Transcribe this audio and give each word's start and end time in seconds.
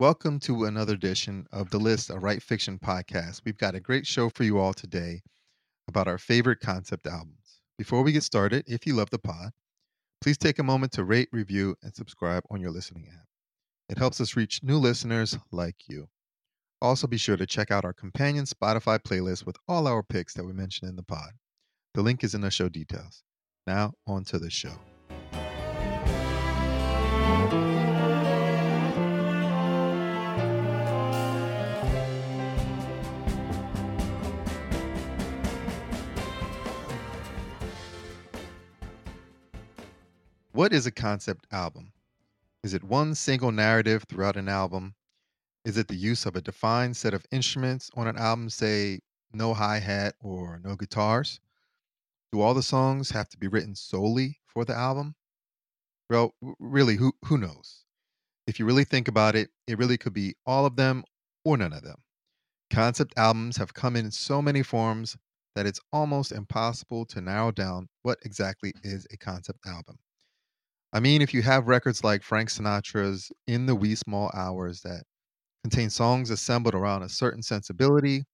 Welcome 0.00 0.40
to 0.40 0.64
another 0.64 0.94
edition 0.94 1.46
of 1.52 1.68
the 1.68 1.78
List, 1.78 2.08
a 2.08 2.18
Right 2.18 2.42
Fiction 2.42 2.78
podcast. 2.78 3.42
We've 3.44 3.58
got 3.58 3.74
a 3.74 3.80
great 3.80 4.06
show 4.06 4.30
for 4.30 4.44
you 4.44 4.58
all 4.58 4.72
today 4.72 5.20
about 5.88 6.08
our 6.08 6.16
favorite 6.16 6.60
concept 6.60 7.06
albums. 7.06 7.60
Before 7.76 8.00
we 8.00 8.12
get 8.12 8.22
started, 8.22 8.64
if 8.66 8.86
you 8.86 8.94
love 8.94 9.10
the 9.10 9.18
pod, 9.18 9.50
please 10.22 10.38
take 10.38 10.58
a 10.58 10.62
moment 10.62 10.92
to 10.92 11.04
rate, 11.04 11.28
review, 11.32 11.76
and 11.82 11.94
subscribe 11.94 12.44
on 12.50 12.62
your 12.62 12.70
listening 12.70 13.08
app. 13.12 13.26
It 13.90 13.98
helps 13.98 14.22
us 14.22 14.36
reach 14.36 14.62
new 14.62 14.78
listeners 14.78 15.36
like 15.52 15.76
you. 15.86 16.08
Also, 16.80 17.06
be 17.06 17.18
sure 17.18 17.36
to 17.36 17.44
check 17.44 17.70
out 17.70 17.84
our 17.84 17.92
companion 17.92 18.46
Spotify 18.46 18.98
playlist 18.98 19.44
with 19.44 19.58
all 19.68 19.86
our 19.86 20.02
picks 20.02 20.32
that 20.32 20.46
we 20.46 20.54
mentioned 20.54 20.88
in 20.88 20.96
the 20.96 21.02
pod. 21.02 21.32
The 21.92 22.00
link 22.00 22.24
is 22.24 22.34
in 22.34 22.40
the 22.40 22.50
show 22.50 22.70
details. 22.70 23.22
Now, 23.66 23.92
on 24.06 24.24
to 24.24 24.38
the 24.38 24.48
show. 24.48 24.78
What 40.60 40.74
is 40.74 40.84
a 40.84 40.90
concept 40.90 41.46
album? 41.52 41.94
Is 42.62 42.74
it 42.74 42.84
one 42.84 43.14
single 43.14 43.50
narrative 43.50 44.04
throughout 44.06 44.36
an 44.36 44.46
album? 44.46 44.94
Is 45.64 45.78
it 45.78 45.88
the 45.88 45.96
use 45.96 46.26
of 46.26 46.36
a 46.36 46.42
defined 46.42 46.98
set 46.98 47.14
of 47.14 47.24
instruments 47.32 47.90
on 47.94 48.06
an 48.06 48.18
album, 48.18 48.50
say 48.50 49.00
no 49.32 49.54
hi 49.54 49.78
hat 49.78 50.16
or 50.20 50.60
no 50.62 50.76
guitars? 50.76 51.40
Do 52.30 52.42
all 52.42 52.52
the 52.52 52.62
songs 52.62 53.08
have 53.12 53.30
to 53.30 53.38
be 53.38 53.48
written 53.48 53.74
solely 53.74 54.38
for 54.44 54.66
the 54.66 54.74
album? 54.74 55.14
Well, 56.10 56.34
really, 56.58 56.96
who 56.96 57.14
who 57.24 57.38
knows? 57.38 57.86
If 58.46 58.58
you 58.58 58.66
really 58.66 58.84
think 58.84 59.08
about 59.08 59.34
it, 59.36 59.48
it 59.66 59.78
really 59.78 59.96
could 59.96 60.12
be 60.12 60.34
all 60.44 60.66
of 60.66 60.76
them 60.76 61.04
or 61.42 61.56
none 61.56 61.72
of 61.72 61.84
them. 61.84 62.02
Concept 62.68 63.14
albums 63.16 63.56
have 63.56 63.72
come 63.72 63.96
in 63.96 64.10
so 64.10 64.42
many 64.42 64.62
forms 64.62 65.16
that 65.54 65.64
it's 65.64 65.80
almost 65.90 66.32
impossible 66.32 67.06
to 67.06 67.22
narrow 67.22 67.50
down 67.50 67.88
what 68.02 68.18
exactly 68.26 68.74
is 68.82 69.06
a 69.10 69.16
concept 69.16 69.60
album. 69.66 69.98
I 70.92 70.98
mean, 70.98 71.22
if 71.22 71.32
you 71.32 71.42
have 71.42 71.68
records 71.68 72.02
like 72.02 72.22
Frank 72.22 72.48
Sinatra's 72.48 73.30
In 73.46 73.66
the 73.66 73.76
Wee 73.76 73.94
Small 73.94 74.30
Hours 74.34 74.80
that 74.80 75.04
contain 75.62 75.88
songs 75.88 76.30
assembled 76.30 76.74
around 76.74 77.04
a 77.04 77.08
certain 77.08 77.42
sensibility, 77.42 78.24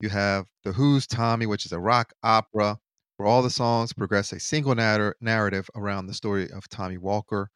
you 0.00 0.08
have 0.08 0.46
The 0.64 0.72
Who's 0.72 1.06
Tommy, 1.06 1.46
which 1.46 1.64
is 1.64 1.72
a 1.72 1.78
rock 1.78 2.12
opera 2.24 2.78
where 3.16 3.28
all 3.28 3.40
the 3.40 3.50
songs 3.50 3.92
progress 3.92 4.32
a 4.32 4.40
single 4.40 4.74
narr- 4.74 5.14
narrative 5.20 5.70
around 5.76 6.06
the 6.06 6.14
story 6.14 6.50
of 6.50 6.68
Tommy 6.68 6.98
Walker, 6.98 7.50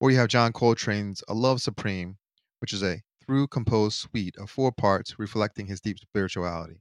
or 0.00 0.10
you 0.10 0.16
have 0.16 0.28
John 0.28 0.52
Coltrane's 0.52 1.22
A 1.28 1.34
Love 1.34 1.60
Supreme, 1.60 2.16
which 2.60 2.72
is 2.72 2.82
a 2.82 3.02
through 3.24 3.48
composed 3.48 3.98
suite 3.98 4.36
of 4.38 4.50
four 4.50 4.72
parts 4.72 5.18
reflecting 5.18 5.66
his 5.66 5.80
deep 5.80 5.98
spirituality. 5.98 6.80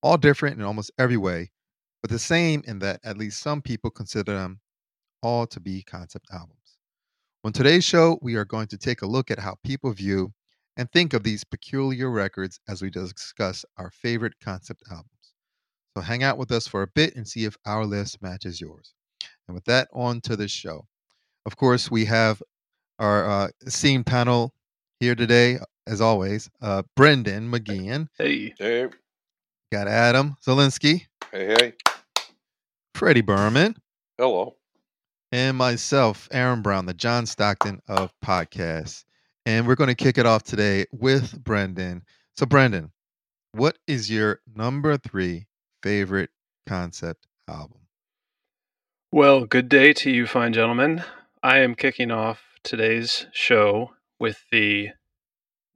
All 0.00 0.16
different 0.16 0.58
in 0.58 0.64
almost 0.64 0.92
every 0.96 1.16
way, 1.16 1.50
but 2.02 2.10
the 2.10 2.20
same 2.20 2.62
in 2.66 2.78
that 2.78 3.00
at 3.02 3.18
least 3.18 3.40
some 3.40 3.60
people 3.60 3.90
consider 3.90 4.34
them 4.34 4.60
all 5.24 5.46
to 5.48 5.60
be 5.60 5.82
concept 5.82 6.26
albums. 6.32 6.78
On 7.44 7.52
today's 7.52 7.84
show, 7.84 8.18
we 8.22 8.36
are 8.36 8.44
going 8.44 8.68
to 8.68 8.78
take 8.78 9.02
a 9.02 9.06
look 9.06 9.30
at 9.30 9.38
how 9.38 9.56
people 9.64 9.92
view 9.92 10.32
and 10.76 10.90
think 10.90 11.12
of 11.14 11.22
these 11.22 11.44
peculiar 11.44 12.10
records 12.10 12.60
as 12.68 12.82
we 12.82 12.90
discuss 12.90 13.64
our 13.76 13.90
favorite 13.90 14.34
concept 14.42 14.82
albums. 14.90 15.08
So 15.96 16.02
hang 16.02 16.22
out 16.22 16.38
with 16.38 16.50
us 16.50 16.66
for 16.66 16.82
a 16.82 16.86
bit 16.88 17.16
and 17.16 17.26
see 17.26 17.44
if 17.44 17.56
our 17.64 17.86
list 17.86 18.20
matches 18.22 18.60
yours. 18.60 18.94
And 19.46 19.54
with 19.54 19.64
that, 19.66 19.88
on 19.92 20.20
to 20.22 20.36
the 20.36 20.48
show. 20.48 20.86
Of 21.46 21.56
course, 21.56 21.90
we 21.90 22.04
have 22.06 22.42
our 22.98 23.28
uh, 23.28 23.48
esteemed 23.66 24.06
panel 24.06 24.54
here 25.00 25.14
today, 25.14 25.58
as 25.86 26.00
always. 26.00 26.50
Uh, 26.60 26.82
Brendan 26.96 27.50
McGeehan. 27.50 28.08
Hey. 28.18 28.54
Hey, 28.58 28.88
Got 29.72 29.88
Adam 29.88 30.36
Zelinsky, 30.46 31.06
hey, 31.32 31.54
hey. 31.58 31.72
Freddie 32.94 33.22
Berman, 33.22 33.76
Hello. 34.16 34.54
And 35.34 35.58
myself, 35.58 36.28
Aaron 36.30 36.62
Brown, 36.62 36.86
the 36.86 36.94
John 36.94 37.26
Stockton 37.26 37.82
of 37.88 38.12
podcasts. 38.24 39.02
And 39.44 39.66
we're 39.66 39.74
going 39.74 39.88
to 39.88 39.96
kick 39.96 40.16
it 40.16 40.26
off 40.26 40.44
today 40.44 40.86
with 40.92 41.42
Brendan. 41.42 42.04
So, 42.36 42.46
Brendan, 42.46 42.92
what 43.50 43.76
is 43.88 44.08
your 44.08 44.38
number 44.54 44.96
three 44.96 45.48
favorite 45.82 46.30
concept 46.68 47.26
album? 47.48 47.80
Well, 49.10 49.44
good 49.44 49.68
day 49.68 49.92
to 49.94 50.10
you, 50.12 50.28
fine 50.28 50.52
gentlemen. 50.52 51.02
I 51.42 51.58
am 51.58 51.74
kicking 51.74 52.12
off 52.12 52.40
today's 52.62 53.26
show 53.32 53.90
with 54.20 54.44
the 54.52 54.90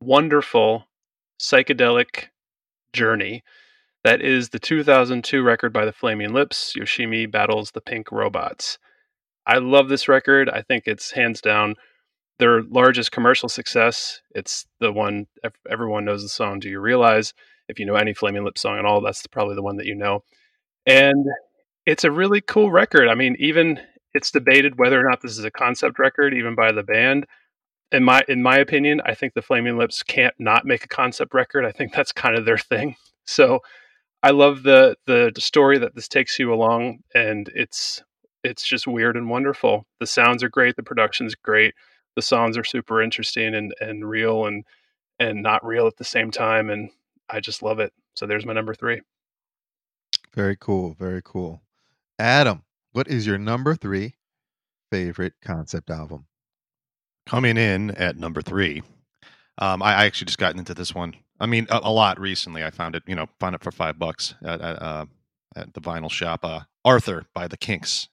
wonderful 0.01 0.87
psychedelic 1.41 2.27
journey 2.93 3.43
that 4.05 4.23
is 4.23 4.51
the 4.51 4.61
2002 4.61 5.43
record 5.43 5.73
by 5.73 5.85
the 5.85 5.93
Flaming 5.93 6.33
Lips, 6.33 6.75
Yoshimi 6.79 7.29
Battles 7.29 7.73
the 7.73 7.81
Pink 7.81 8.13
Robots. 8.13 8.79
I 9.49 9.59
love 9.59 9.89
this 9.89 10.09
record. 10.09 10.51
I 10.51 10.61
think 10.61 10.85
it's 10.87 11.11
hands 11.11 11.41
down 11.41 11.77
their 12.39 12.63
largest 12.63 13.11
commercial 13.11 13.49
success. 13.49 14.21
It's 14.35 14.67
the 14.79 14.93
one 14.93 15.27
everyone 15.69 16.05
knows 16.05 16.23
the 16.23 16.29
song 16.29 16.61
Do 16.61 16.69
You 16.69 16.81
Realize? 16.81 17.33
If 17.69 17.79
you 17.79 17.87
know 17.87 17.97
any 17.97 18.15
Flaming 18.15 18.45
Lips 18.45 18.61
song 18.61 18.79
at 18.79 18.85
all, 18.85 19.01
that's 19.01 19.27
probably 19.27 19.55
the 19.55 19.63
one 19.63 19.77
that 19.77 19.87
you 19.87 19.95
know. 19.95 20.23
And 20.87 21.27
it's 21.87 22.05
a 22.05 22.11
really 22.11 22.41
cool 22.41 22.71
record. 22.71 23.09
I 23.09 23.15
mean, 23.15 23.37
even 23.39 23.81
it's 24.15 24.31
debated 24.31 24.79
whether 24.79 25.01
or 25.01 25.09
not 25.09 25.23
this 25.23 25.39
is 25.39 25.45
a 25.45 25.51
concept 25.51 25.99
record, 25.99 26.35
even 26.35 26.55
by 26.55 26.71
the 26.71 26.83
band. 26.83 27.27
In 27.91 28.05
my 28.05 28.23
in 28.29 28.43
my 28.43 28.59
opinion, 28.59 29.01
I 29.07 29.15
think 29.15 29.33
the 29.33 29.43
Flaming 29.43 29.79
Lips 29.79 30.03
can't 30.03 30.35
not 30.39 30.67
make 30.67 30.85
a 30.85 30.89
concept 30.89 31.33
record. 31.33 31.65
I 31.65 31.73
think 31.73 31.93
that's 31.93 32.13
kind 32.13 32.37
of 32.37 32.45
their 32.45 32.59
thing. 32.59 32.97
So 33.25 33.61
I 34.23 34.31
love 34.31 34.63
the 34.63 34.97
the 35.07 35.33
story 35.39 35.79
that 35.79 35.95
this 35.95 36.09
takes 36.09 36.39
you 36.39 36.53
along, 36.53 37.01
and 37.15 37.51
it's 37.55 38.03
it's 38.45 38.67
just 38.67 38.87
weird 38.87 39.17
and 39.17 39.29
wonderful. 39.29 39.87
The 40.01 40.07
sounds 40.07 40.43
are 40.43 40.49
great, 40.49 40.77
the 40.77 40.83
production's 40.83 41.35
great, 41.35 41.75
the 42.17 42.23
songs 42.23 42.57
are 42.57 42.65
super 42.65 43.03
interesting 43.03 43.55
and 43.55 43.75
and 43.81 44.09
real 44.09 44.47
and 44.47 44.65
and 45.19 45.43
not 45.43 45.65
real 45.65 45.87
at 45.87 45.97
the 45.97 46.05
same 46.05 46.31
time, 46.31 46.71
and 46.71 46.91
I 47.29 47.41
just 47.41 47.63
love 47.63 47.81
it. 47.81 47.93
So 48.15 48.27
there's 48.27 48.47
my 48.47 48.53
number 48.53 48.75
three. 48.75 49.01
Very 50.35 50.57
cool. 50.57 50.95
Very 50.99 51.23
cool. 51.25 51.63
Adam, 52.19 52.63
what 52.93 53.09
is 53.09 53.27
your 53.27 53.39
number 53.39 53.75
three 53.75 54.15
favorite 54.91 55.35
concept 55.43 55.91
album? 55.91 56.27
coming 57.29 57.59
in 57.59 57.91
at 57.93 58.17
number 58.17 58.41
three. 58.41 58.83
Um, 59.59 59.83
I, 59.83 59.95
I 59.95 60.05
actually 60.07 60.27
just 60.27 60.39
gotten 60.39 60.59
into 60.59 60.75
this 60.75 60.95
one. 60.95 61.15
I 61.39 61.47
mean, 61.47 61.67
a, 61.71 61.81
a 61.83 61.93
lot 61.93 62.19
recently. 62.19 62.65
I 62.65 62.71
found 62.71 62.97
it, 62.97 63.03
you 63.07 63.15
know, 63.15 63.27
found 63.39 63.55
it 63.55 63.63
for 63.63 63.71
five 63.71 63.99
bucks 63.99 64.35
at, 64.43 64.61
at, 64.61 64.83
uh, 64.83 65.07
at 65.55 65.75
the 65.75 65.81
vinyl 65.81 66.11
shop. 66.11 66.45
Uh, 66.45 66.61
Arthur 66.85 67.27
by 67.35 67.47
the 67.47 67.57
Kinks, 67.57 68.09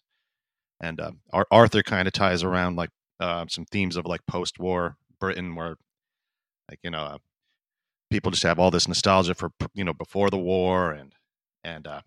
and 0.81 0.99
Ar- 1.33 1.47
Arthur 1.51 1.83
kind 1.83 2.07
of 2.07 2.13
ties 2.13 2.43
around 2.43 2.75
like 2.75 2.89
uh, 3.19 3.45
some 3.49 3.65
themes 3.65 3.95
of 3.95 4.05
like 4.05 4.21
post-war 4.27 4.97
Britain, 5.19 5.55
where 5.55 5.75
like 6.69 6.79
you 6.83 6.91
know 6.91 6.99
uh, 6.99 7.17
people 8.09 8.31
just 8.31 8.43
have 8.43 8.59
all 8.59 8.71
this 8.71 8.87
nostalgia 8.87 9.35
for 9.35 9.51
you 9.73 9.83
know 9.83 9.93
before 9.93 10.29
the 10.29 10.37
war, 10.37 10.91
and 10.91 11.13
and 11.63 11.87
uh, 11.87 12.01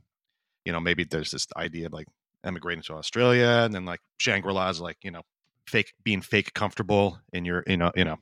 you 0.65 0.73
know 0.73 0.81
maybe 0.81 1.05
there's 1.05 1.31
this 1.31 1.47
idea 1.57 1.87
of 1.87 1.93
like 1.93 2.09
emigrating 2.45 2.83
to 2.85 2.95
Australia, 2.95 3.63
and 3.65 3.75
then 3.75 3.85
like 3.85 4.01
Shangri 4.19 4.53
La's 4.53 4.81
like 4.81 4.99
you 5.03 5.11
know 5.11 5.23
fake 5.67 5.93
being 6.05 6.23
fake 6.23 6.55
comfortable 6.55 7.19
in 7.33 7.45
your 7.45 7.65
you 7.67 7.77
know 7.77 7.93
you 7.97 8.05
know. 8.05 8.17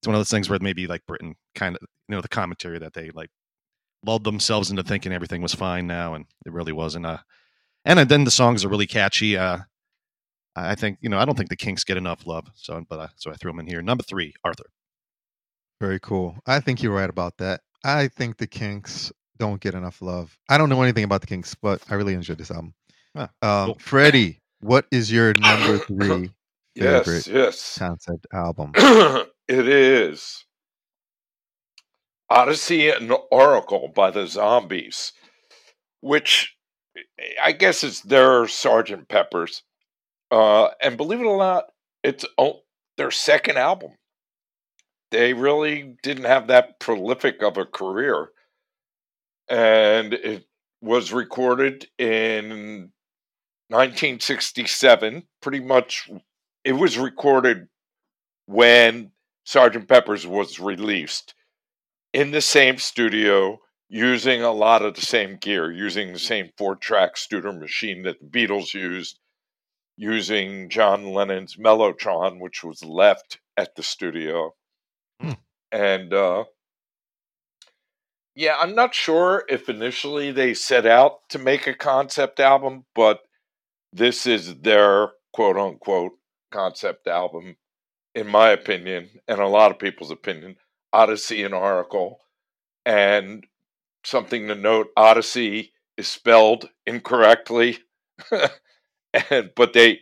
It's 0.00 0.08
one 0.08 0.16
of 0.16 0.20
those 0.20 0.30
things 0.30 0.50
where 0.50 0.58
maybe 0.60 0.88
like 0.88 1.06
britain 1.06 1.36
kind 1.54 1.76
of 1.76 1.82
you 2.08 2.16
know 2.16 2.20
the 2.20 2.28
commentary 2.28 2.78
that 2.80 2.92
they 2.92 3.10
like 3.14 3.30
lulled 4.04 4.24
themselves 4.24 4.70
into 4.70 4.82
thinking 4.82 5.12
everything 5.12 5.42
was 5.42 5.54
fine 5.54 5.86
now 5.86 6.14
and 6.14 6.26
it 6.44 6.52
really 6.52 6.72
wasn't 6.72 7.06
uh 7.06 7.18
and 7.84 7.98
then 8.08 8.24
the 8.24 8.30
songs 8.30 8.64
are 8.64 8.68
really 8.68 8.86
catchy 8.86 9.36
uh 9.36 9.58
i 10.56 10.74
think 10.74 10.98
you 11.00 11.08
know 11.08 11.18
i 11.18 11.24
don't 11.24 11.36
think 11.36 11.48
the 11.50 11.56
kinks 11.56 11.84
get 11.84 11.96
enough 11.96 12.26
love 12.26 12.46
so 12.54 12.84
but 12.88 12.98
uh, 12.98 13.08
so 13.16 13.30
i 13.30 13.34
threw 13.34 13.50
them 13.50 13.60
in 13.60 13.66
here 13.66 13.82
number 13.82 14.02
three 14.04 14.34
arthur 14.44 14.66
Very 15.80 15.98
cool. 15.98 16.36
I 16.46 16.60
think 16.60 16.80
you're 16.82 16.94
right 16.94 17.10
about 17.10 17.38
that. 17.38 17.60
I 17.84 18.06
think 18.08 18.36
the 18.36 18.46
Kinks 18.46 19.10
don't 19.38 19.60
get 19.60 19.74
enough 19.74 20.00
love. 20.00 20.38
I 20.48 20.56
don't 20.56 20.68
know 20.68 20.82
anything 20.82 21.02
about 21.02 21.20
the 21.22 21.26
Kinks, 21.26 21.56
but 21.56 21.82
I 21.90 21.94
really 21.94 22.14
enjoyed 22.14 22.38
this 22.38 22.52
album. 22.52 22.74
Ah, 23.16 23.30
um, 23.42 23.66
cool. 23.66 23.78
Freddie, 23.80 24.40
what 24.60 24.86
is 24.92 25.10
your 25.10 25.34
number 25.34 25.78
three 25.88 26.30
favorite 26.76 27.26
Yes, 27.26 27.26
yes. 27.26 27.78
concept 27.78 28.28
album? 28.32 28.70
it 28.76 29.66
is 29.68 30.44
Odessey 32.30 32.96
and 32.96 33.12
Oracle 33.32 33.88
by 33.92 34.12
the 34.12 34.26
Zombies, 34.28 35.12
which 36.00 36.54
I 37.42 37.50
guess 37.52 37.82
is 37.82 38.02
their 38.02 38.46
Sergeant 38.46 39.08
Pepper's. 39.08 39.64
Uh, 40.32 40.70
and 40.80 40.96
believe 40.96 41.20
it 41.20 41.26
or 41.26 41.36
not, 41.36 41.66
it's 42.02 42.24
o- 42.38 42.62
their 42.96 43.10
second 43.10 43.58
album. 43.58 43.92
They 45.10 45.34
really 45.34 45.96
didn't 46.02 46.24
have 46.24 46.46
that 46.46 46.80
prolific 46.80 47.42
of 47.42 47.58
a 47.58 47.66
career. 47.66 48.30
And 49.50 50.14
it 50.14 50.46
was 50.80 51.12
recorded 51.12 51.86
in 51.98 52.92
1967, 53.68 55.24
pretty 55.42 55.60
much. 55.60 56.08
It 56.64 56.72
was 56.72 56.96
recorded 56.96 57.68
when 58.46 59.12
Sergeant 59.44 59.86
Pepper's 59.86 60.26
was 60.26 60.58
released 60.58 61.34
in 62.14 62.30
the 62.30 62.40
same 62.40 62.78
studio 62.78 63.58
using 63.90 64.42
a 64.42 64.50
lot 64.50 64.80
of 64.80 64.94
the 64.94 65.02
same 65.02 65.36
gear, 65.36 65.70
using 65.70 66.14
the 66.14 66.18
same 66.18 66.50
four 66.56 66.74
track 66.74 67.16
Studer 67.16 67.58
machine 67.58 68.02
that 68.04 68.18
the 68.18 68.26
Beatles 68.26 68.72
used, 68.72 69.18
using 70.02 70.68
John 70.68 71.12
Lennon's 71.12 71.54
Mellotron, 71.54 72.40
which 72.40 72.64
was 72.64 72.84
left 72.84 73.38
at 73.56 73.76
the 73.76 73.84
studio. 73.84 74.52
Hmm. 75.20 75.32
And 75.70 76.12
uh, 76.12 76.44
yeah, 78.34 78.56
I'm 78.60 78.74
not 78.74 78.96
sure 78.96 79.44
if 79.48 79.68
initially 79.68 80.32
they 80.32 80.54
set 80.54 80.86
out 80.86 81.28
to 81.28 81.38
make 81.38 81.68
a 81.68 81.74
concept 81.74 82.40
album, 82.40 82.84
but 82.96 83.20
this 83.92 84.26
is 84.26 84.56
their 84.62 85.10
quote 85.32 85.56
unquote 85.56 86.18
concept 86.50 87.06
album, 87.06 87.56
in 88.12 88.26
my 88.26 88.50
opinion, 88.50 89.08
and 89.28 89.38
a 89.38 89.46
lot 89.46 89.70
of 89.70 89.78
people's 89.78 90.10
opinion. 90.10 90.56
Odessey 90.92 91.44
and 91.44 91.54
Oracle. 91.54 92.18
And 92.84 93.46
something 94.04 94.48
to 94.48 94.56
note 94.56 94.88
Odyssey 94.96 95.72
is 95.96 96.08
spelled 96.08 96.70
incorrectly. 96.86 97.78
and 99.30 99.50
but 99.56 99.72
they 99.72 100.00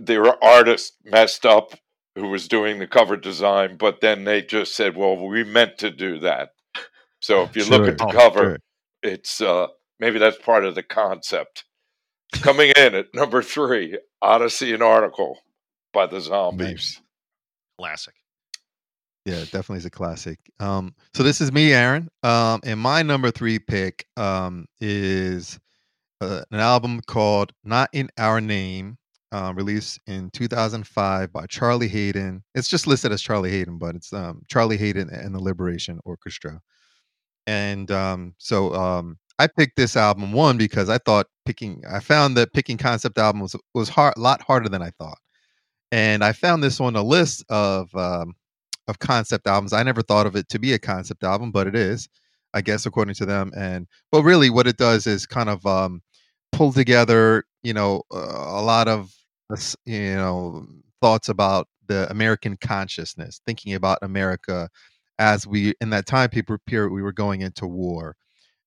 they 0.00 0.18
were 0.18 0.36
artists 0.42 0.96
messed 1.04 1.44
up 1.46 1.72
who 2.14 2.28
was 2.28 2.48
doing 2.48 2.78
the 2.78 2.86
cover 2.86 3.16
design, 3.16 3.76
but 3.76 4.00
then 4.00 4.24
they 4.24 4.42
just 4.42 4.74
said, 4.74 4.96
Well, 4.96 5.16
we 5.26 5.44
meant 5.44 5.78
to 5.78 5.90
do 5.90 6.18
that. 6.20 6.50
So 7.20 7.42
if 7.42 7.56
you 7.56 7.64
look 7.64 7.86
at 7.88 7.98
the 7.98 8.06
Oh, 8.06 8.10
cover, 8.12 8.40
Sure. 8.40 8.58
it's 9.02 9.40
uh 9.40 9.66
maybe 10.00 10.18
that's 10.18 10.38
part 10.38 10.64
of 10.64 10.74
the 10.74 10.82
concept. 10.82 11.64
Coming 12.32 12.72
in 12.76 12.94
at 12.94 13.06
number 13.14 13.42
three, 13.42 13.98
Odessey 14.22 14.74
and 14.74 14.82
Oracle 14.82 15.38
by 15.92 16.06
the 16.06 16.20
Zombies. 16.20 17.00
Classic. 17.78 18.14
Yeah, 19.24 19.40
definitely 19.40 19.78
is 19.78 19.84
a 19.86 19.90
classic. 19.90 20.38
Um, 20.58 20.94
so 21.14 21.22
this 21.22 21.40
is 21.40 21.52
me, 21.52 21.72
Aaron. 21.72 22.08
Um, 22.22 22.60
and 22.64 22.80
my 22.80 23.02
number 23.02 23.30
three 23.30 23.58
pick 23.58 24.06
um, 24.16 24.66
is 24.80 25.58
uh, 26.20 26.42
an 26.50 26.60
album 26.60 27.00
called 27.06 27.52
"Not 27.64 27.90
in 27.92 28.10
Our 28.18 28.40
Name," 28.40 28.98
uh, 29.32 29.52
released 29.54 30.00
in 30.06 30.30
2005 30.30 31.32
by 31.32 31.46
Charlie 31.46 31.88
Haden. 31.88 32.42
It's 32.54 32.68
just 32.68 32.86
listed 32.86 33.12
as 33.12 33.22
Charlie 33.22 33.50
Haden, 33.50 33.78
but 33.78 33.94
it's 33.94 34.12
um, 34.12 34.42
Charlie 34.48 34.76
Haden 34.76 35.10
and 35.10 35.34
the 35.34 35.42
Liberation 35.42 36.00
Orchestra. 36.04 36.60
And 37.46 37.90
um, 37.90 38.34
so 38.38 38.74
um, 38.74 39.18
I 39.38 39.46
picked 39.46 39.76
this 39.76 39.96
album 39.96 40.32
one 40.32 40.58
because 40.58 40.88
I 40.88 40.98
thought 40.98 41.26
picking, 41.46 41.82
I 41.90 42.00
found 42.00 42.36
that 42.36 42.52
picking 42.52 42.76
concept 42.78 43.18
albums 43.18 43.54
was 43.54 43.62
was 43.74 43.88
hard, 43.88 44.14
a 44.16 44.20
lot 44.20 44.42
harder 44.42 44.68
than 44.68 44.82
I 44.82 44.90
thought. 44.98 45.18
And 45.92 46.22
I 46.24 46.32
found 46.32 46.62
this 46.62 46.80
on 46.80 46.96
a 46.96 47.02
list 47.02 47.44
of 47.48 47.94
um, 47.94 48.34
of 48.88 48.98
concept 48.98 49.46
albums. 49.46 49.72
I 49.72 49.82
never 49.82 50.02
thought 50.02 50.26
of 50.26 50.36
it 50.36 50.48
to 50.50 50.58
be 50.58 50.72
a 50.72 50.78
concept 50.78 51.24
album, 51.24 51.50
but 51.52 51.66
it 51.66 51.76
is, 51.76 52.08
I 52.54 52.62
guess, 52.62 52.86
according 52.86 53.14
to 53.16 53.26
them. 53.26 53.52
And 53.56 53.86
well, 54.12 54.22
really, 54.22 54.50
what 54.50 54.66
it 54.66 54.76
does 54.76 55.06
is 55.06 55.26
kind 55.26 55.48
of 55.48 55.64
um, 55.66 56.02
pull 56.52 56.72
together, 56.72 57.44
you 57.62 57.72
know, 57.74 58.02
a 58.10 58.62
lot 58.62 58.88
of 58.88 59.12
you 59.86 60.14
know 60.16 60.66
thoughts 61.00 61.28
about 61.28 61.68
the 61.86 62.10
American 62.10 62.56
consciousness, 62.60 63.40
thinking 63.46 63.74
about 63.74 63.98
America 64.02 64.68
as 65.18 65.46
we 65.46 65.74
in 65.80 65.90
that 65.90 66.06
time 66.06 66.30
period 66.30 66.92
we 66.92 67.02
were 67.02 67.12
going 67.12 67.40
into 67.42 67.66
war, 67.66 68.16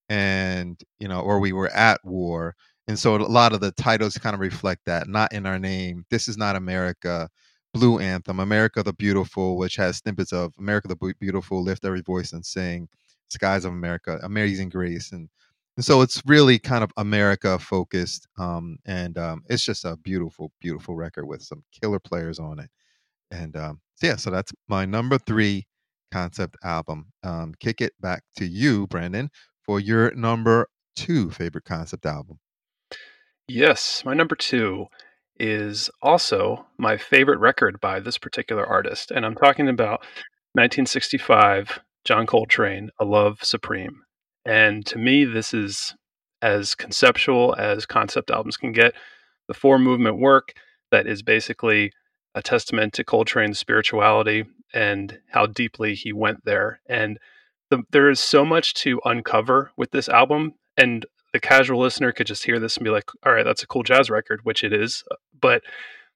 and 0.10 0.82
you 1.00 1.08
know, 1.08 1.22
or 1.22 1.40
we 1.40 1.54
were 1.54 1.70
at 1.70 2.00
war. 2.06 2.56
And 2.88 3.00
so 3.00 3.16
a 3.16 3.20
lot 3.20 3.54
of 3.54 3.62
the 3.62 3.72
titles 3.74 4.18
kind 4.18 4.34
of 4.34 4.40
reflect 4.42 4.82
that. 4.86 5.08
Not 5.08 5.34
in 5.34 5.46
our 5.46 5.60
name. 5.60 6.06
This 6.12 6.28
is 6.28 6.38
not 6.38 6.56
America. 6.56 7.30
Blue 7.74 8.00
Anthem, 8.00 8.40
America 8.42 8.84
the 8.84 8.94
Beautiful, 8.94 9.58
which 9.58 9.78
has 9.78 9.98
snippets 9.98 10.34
of 10.34 10.54
America 10.60 10.90
the 10.90 11.14
Beautiful, 11.20 11.64
Lift 11.64 11.86
Every 11.86 12.02
Voice 12.02 12.34
and 12.34 12.46
Sing, 12.46 12.90
Skies 13.30 13.64
of 13.66 13.72
America, 13.74 14.20
Amazing 14.24 14.70
Grace. 14.70 15.12
And, 15.14 15.30
and 15.78 15.86
so 15.86 16.02
it's 16.02 16.22
really 16.26 16.60
kind 16.60 16.84
of 16.84 16.92
America 16.98 17.58
focused. 17.58 18.28
Um, 18.38 18.78
and 18.86 19.18
um, 19.18 19.44
it's 19.48 19.64
just 19.64 19.86
a 19.86 19.98
beautiful, 19.98 20.52
beautiful 20.60 20.96
record 20.96 21.26
with 21.26 21.42
some 21.42 21.64
killer 21.72 22.00
players 22.00 22.40
on 22.40 22.60
it. 22.60 22.70
And 23.32 23.56
um, 23.56 23.80
so, 23.96 24.08
yeah, 24.08 24.16
so 24.18 24.30
that's 24.32 24.52
my 24.68 24.86
number 24.86 25.18
three 25.18 25.66
concept 26.12 26.58
album. 26.64 27.08
Um, 27.24 27.54
kick 27.60 27.80
it 27.80 27.94
back 28.02 28.24
to 28.38 28.46
you, 28.46 28.88
Brandon, 28.88 29.30
for 29.64 29.80
your 29.80 30.14
number 30.14 30.68
two 30.96 31.32
favorite 31.32 31.66
concept 31.66 32.06
album. 32.06 32.40
Yes, 33.48 34.04
my 34.06 34.14
number 34.14 34.36
two 34.36 34.88
is 35.40 35.90
also 36.02 36.66
my 36.78 36.98
favorite 36.98 37.40
record 37.40 37.80
by 37.80 38.00
this 38.00 38.18
particular 38.18 38.66
artist. 38.66 39.10
And 39.10 39.26
I'm 39.26 39.36
talking 39.36 39.70
about 39.70 40.02
1965, 40.54 41.80
John 42.04 42.28
Coltrane, 42.28 42.90
A 43.00 43.06
Love 43.06 43.40
Supreme. 43.42 44.04
And 44.46 44.86
to 44.88 44.98
me, 44.98 45.26
this 45.26 45.54
is 45.54 45.96
as 46.42 46.76
conceptual 46.76 47.56
as 47.58 47.86
concept 47.86 48.32
albums 48.32 48.58
can 48.58 48.72
get. 48.72 48.94
The 49.48 49.54
four 49.54 49.78
movement 49.78 50.20
work 50.20 50.54
that 50.92 51.08
is 51.08 51.22
basically 51.22 51.92
a 52.36 52.42
testament 52.42 52.94
to 52.94 53.04
Coltrane's 53.04 53.60
spirituality 53.60 54.46
and 54.74 55.20
how 55.30 55.46
deeply 55.46 55.96
he 55.96 56.14
went 56.14 56.46
there. 56.46 56.80
And 56.88 57.20
the, 57.70 57.84
there 57.92 58.10
is 58.10 58.20
so 58.20 58.46
much 58.46 58.74
to 58.76 59.00
uncover 59.06 59.72
with 59.78 59.92
this 59.92 60.10
album. 60.10 60.54
And 60.78 61.06
the 61.34 61.40
casual 61.40 61.80
listener 61.80 62.12
could 62.12 62.28
just 62.28 62.46
hear 62.46 62.60
this 62.60 62.78
and 62.78 62.84
be 62.84 62.90
like, 62.90 63.10
all 63.26 63.34
right, 63.34 63.46
that's 63.46 63.64
a 63.64 63.68
cool 63.68 63.84
jazz 63.84 64.10
record, 64.10 64.42
which 64.44 64.64
it 64.64 64.74
is. 64.74 65.04
But 65.40 65.62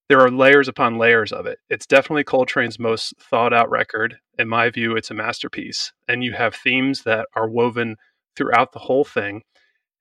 there 0.07 0.21
are 0.21 0.31
layers 0.31 0.67
upon 0.67 0.97
layers 0.97 1.31
of 1.31 1.45
it. 1.45 1.59
It's 1.69 1.87
definitely 1.87 2.23
Coltrane's 2.23 2.79
most 2.79 3.13
thought 3.19 3.53
out 3.53 3.69
record. 3.69 4.17
In 4.37 4.47
my 4.47 4.69
view, 4.69 4.95
it's 4.95 5.11
a 5.11 5.15
masterpiece. 5.15 5.93
And 6.07 6.23
you 6.23 6.33
have 6.33 6.55
themes 6.55 7.03
that 7.03 7.27
are 7.35 7.49
woven 7.49 7.97
throughout 8.35 8.71
the 8.71 8.79
whole 8.79 9.03
thing. 9.03 9.43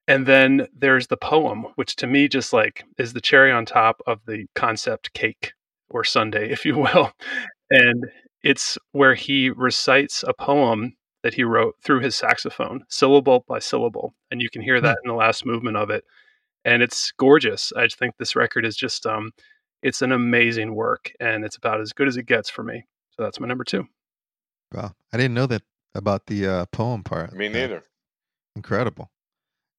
And 0.06 0.26
then 0.26 0.68
there's 0.76 1.06
the 1.06 1.16
poem, 1.16 1.66
which 1.76 1.96
to 1.96 2.06
me 2.06 2.28
just 2.28 2.52
like 2.52 2.84
is 2.98 3.12
the 3.12 3.20
cherry 3.20 3.50
on 3.50 3.64
top 3.64 4.00
of 4.06 4.20
the 4.26 4.46
concept 4.54 5.12
cake 5.14 5.52
or 5.88 6.04
sundae, 6.04 6.48
if 6.50 6.64
you 6.64 6.76
will. 6.76 7.12
And 7.70 8.06
it's 8.42 8.76
where 8.92 9.14
he 9.14 9.50
recites 9.50 10.22
a 10.26 10.34
poem 10.34 10.94
that 11.22 11.34
he 11.34 11.42
wrote 11.42 11.76
through 11.82 12.00
his 12.00 12.14
saxophone, 12.14 12.84
syllable 12.90 13.44
by 13.48 13.58
syllable. 13.58 14.14
And 14.30 14.42
you 14.42 14.50
can 14.50 14.60
hear 14.60 14.80
that 14.80 14.98
in 15.02 15.08
the 15.08 15.16
last 15.16 15.46
movement 15.46 15.78
of 15.78 15.88
it. 15.88 16.04
And 16.66 16.82
it's 16.82 17.12
gorgeous. 17.18 17.72
I 17.74 17.84
just 17.84 17.98
think 17.98 18.16
this 18.18 18.36
record 18.36 18.66
is 18.66 18.76
just 18.76 19.06
um 19.06 19.32
it's 19.82 20.02
an 20.02 20.12
amazing 20.12 20.74
work 20.74 21.12
and 21.20 21.44
it's 21.44 21.56
about 21.56 21.80
as 21.80 21.92
good 21.92 22.08
as 22.08 22.16
it 22.16 22.26
gets 22.26 22.48
for 22.50 22.62
me. 22.62 22.84
So 23.10 23.22
that's 23.22 23.38
my 23.38 23.46
number 23.46 23.64
two. 23.64 23.86
Wow, 24.72 24.92
I 25.12 25.16
didn't 25.16 25.34
know 25.34 25.46
that 25.46 25.62
about 25.94 26.26
the 26.26 26.46
uh, 26.46 26.66
poem 26.66 27.04
part. 27.04 27.32
Me 27.34 27.48
neither. 27.48 27.84
Incredible. 28.56 29.10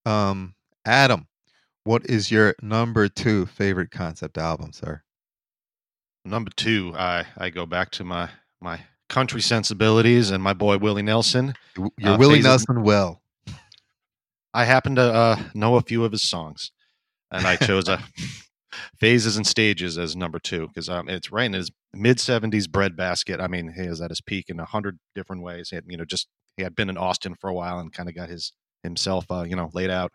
Um, 0.05 0.55
Adam, 0.86 1.27
what 1.84 2.05
is 2.05 2.32
your 2.32 2.55
number 2.62 3.08
two 3.08 3.46
favorite 3.46 3.91
concept 3.91 4.38
album, 4.38 4.74
sir? 4.74 5.01
Number 6.24 6.51
two, 6.55 6.94
I 6.96 7.25
I 7.38 7.50
go 7.50 7.65
back 7.65 7.91
to 7.91 8.03
my 8.03 8.29
my 8.62 8.82
country 9.10 9.41
sensibilities 9.41 10.32
and 10.32 10.44
my 10.44 10.53
boy 10.53 10.77
Willie 10.77 11.03
Nelson. 11.03 11.53
You- 11.77 11.91
You're 11.98 12.13
Uh, 12.13 12.17
Willie 12.17 12.41
Nelson 12.41 12.84
well. 12.84 13.22
I 14.53 14.65
happen 14.65 14.96
to 14.96 15.01
uh, 15.01 15.44
know 15.53 15.75
a 15.75 15.82
few 15.82 16.05
of 16.05 16.12
his 16.13 16.24
songs, 16.24 16.72
and 17.29 17.46
I 17.46 17.55
chose 17.58 17.88
a 17.89 18.03
phases 19.00 19.38
and 19.38 19.46
stages 19.46 19.98
as 19.98 20.15
number 20.15 20.39
two 20.39 20.67
because 20.67 20.88
um, 20.89 21.10
it's 21.10 21.32
right 21.32 21.46
in 21.46 21.53
his 21.53 21.72
mid 21.94 22.20
seventies 22.20 22.65
breadbasket. 22.67 23.39
I 23.41 23.48
mean, 23.48 23.74
he 23.79 23.88
was 23.88 24.01
at 24.01 24.12
his 24.12 24.22
peak 24.22 24.50
in 24.50 24.60
a 24.60 24.65
hundred 24.65 25.00
different 25.13 25.41
ways. 25.44 25.70
He 25.70 25.75
had, 25.75 25.86
you 25.88 25.98
know, 25.98 26.05
just 26.05 26.27
he 26.58 26.63
had 26.63 26.75
been 26.75 26.89
in 26.89 26.98
Austin 26.98 27.36
for 27.36 27.50
a 27.50 27.53
while 27.53 27.79
and 27.79 27.91
kind 27.94 28.08
of 28.10 28.15
got 28.15 28.29
his 28.29 28.53
himself, 28.86 29.25
uh, 29.30 29.44
you 29.44 29.56
know, 29.56 29.70
laid 29.74 29.89
out. 29.89 30.12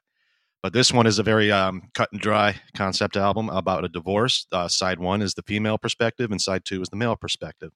But 0.63 0.73
this 0.73 0.93
one 0.93 1.07
is 1.07 1.19
a 1.19 1.23
very 1.23 1.51
um, 1.51 1.89
cut 1.95 2.11
and 2.13 2.21
dry 2.21 2.61
concept 2.75 3.17
album 3.17 3.49
about 3.49 3.85
a 3.85 3.89
divorce. 3.89 4.47
Uh, 4.53 4.69
side 4.69 4.99
one 4.99 5.23
is 5.23 5.35
the 5.35 5.43
female 5.43 5.79
perspective, 5.79 6.31
and 6.31 6.41
side 6.41 6.65
two 6.65 6.83
is 6.83 6.89
the 6.89 6.97
male 6.97 7.17
perspective. 7.17 7.73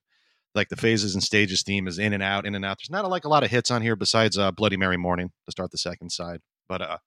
Like 0.54 0.68
the 0.68 0.76
phases 0.76 1.14
and 1.14 1.22
stages 1.22 1.62
theme 1.62 1.88
is 1.88 1.98
in 1.98 2.12
and 2.12 2.22
out, 2.22 2.46
in 2.46 2.54
and 2.54 2.64
out. 2.64 2.78
There's 2.78 2.90
not 2.90 3.08
like 3.08 3.24
a 3.24 3.28
lot 3.28 3.42
of 3.42 3.50
hits 3.50 3.70
on 3.70 3.82
here 3.82 3.96
besides 3.96 4.38
uh, 4.38 4.52
Bloody 4.52 4.76
Mary 4.76 4.98
Morning 4.98 5.30
to 5.46 5.50
start 5.50 5.70
the 5.70 5.78
second 5.78 6.10
side. 6.10 6.40
But 6.68 6.82
uh, 6.82 6.98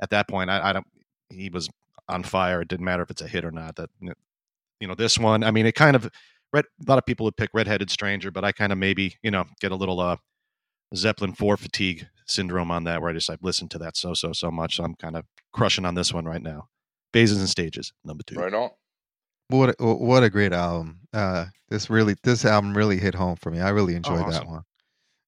at 0.00 0.10
that 0.10 0.28
point, 0.28 0.50
I, 0.50 0.70
I 0.70 0.72
don't. 0.72 0.86
He 1.28 1.50
was 1.50 1.68
on 2.08 2.22
fire. 2.22 2.62
It 2.62 2.68
didn't 2.68 2.84
matter 2.84 3.02
if 3.02 3.10
it's 3.10 3.22
a 3.22 3.28
hit 3.28 3.44
or 3.44 3.52
not. 3.52 3.76
That 3.76 3.90
you 4.00 4.88
know, 4.88 4.94
this 4.94 5.18
one. 5.18 5.44
I 5.44 5.50
mean, 5.50 5.66
it 5.66 5.74
kind 5.74 5.94
of. 5.94 6.10
Red, 6.54 6.64
a 6.86 6.90
lot 6.90 6.98
of 6.98 7.06
people 7.06 7.24
would 7.24 7.36
pick 7.36 7.50
Redheaded 7.54 7.90
Stranger, 7.90 8.30
but 8.30 8.44
I 8.44 8.52
kind 8.52 8.72
of 8.72 8.78
maybe 8.78 9.16
you 9.22 9.30
know 9.30 9.44
get 9.60 9.72
a 9.72 9.76
little 9.76 10.00
uh, 10.00 10.16
Zeppelin 10.94 11.34
four 11.34 11.56
fatigue 11.56 12.06
syndrome 12.32 12.70
on 12.70 12.84
that, 12.84 13.00
where 13.00 13.10
I 13.10 13.14
just 13.14 13.30
I've 13.30 13.42
listened 13.42 13.70
to 13.72 13.78
that 13.78 13.96
so 13.96 14.14
so 14.14 14.32
so 14.32 14.50
much. 14.50 14.76
So 14.76 14.84
I'm 14.84 14.94
kind 14.94 15.16
of 15.16 15.24
crushing 15.52 15.84
on 15.84 15.94
this 15.94 16.12
one 16.12 16.24
right 16.24 16.42
now. 16.42 16.68
Phases 17.12 17.38
and 17.38 17.48
stages, 17.48 17.92
number 18.04 18.22
two. 18.26 18.36
Right 18.36 18.54
on. 18.54 18.70
What 19.48 19.74
a, 19.78 19.84
what 19.94 20.22
a 20.22 20.30
great 20.30 20.52
album. 20.52 21.00
Uh, 21.12 21.46
this 21.68 21.90
really 21.90 22.14
this 22.24 22.44
album 22.44 22.74
really 22.76 22.96
hit 22.98 23.14
home 23.14 23.36
for 23.36 23.50
me. 23.50 23.60
I 23.60 23.68
really 23.70 23.94
enjoyed 23.94 24.20
that 24.20 24.44
awesome. 24.44 24.48
one. 24.48 24.62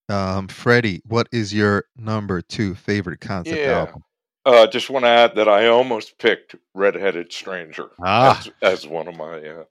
Um, 0.08 0.48
Freddie, 0.48 1.02
what 1.06 1.28
is 1.32 1.52
your 1.52 1.84
number 1.96 2.40
two 2.40 2.74
favorite 2.74 3.20
concept 3.20 3.58
Yeah. 3.58 3.80
album? 3.80 4.02
Uh, 4.46 4.66
just 4.66 4.90
want 4.90 5.04
to 5.06 5.08
add 5.08 5.34
that 5.36 5.48
I 5.48 5.68
almost 5.68 6.18
picked 6.18 6.54
Redheaded 6.74 7.32
Stranger 7.32 7.88
Ah. 8.02 8.38
as, 8.62 8.82
as 8.82 8.86
one 8.86 9.08
of 9.08 9.16
my. 9.16 9.38
Uh, 9.38 9.64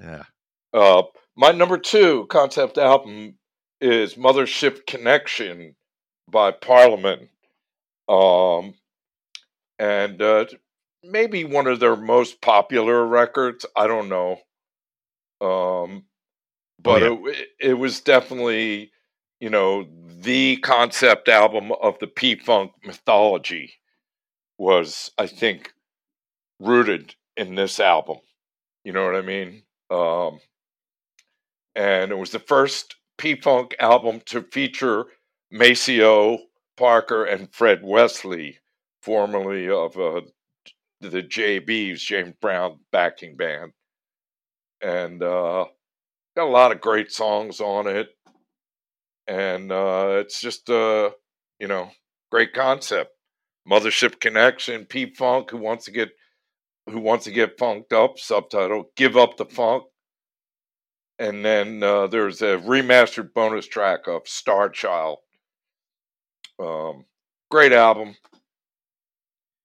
Yeah. 0.00 0.22
uh, 0.72 1.02
my 1.36 1.52
number 1.52 1.78
two 1.78 2.26
concept 2.28 2.78
album 2.78 3.38
is 3.80 4.14
Mothership 4.14 4.86
Connection 4.86 5.74
by 6.30 6.52
Parliament. 6.52 7.28
Um, 8.08 8.74
and 9.78 10.20
uh, 10.20 10.46
maybe 11.02 11.44
one 11.44 11.66
of 11.66 11.80
their 11.80 11.96
most 11.96 12.40
popular 12.40 13.06
records. 13.06 13.66
I 13.76 13.86
don't 13.86 14.08
know. 14.08 14.38
Um, 15.40 16.04
but 16.82 17.02
oh, 17.02 17.26
yeah. 17.26 17.32
it, 17.32 17.48
it 17.60 17.74
was 17.74 18.00
definitely, 18.00 18.92
you 19.40 19.50
know, 19.50 19.86
the 20.20 20.56
concept 20.58 21.28
album 21.28 21.72
of 21.80 21.98
the 21.98 22.06
P 22.06 22.36
Funk 22.36 22.72
mythology 22.84 23.72
was, 24.58 25.10
I 25.16 25.26
think, 25.26 25.72
rooted 26.58 27.14
in 27.36 27.54
this 27.54 27.80
album. 27.80 28.18
You 28.84 28.92
know 28.92 29.04
what 29.04 29.16
I 29.16 29.22
mean? 29.22 29.62
Um, 29.90 30.40
and 31.74 32.10
it 32.10 32.18
was 32.18 32.30
the 32.30 32.38
first 32.38 32.96
P 33.16 33.34
Funk 33.36 33.74
album 33.78 34.20
to 34.26 34.42
feature 34.42 35.06
Maceo 35.50 36.38
Parker 36.76 37.24
and 37.24 37.52
Fred 37.52 37.80
Wesley, 37.82 38.58
formerly 39.02 39.68
of 39.68 39.96
uh, 39.98 40.22
the 41.00 41.22
JBs, 41.22 41.98
James 42.00 42.34
Brown 42.40 42.78
backing 42.92 43.36
band. 43.36 43.72
And 44.82 45.22
uh, 45.22 45.66
got 46.36 46.44
a 46.44 46.50
lot 46.50 46.72
of 46.72 46.80
great 46.80 47.12
songs 47.12 47.60
on 47.60 47.86
it. 47.86 48.08
And 49.26 49.70
uh, 49.70 50.18
it's 50.20 50.40
just, 50.40 50.70
uh, 50.70 51.10
you 51.58 51.68
know, 51.68 51.90
great 52.30 52.52
concept. 52.54 53.10
Mothership 53.68 54.20
Connection, 54.20 54.86
P 54.86 55.12
Funk, 55.14 55.50
who 55.50 55.58
wants 55.58 55.84
to 55.84 55.90
get 55.90 56.10
who 56.88 56.98
wants 56.98 57.24
to 57.26 57.30
get 57.30 57.58
funked 57.58 57.92
up, 57.92 58.18
subtitle, 58.18 58.90
Give 58.96 59.16
Up 59.16 59.36
the 59.36 59.44
Funk. 59.44 59.84
And 61.18 61.44
then 61.44 61.82
uh, 61.82 62.06
there's 62.06 62.40
a 62.40 62.56
remastered 62.56 63.34
bonus 63.34 63.66
track 63.66 64.08
of 64.08 64.22
Star 64.26 64.70
Child. 64.70 65.18
Um, 66.60 67.04
great 67.50 67.72
album. 67.72 68.16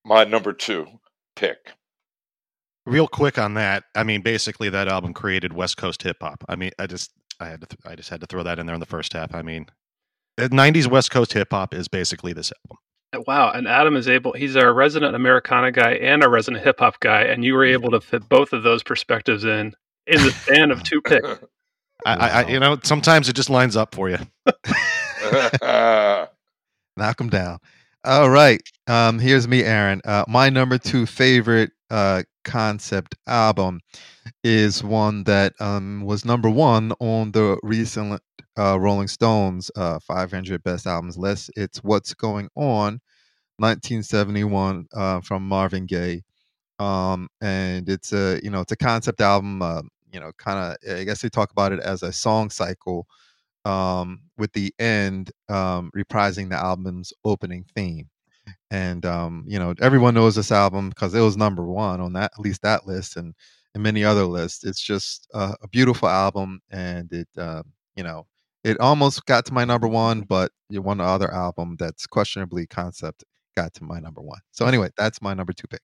My 0.05 0.23
number 0.23 0.53
two 0.53 0.87
pick. 1.35 1.73
Real 2.85 3.07
quick 3.07 3.39
on 3.39 3.55
that, 3.55 3.83
I 3.95 4.03
mean, 4.03 4.21
basically 4.21 4.69
that 4.69 4.87
album 4.87 5.13
created 5.13 5.53
West 5.53 5.77
Coast 5.77 6.03
hip 6.03 6.17
hop. 6.21 6.43
I 6.47 6.55
mean, 6.55 6.71
I 6.77 6.85
just, 6.85 7.11
I 7.39 7.47
had 7.47 7.61
to, 7.61 7.67
th- 7.67 7.79
I 7.85 7.95
just 7.95 8.09
had 8.09 8.21
to 8.21 8.27
throw 8.27 8.43
that 8.43 8.59
in 8.59 8.67
there 8.67 8.75
in 8.75 8.79
the 8.79 8.85
first 8.85 9.13
half. 9.13 9.33
I 9.33 9.41
mean, 9.41 9.65
the 10.37 10.49
'90s 10.49 10.87
West 10.87 11.09
Coast 11.09 11.33
hip 11.33 11.47
hop 11.51 11.73
is 11.73 11.87
basically 11.87 12.31
this 12.31 12.53
album. 12.63 13.25
Wow, 13.25 13.51
and 13.51 13.67
Adam 13.67 13.95
is 13.95 14.07
able. 14.07 14.33
He's 14.33 14.55
a 14.55 14.71
resident 14.71 15.15
Americana 15.15 15.71
guy 15.71 15.93
and 15.93 16.23
a 16.23 16.29
resident 16.29 16.63
hip 16.63 16.79
hop 16.79 16.99
guy, 16.99 17.23
and 17.23 17.43
you 17.43 17.55
were 17.55 17.65
able 17.65 17.89
to 17.91 18.01
fit 18.01 18.29
both 18.29 18.53
of 18.53 18.61
those 18.63 18.83
perspectives 18.83 19.43
in 19.43 19.73
in 20.05 20.23
the 20.23 20.31
span 20.31 20.69
of 20.69 20.83
two 20.83 21.01
picks. 21.01 21.27
I, 22.05 22.13
I, 22.13 22.47
you 22.47 22.59
know, 22.59 22.77
sometimes 22.83 23.29
it 23.29 23.35
just 23.35 23.49
lines 23.49 23.75
up 23.75 23.95
for 23.95 24.09
you. 24.09 24.19
Knock 26.97 27.17
them 27.17 27.29
down. 27.29 27.59
All 28.03 28.29
right. 28.29 28.61
Um, 28.87 29.19
here's 29.19 29.47
me, 29.47 29.63
Aaron. 29.63 30.01
Uh, 30.05 30.23
my 30.27 30.49
number 30.49 30.77
two 30.77 31.05
favorite 31.05 31.71
uh, 31.89 32.23
concept 32.43 33.15
album 33.27 33.79
is 34.43 34.83
one 34.83 35.23
that 35.25 35.53
um, 35.59 36.03
was 36.05 36.25
number 36.25 36.49
one 36.49 36.93
on 36.99 37.31
the 37.31 37.57
recent 37.63 38.21
uh, 38.57 38.79
Rolling 38.79 39.07
Stones 39.07 39.71
uh, 39.75 39.99
500 39.99 40.63
Best 40.63 40.87
Albums 40.87 41.17
list. 41.17 41.51
It's 41.55 41.79
What's 41.83 42.13
Going 42.13 42.49
On, 42.55 42.99
1971, 43.57 44.87
uh, 44.93 45.21
from 45.21 45.47
Marvin 45.47 45.85
Gaye. 45.85 46.23
Um, 46.79 47.29
and 47.41 47.87
it's 47.89 48.13
a 48.13 48.39
you 48.43 48.49
know 48.49 48.61
it's 48.61 48.71
a 48.71 48.77
concept 48.77 49.21
album. 49.21 49.61
Uh, 49.61 49.81
you 50.11 50.19
know, 50.19 50.31
kind 50.37 50.59
of 50.85 50.97
I 50.97 51.03
guess 51.03 51.21
they 51.21 51.29
talk 51.29 51.51
about 51.51 51.71
it 51.73 51.79
as 51.79 52.03
a 52.03 52.11
song 52.13 52.49
cycle, 52.49 53.07
um, 53.65 54.21
with 54.37 54.53
the 54.53 54.73
end 54.79 55.31
um, 55.49 55.91
reprising 55.95 56.49
the 56.49 56.55
album's 56.55 57.11
opening 57.23 57.65
theme 57.75 58.09
and 58.71 59.05
um, 59.05 59.43
you 59.47 59.57
know 59.59 59.73
everyone 59.81 60.13
knows 60.13 60.35
this 60.35 60.51
album 60.51 60.89
because 60.89 61.13
it 61.13 61.21
was 61.21 61.35
number 61.35 61.65
one 61.65 61.99
on 61.99 62.13
that 62.13 62.31
at 62.33 62.39
least 62.39 62.61
that 62.61 62.85
list 62.87 63.17
and 63.17 63.33
and 63.75 63.83
many 63.83 64.03
other 64.03 64.25
lists. 64.25 64.63
It's 64.63 64.81
just 64.81 65.27
a, 65.33 65.67
beautiful 65.67 66.07
album, 66.07 66.61
and 66.71 67.11
it 67.11 67.27
uh, 67.37 67.61
you 67.95 68.03
know 68.03 68.25
it 68.63 68.79
almost 68.79 69.25
got 69.25 69.45
to 69.45 69.53
my 69.53 69.65
number 69.65 69.87
one, 69.87 70.21
but 70.21 70.51
one 70.71 70.99
other 70.99 71.31
album 71.31 71.75
that's 71.77 72.07
questionably 72.07 72.65
concept 72.65 73.23
got 73.55 73.73
to 73.75 73.83
my 73.83 73.99
number 73.99 74.21
one. 74.21 74.39
So 74.51 74.65
anyway, 74.65 74.89
that's 74.97 75.21
my 75.21 75.35
number 75.35 75.53
two 75.53 75.67
pick. 75.67 75.81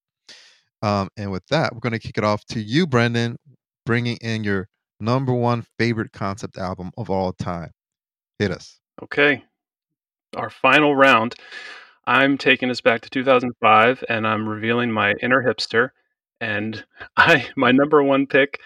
Um, 0.81 1.09
and 1.15 1.31
with 1.31 1.45
that, 1.47 1.73
we're 1.73 1.79
going 1.81 1.93
to 1.93 1.99
kick 1.99 2.17
it 2.17 2.23
off 2.23 2.43
to 2.45 2.59
you, 2.59 2.87
Brendan, 2.87 3.37
bringing 3.85 4.17
in 4.17 4.43
your 4.43 4.67
number 5.01 5.33
one 5.33 5.65
favorite 5.77 6.11
concept 6.11 6.57
album 6.57 6.91
of 6.97 7.09
all 7.09 7.33
time. 7.33 7.71
Hit 8.39 8.51
us. 8.51 8.79
Okay, 9.03 9.43
our 10.35 10.49
final 10.49 10.95
round. 10.95 11.35
I'm 12.05 12.37
taking 12.37 12.69
us 12.69 12.81
back 12.81 13.01
to 13.01 13.09
2005 13.09 14.03
and 14.09 14.27
I'm 14.27 14.47
revealing 14.47 14.91
my 14.91 15.13
inner 15.21 15.43
hipster. 15.43 15.89
And 16.39 16.83
I 17.17 17.47
my 17.55 17.71
number 17.71 18.01
one 18.03 18.27
pick 18.27 18.59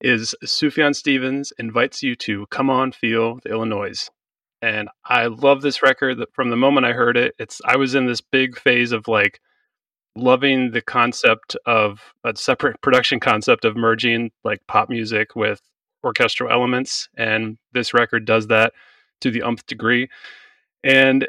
is 0.00 0.34
Sufjan 0.44 0.94
Stevens 0.94 1.52
invites 1.58 2.02
you 2.02 2.16
to 2.16 2.46
come 2.46 2.68
on 2.70 2.92
feel 2.92 3.38
the 3.42 3.50
Illinois. 3.50 4.10
And 4.60 4.88
I 5.04 5.26
love 5.26 5.62
this 5.62 5.82
record 5.82 6.18
That 6.18 6.32
from 6.34 6.50
the 6.50 6.56
moment 6.56 6.86
I 6.86 6.92
heard 6.92 7.16
it. 7.16 7.34
It's 7.38 7.60
I 7.64 7.76
was 7.76 7.94
in 7.94 8.06
this 8.06 8.20
big 8.20 8.58
phase 8.58 8.92
of 8.92 9.08
like 9.08 9.40
loving 10.14 10.72
the 10.72 10.82
concept 10.82 11.56
of 11.66 12.00
a 12.24 12.36
separate 12.36 12.80
production 12.82 13.20
concept 13.20 13.64
of 13.64 13.76
merging 13.76 14.30
like 14.44 14.60
pop 14.66 14.88
music 14.88 15.34
with 15.34 15.60
orchestral 16.04 16.50
elements 16.50 17.08
and 17.16 17.58
this 17.72 17.94
record 17.94 18.24
does 18.24 18.48
that 18.48 18.72
to 19.20 19.30
the 19.30 19.42
umpth 19.42 19.66
degree 19.66 20.08
and 20.84 21.26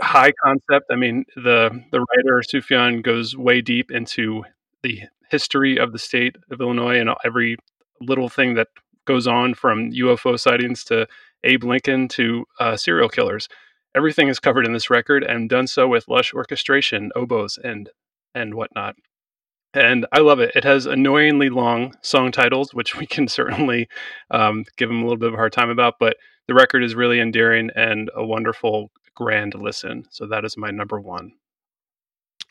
high 0.00 0.32
concept. 0.44 0.86
I 0.90 0.96
mean, 0.96 1.24
the 1.36 1.82
the 1.90 2.00
writer 2.00 2.42
Sufjan 2.42 3.02
goes 3.02 3.36
way 3.36 3.60
deep 3.60 3.90
into 3.90 4.44
the 4.82 5.02
history 5.30 5.78
of 5.78 5.92
the 5.92 5.98
state 5.98 6.36
of 6.50 6.60
Illinois 6.60 6.98
and 6.98 7.10
every 7.24 7.56
little 8.00 8.28
thing 8.28 8.54
that 8.54 8.68
goes 9.06 9.26
on 9.26 9.54
from 9.54 9.90
UFO 9.90 10.38
sightings 10.38 10.84
to 10.84 11.06
Abe 11.44 11.64
Lincoln 11.64 12.08
to 12.08 12.44
uh, 12.60 12.76
serial 12.76 13.08
killers. 13.08 13.48
Everything 13.94 14.28
is 14.28 14.38
covered 14.38 14.66
in 14.66 14.72
this 14.72 14.90
record 14.90 15.24
and 15.24 15.48
done 15.48 15.66
so 15.66 15.88
with 15.88 16.08
lush 16.08 16.34
orchestration, 16.34 17.10
oboes, 17.16 17.58
and 17.62 17.90
and 18.34 18.54
whatnot. 18.54 18.96
And 19.78 20.06
I 20.12 20.18
love 20.18 20.40
it. 20.40 20.52
It 20.54 20.64
has 20.64 20.86
annoyingly 20.86 21.50
long 21.50 21.94
song 22.02 22.32
titles, 22.32 22.74
which 22.74 22.96
we 22.98 23.06
can 23.06 23.28
certainly 23.28 23.88
um, 24.30 24.64
give 24.76 24.88
them 24.88 24.98
a 24.98 25.02
little 25.02 25.18
bit 25.18 25.28
of 25.28 25.34
a 25.34 25.38
hard 25.38 25.52
time 25.52 25.70
about. 25.70 25.94
But 25.98 26.16
the 26.46 26.54
record 26.54 26.82
is 26.82 26.94
really 26.94 27.20
endearing 27.20 27.70
and 27.76 28.10
a 28.14 28.24
wonderful 28.24 28.90
grand 29.14 29.54
listen. 29.54 30.06
So 30.10 30.26
that 30.26 30.44
is 30.44 30.56
my 30.56 30.70
number 30.70 31.00
one. 31.00 31.32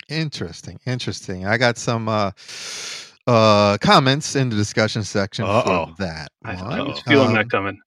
Interesting. 0.09 0.79
Interesting. 0.85 1.45
I 1.45 1.57
got 1.57 1.77
some 1.77 2.07
uh 2.07 2.31
uh 3.25 3.77
comments 3.79 4.35
in 4.37 4.49
the 4.49 4.55
discussion 4.55 5.03
section 5.03 5.45
Uh-oh. 5.45 5.87
for 5.87 5.95
that. 5.97 6.29
I, 6.45 6.53
I 6.53 6.81
was 6.81 7.01
feeling 7.01 7.27
um, 7.29 7.33
that 7.33 7.49
coming. 7.49 7.79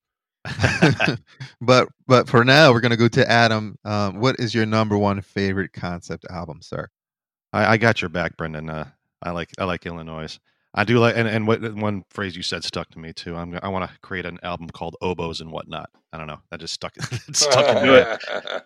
but 1.61 1.89
but 2.07 2.29
for 2.29 2.45
now 2.45 2.73
we're 2.73 2.81
gonna 2.81 2.97
go 2.97 3.09
to 3.09 3.31
Adam. 3.31 3.77
Um, 3.85 4.21
what 4.21 4.37
is 4.39 4.55
your 4.55 4.67
number 4.67 4.99
one 4.99 5.23
favorite 5.23 5.73
concept 5.73 6.27
album, 6.29 6.61
sir? 6.61 6.89
I, 7.53 7.73
I 7.73 7.77
got 7.77 8.03
your 8.03 8.11
back, 8.11 8.37
Brendan. 8.37 8.69
Uh, 8.69 8.89
I 9.23 9.31
like 9.31 9.51
I 9.59 9.65
like 9.65 9.87
Illinois. 9.87 10.39
I 10.73 10.85
do 10.85 10.99
like, 11.01 11.17
and, 11.17 11.27
and 11.27 11.49
what 11.49 11.61
one 11.75 12.05
phrase 12.11 12.37
you 12.37 12.43
said 12.43 12.63
stuck 12.63 12.91
to 12.91 12.99
me 12.99 13.13
too. 13.13 13.37
I'm 13.37 13.59
I 13.63 13.69
want 13.69 13.91
to 13.91 13.99
create 14.01 14.25
an 14.25 14.39
album 14.43 14.71
called 14.71 14.97
Oboes 15.01 15.41
and 15.41 15.51
whatnot. 15.51 15.91
I 16.13 16.19
don't 16.19 16.29
know. 16.29 16.41
That 16.51 16.61
just 16.61 16.75
stuck. 16.75 16.95
stuck 17.33 17.77
into 17.77 17.95
it. 17.95 18.63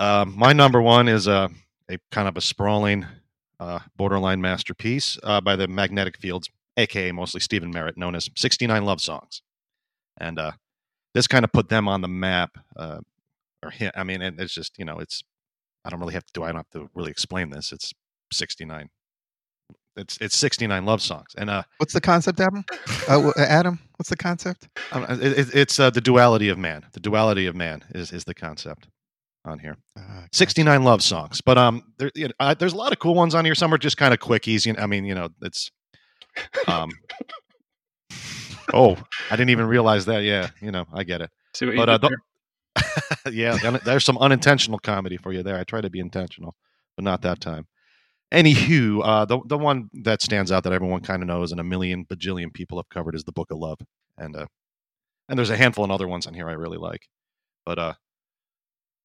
Um, 0.00 0.34
my 0.36 0.52
number 0.52 0.82
one 0.82 1.08
is 1.08 1.26
a 1.26 1.50
a 1.90 1.98
kind 2.10 2.28
of 2.28 2.36
a 2.36 2.40
sprawling, 2.40 3.06
uh, 3.60 3.80
borderline 3.96 4.40
masterpiece 4.40 5.18
uh, 5.22 5.40
by 5.40 5.56
the 5.56 5.68
Magnetic 5.68 6.18
Fields, 6.18 6.50
aka 6.76 7.12
mostly 7.12 7.40
Stephin 7.40 7.72
Merritt, 7.72 7.96
known 7.96 8.14
as 8.14 8.28
69 8.36 8.84
Love 8.84 9.00
Songs, 9.00 9.42
and 10.18 10.38
uh, 10.38 10.52
this 11.14 11.26
kind 11.26 11.44
of 11.44 11.52
put 11.52 11.68
them 11.68 11.88
on 11.88 12.00
the 12.00 12.08
map. 12.08 12.58
Uh, 12.76 13.00
or 13.62 13.72
I 13.96 14.02
mean, 14.02 14.22
it's 14.22 14.54
just 14.54 14.78
you 14.78 14.84
know, 14.84 14.98
it's 14.98 15.22
I 15.84 15.90
don't 15.90 16.00
really 16.00 16.14
have 16.14 16.26
to 16.26 16.32
do. 16.32 16.42
I 16.42 16.48
don't 16.48 16.56
have 16.56 16.70
to 16.70 16.90
really 16.94 17.10
explain 17.10 17.50
this. 17.50 17.72
It's 17.72 17.92
69 18.32 18.90
it's 19.98 20.18
it's 20.20 20.36
69 20.36 20.84
love 20.84 21.02
songs. 21.02 21.34
And 21.36 21.50
uh, 21.50 21.62
what's 21.78 21.92
the 21.92 22.00
concept, 22.00 22.40
Adam? 22.40 22.64
Uh, 23.08 23.32
Adam, 23.36 23.78
what's 23.96 24.08
the 24.08 24.16
concept? 24.16 24.68
Um, 24.92 25.04
it, 25.08 25.54
it's 25.54 25.78
uh, 25.78 25.90
the 25.90 26.00
duality 26.00 26.48
of 26.48 26.58
man. 26.58 26.86
The 26.92 27.00
duality 27.00 27.46
of 27.46 27.54
man 27.56 27.84
is 27.94 28.12
is 28.12 28.24
the 28.24 28.34
concept 28.34 28.88
on 29.44 29.58
here. 29.58 29.76
Uh, 29.96 30.22
69 30.32 30.84
love 30.84 31.02
songs, 31.02 31.40
but 31.40 31.58
um, 31.58 31.82
there, 31.98 32.10
you 32.14 32.28
know, 32.28 32.34
uh, 32.40 32.54
there's 32.54 32.72
a 32.72 32.76
lot 32.76 32.92
of 32.92 32.98
cool 32.98 33.14
ones 33.14 33.34
on 33.34 33.44
here. 33.44 33.54
Some 33.54 33.74
are 33.74 33.78
just 33.78 33.96
kind 33.96 34.14
of 34.14 34.20
quickies. 34.20 34.64
You 34.64 34.74
know, 34.74 34.82
I 34.82 34.86
mean, 34.86 35.04
you 35.04 35.14
know, 35.14 35.28
it's 35.42 35.70
um. 36.66 36.90
oh, 38.72 38.96
I 39.30 39.36
didn't 39.36 39.50
even 39.50 39.66
realize 39.66 40.06
that. 40.06 40.22
Yeah, 40.22 40.50
you 40.60 40.70
know, 40.70 40.86
I 40.92 41.04
get 41.04 41.20
it. 41.20 41.30
but 41.60 41.88
uh, 41.88 42.08
yeah, 43.32 43.78
there's 43.84 44.04
some 44.04 44.18
unintentional 44.18 44.78
comedy 44.78 45.16
for 45.16 45.32
you 45.32 45.42
there. 45.42 45.58
I 45.58 45.64
try 45.64 45.80
to 45.80 45.90
be 45.90 46.00
intentional, 46.00 46.54
but 46.96 47.04
not 47.04 47.22
that 47.22 47.40
time. 47.40 47.66
Anywho, 48.32 49.00
uh, 49.04 49.24
the 49.24 49.40
the 49.46 49.56
one 49.56 49.88
that 49.94 50.20
stands 50.20 50.52
out 50.52 50.62
that 50.64 50.72
everyone 50.72 51.00
kind 51.00 51.22
of 51.22 51.26
knows 51.28 51.50
and 51.50 51.60
a 51.60 51.64
million 51.64 52.04
bajillion 52.04 52.52
people 52.52 52.78
have 52.78 52.88
covered 52.90 53.14
is 53.14 53.24
the 53.24 53.32
Book 53.32 53.50
of 53.50 53.58
Love, 53.58 53.78
and 54.18 54.36
uh, 54.36 54.46
and 55.28 55.38
there's 55.38 55.50
a 55.50 55.56
handful 55.56 55.84
of 55.84 55.90
other 55.92 56.08
ones 56.08 56.26
on 56.26 56.34
here 56.34 56.48
I 56.48 56.52
really 56.54 56.78
like. 56.78 57.08
But 57.66 57.78
uh, 57.78 57.94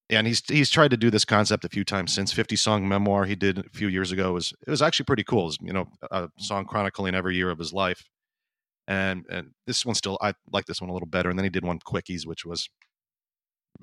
yeah, 0.09 0.19
and 0.19 0.27
he's 0.27 0.41
he's 0.47 0.69
tried 0.69 0.91
to 0.91 0.97
do 0.97 1.09
this 1.09 1.25
concept 1.25 1.65
a 1.65 1.69
few 1.69 1.83
times 1.85 2.13
since 2.13 2.31
50 2.33 2.55
song 2.55 2.87
memoir 2.87 3.25
he 3.25 3.35
did 3.35 3.59
a 3.59 3.63
few 3.73 3.87
years 3.87 4.11
ago 4.11 4.33
was 4.33 4.53
it 4.67 4.69
was 4.69 4.81
actually 4.81 5.05
pretty 5.05 5.23
cool. 5.23 5.41
It 5.43 5.45
was, 5.45 5.57
you 5.61 5.73
know, 5.73 5.85
a 6.11 6.29
song 6.37 6.65
chronicling 6.65 7.15
every 7.15 7.35
year 7.35 7.49
of 7.49 7.57
his 7.59 7.73
life. 7.73 8.03
And 8.87 9.25
and 9.31 9.51
this 9.67 9.85
one 9.85 9.95
still 9.95 10.17
I 10.21 10.33
like 10.51 10.65
this 10.65 10.81
one 10.81 10.89
a 10.89 10.93
little 10.93 11.07
better. 11.09 11.29
And 11.29 11.39
then 11.39 11.45
he 11.45 11.49
did 11.51 11.65
one 11.65 11.79
quickies, 11.79 12.25
which 12.27 12.45
was 12.45 12.69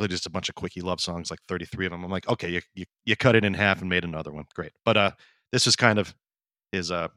really 0.01 0.09
just 0.09 0.27
a 0.27 0.31
bunch 0.31 0.49
of 0.49 0.57
quickie 0.57 0.81
love 0.81 1.01
songs, 1.01 1.31
like 1.31 1.41
33 1.49 1.87
of 1.87 1.93
them. 1.93 2.05
I'm 2.05 2.11
like, 2.11 2.29
okay, 2.29 2.51
you, 2.51 2.63
you 2.75 2.85
you 3.05 3.17
cut 3.17 3.37
it 3.37 3.45
in 3.45 3.55
half 3.55 3.81
and 3.81 3.91
made 3.91 4.05
another 4.05 4.33
one. 4.33 4.47
Great. 4.55 4.73
But 4.85 4.97
uh 4.97 5.13
this 5.53 5.67
is 5.67 5.77
kind 5.77 5.99
of 5.99 6.15
his 6.73 6.91
uh 6.91 7.09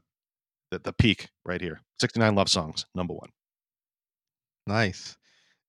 the, 0.72 0.80
the 0.80 0.94
peak 0.94 1.30
right 1.46 1.62
here. 1.62 1.82
69 2.02 2.36
love 2.36 2.50
songs, 2.50 2.86
number 2.96 3.14
one. 3.14 3.30
Nice. 4.68 5.18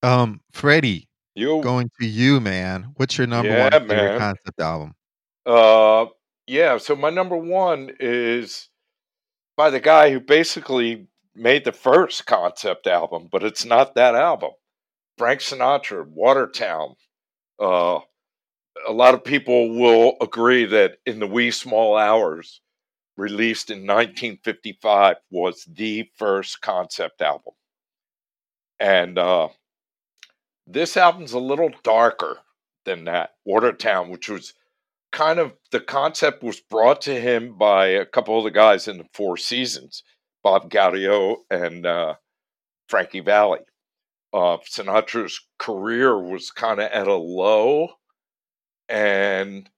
Um, 0.03 0.41
Freddie, 0.53 1.09
You 1.35 1.63
going 1.63 1.91
to 2.01 2.07
you, 2.07 2.41
man. 2.41 2.93
What's 2.97 3.19
your 3.19 3.27
number 3.27 3.55
Yeah, 3.55 3.63
one 3.71 3.73
favorite 3.89 4.13
man. 4.13 4.19
concept 4.19 4.61
album? 4.61 4.95
Uh, 5.47 6.07
yeah. 6.47 6.79
So 6.79 6.97
my 6.97 7.11
number 7.11 7.37
one 7.37 7.91
is 8.01 8.69
by 9.57 9.71
the 9.71 9.81
guy 9.81 10.11
who 10.11 10.21
basically 10.21 11.09
made 11.35 11.65
the 11.65 11.73
first 11.73 12.27
concept 12.27 12.87
album, 12.87 13.29
but 13.31 13.43
it's 13.45 13.65
not 13.65 13.95
that 13.97 14.15
album. 14.15 14.53
Frank 15.19 15.41
Sinatra, 15.41 16.07
Watertown. 16.07 16.97
Uh, 17.59 18.01
a 18.87 18.93
lot 18.93 19.15
of 19.15 19.25
people 19.25 19.71
will 19.71 20.17
agree 20.21 20.65
that 20.65 20.99
in 21.07 21.21
the 21.21 21.27
wee 21.27 21.51
small 21.51 21.97
hours, 21.97 22.61
released 23.17 23.71
in 23.71 23.79
1955, 23.79 25.17
was 25.31 25.65
the 25.65 26.11
first 26.17 26.61
concept 26.61 27.23
album, 27.23 27.55
and 28.81 29.19
uh, 29.19 29.49
this 30.67 30.97
album's 30.97 31.33
a 31.33 31.39
little 31.39 31.71
darker 31.83 32.39
than 32.85 33.05
that. 33.05 33.31
Watertown, 33.45 34.11
which 34.11 34.29
was 34.29 34.55
kind 35.13 35.39
of 35.39 35.53
the 35.71 35.81
concept 35.81 36.43
was 36.43 36.61
brought 36.61 37.01
to 37.03 37.21
him 37.21 37.57
by 37.57 37.87
a 37.87 38.05
couple 38.05 38.37
of 38.37 38.45
the 38.45 38.51
guys 38.51 38.89
in 38.89 38.99
the 38.99 39.07
Four 39.13 39.37
Seasons, 39.37 40.03
Bob 40.43 40.71
Gaudio 40.71 41.37
and 41.51 41.87
uh, 41.87 42.15
Frankie 42.89 43.21
Valli. 43.21 43.61
Uh, 44.35 44.59
Sinatra's 44.69 45.41
career 45.61 46.19
was 46.19 46.51
kind 46.51 46.81
of 46.81 46.91
at 46.91 47.07
a 47.07 47.15
low, 47.15 47.89
and 48.89 49.71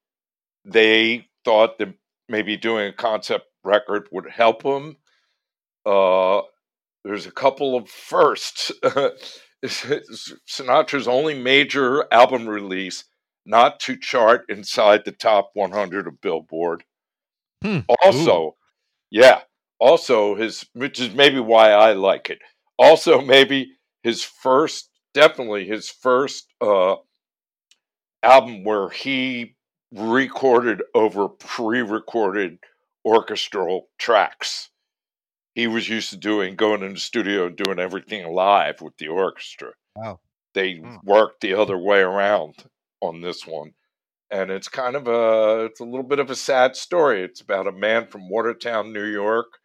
they 0.64 1.28
thought 1.44 1.78
that 1.78 1.92
maybe 2.26 2.56
doing 2.56 2.88
a 2.88 2.92
concept 2.92 3.44
record 3.62 4.08
would 4.10 4.30
help 4.30 4.62
him. 4.62 4.96
Uh, 5.84 6.40
there's 7.04 7.26
a 7.26 7.32
couple 7.32 7.76
of 7.76 7.90
firsts. 7.90 8.72
Sinatra's 9.64 11.06
only 11.06 11.38
major 11.38 12.06
album 12.10 12.48
release 12.48 13.04
not 13.44 13.78
to 13.80 13.96
chart 13.96 14.46
inside 14.48 15.04
the 15.04 15.12
top 15.12 15.50
100 15.52 16.06
of 16.06 16.20
Billboard. 16.22 16.82
Hmm. 17.62 17.80
Also, 18.02 18.56
yeah, 19.10 19.42
also 19.78 20.34
his, 20.34 20.64
which 20.72 20.98
is 20.98 21.14
maybe 21.14 21.40
why 21.40 21.72
I 21.72 21.92
like 21.92 22.30
it. 22.30 22.40
Also, 22.78 23.20
maybe 23.20 23.72
his 24.06 24.22
first, 24.22 24.88
definitely 25.14 25.66
his 25.66 25.90
first 25.90 26.54
uh, 26.60 26.94
album 28.22 28.62
where 28.62 28.88
he 28.88 29.56
recorded 29.90 30.80
over 30.94 31.28
pre-recorded 31.28 32.58
orchestral 33.04 33.88
tracks. 33.98 34.70
He 35.56 35.66
was 35.66 35.88
used 35.88 36.10
to 36.10 36.16
doing 36.16 36.54
going 36.54 36.84
in 36.84 36.94
the 36.94 37.00
studio 37.00 37.46
and 37.46 37.56
doing 37.56 37.80
everything 37.80 38.32
live 38.32 38.80
with 38.80 38.96
the 38.98 39.08
orchestra. 39.08 39.72
Wow. 39.96 40.20
They 40.54 40.74
Hmm. 40.76 40.98
worked 41.02 41.40
the 41.40 41.54
other 41.54 41.76
way 41.76 41.98
around 41.98 42.54
on 43.00 43.22
this 43.22 43.44
one. 43.44 43.74
And 44.30 44.52
it's 44.52 44.68
kind 44.68 44.94
of 44.94 45.08
a 45.08 45.64
it's 45.64 45.80
a 45.80 45.84
little 45.84 46.06
bit 46.06 46.20
of 46.20 46.30
a 46.30 46.36
sad 46.36 46.76
story. 46.76 47.24
It's 47.24 47.40
about 47.40 47.66
a 47.66 47.72
man 47.72 48.06
from 48.06 48.28
Watertown, 48.28 48.92
New 48.92 49.04
York, 49.04 49.58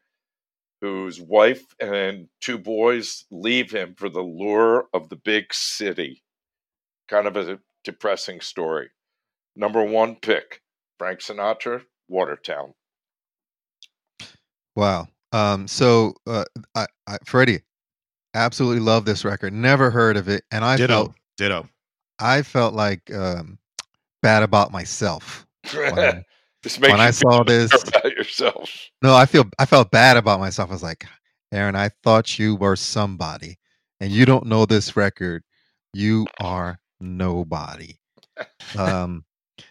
whose 0.82 1.22
wife 1.22 1.64
and 1.80 2.28
two 2.42 2.58
boys 2.58 3.26
leave 3.30 3.72
him 3.72 3.94
for 3.96 4.10
the 4.10 4.22
lure 4.22 4.88
of 4.94 5.10
the 5.10 5.16
big 5.16 5.54
city. 5.54 6.24
Kind 7.08 7.28
of 7.28 7.38
a 7.38 7.60
depressing 7.84 8.42
story. 8.42 8.90
Number 9.56 9.84
one 9.84 10.16
pick, 10.16 10.62
Frank 10.98 11.20
Sinatra, 11.20 11.84
Watertown. 12.08 12.74
Wow. 14.76 15.08
Um, 15.32 15.68
so 15.68 16.14
uh, 16.26 16.46
I, 16.76 16.88
I, 17.08 17.18
Freddie, 17.26 17.62
absolutely 18.34 18.82
love 18.82 19.06
this 19.06 19.24
record. 19.24 19.54
Never 19.54 19.92
heard 19.92 20.18
of 20.18 20.28
it, 20.28 20.44
and 20.52 20.66
I 20.66 20.78
Ditto. 20.78 20.94
felt 20.94 21.16
Ditto. 21.38 21.70
I 22.20 22.42
felt 22.42 22.74
like 22.74 23.14
um, 23.14 23.58
bad 24.22 24.44
about 24.44 24.72
myself 24.72 25.46
when, 26.62 26.70
this 26.70 26.80
makes 26.80 26.92
when 26.92 27.00
you 27.00 27.06
I 27.06 27.12
saw 27.12 27.44
this. 27.44 27.72
about 27.88 28.12
yourself. 28.16 28.90
No, 29.02 29.16
I 29.16 29.26
feel 29.26 29.46
I 29.60 29.66
felt 29.66 29.92
bad 29.92 30.18
about 30.18 30.40
myself. 30.40 30.70
I 30.70 30.74
was 30.74 30.84
like, 30.84 31.06
Aaron, 31.52 31.76
I 31.76 31.90
thought 32.04 32.40
you 32.40 32.56
were 32.56 32.76
somebody, 32.76 33.58
and 34.00 34.12
you 34.12 34.26
don't 34.26 34.46
know 34.46 34.66
this 34.66 34.96
record. 34.96 35.44
You 35.94 36.28
are 36.40 36.80
nobody. 37.00 37.96
Um. 38.78 39.24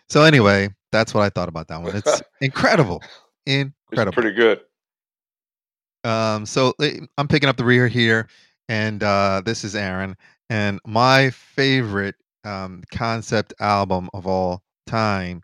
So 0.09 0.23
anyway, 0.23 0.69
that's 0.93 1.15
what 1.15 1.23
I 1.23 1.29
thought 1.31 1.49
about 1.49 1.67
that 1.69 1.81
one. 1.83 1.97
It's 1.97 2.23
incredible, 2.41 3.03
It's 3.47 3.71
incredible. 3.91 4.13
pretty 4.13 4.37
good. 4.37 4.61
Um, 6.05 6.47
so 6.47 6.73
eh, 6.81 6.99
I'm 7.19 7.27
picking 7.27 7.49
up 7.49 7.57
the 7.57 7.65
rear 7.65 7.89
here, 7.89 8.29
and 8.69 9.03
uh, 9.03 9.43
this 9.45 9.65
is 9.65 9.75
Aaron. 9.75 10.17
And 10.51 10.79
my 10.87 11.31
favorite 11.31 12.15
um, 12.45 12.83
concept 12.93 13.55
album 13.61 14.09
of 14.15 14.27
all 14.27 14.63
time 14.87 15.43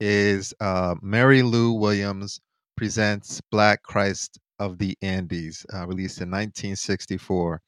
is 0.00 0.54
uh, 0.60 0.94
Mary 1.02 1.42
Lou 1.42 1.72
Williams 1.72 2.40
presents 2.76 3.40
Black 3.50 3.82
Christ 3.82 4.38
of 4.58 4.78
the 4.78 4.96
Andes, 5.02 5.64
uh, 5.74 5.86
released 5.86 6.18
in 6.18 6.30
1964. 6.30 7.60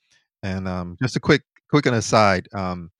And 0.42 0.66
um, 0.68 0.96
just 1.02 1.16
a 1.16 1.20
quick, 1.20 1.42
quick 1.68 1.86
an 1.86 1.94
aside. 1.94 2.48
Um, 2.52 2.90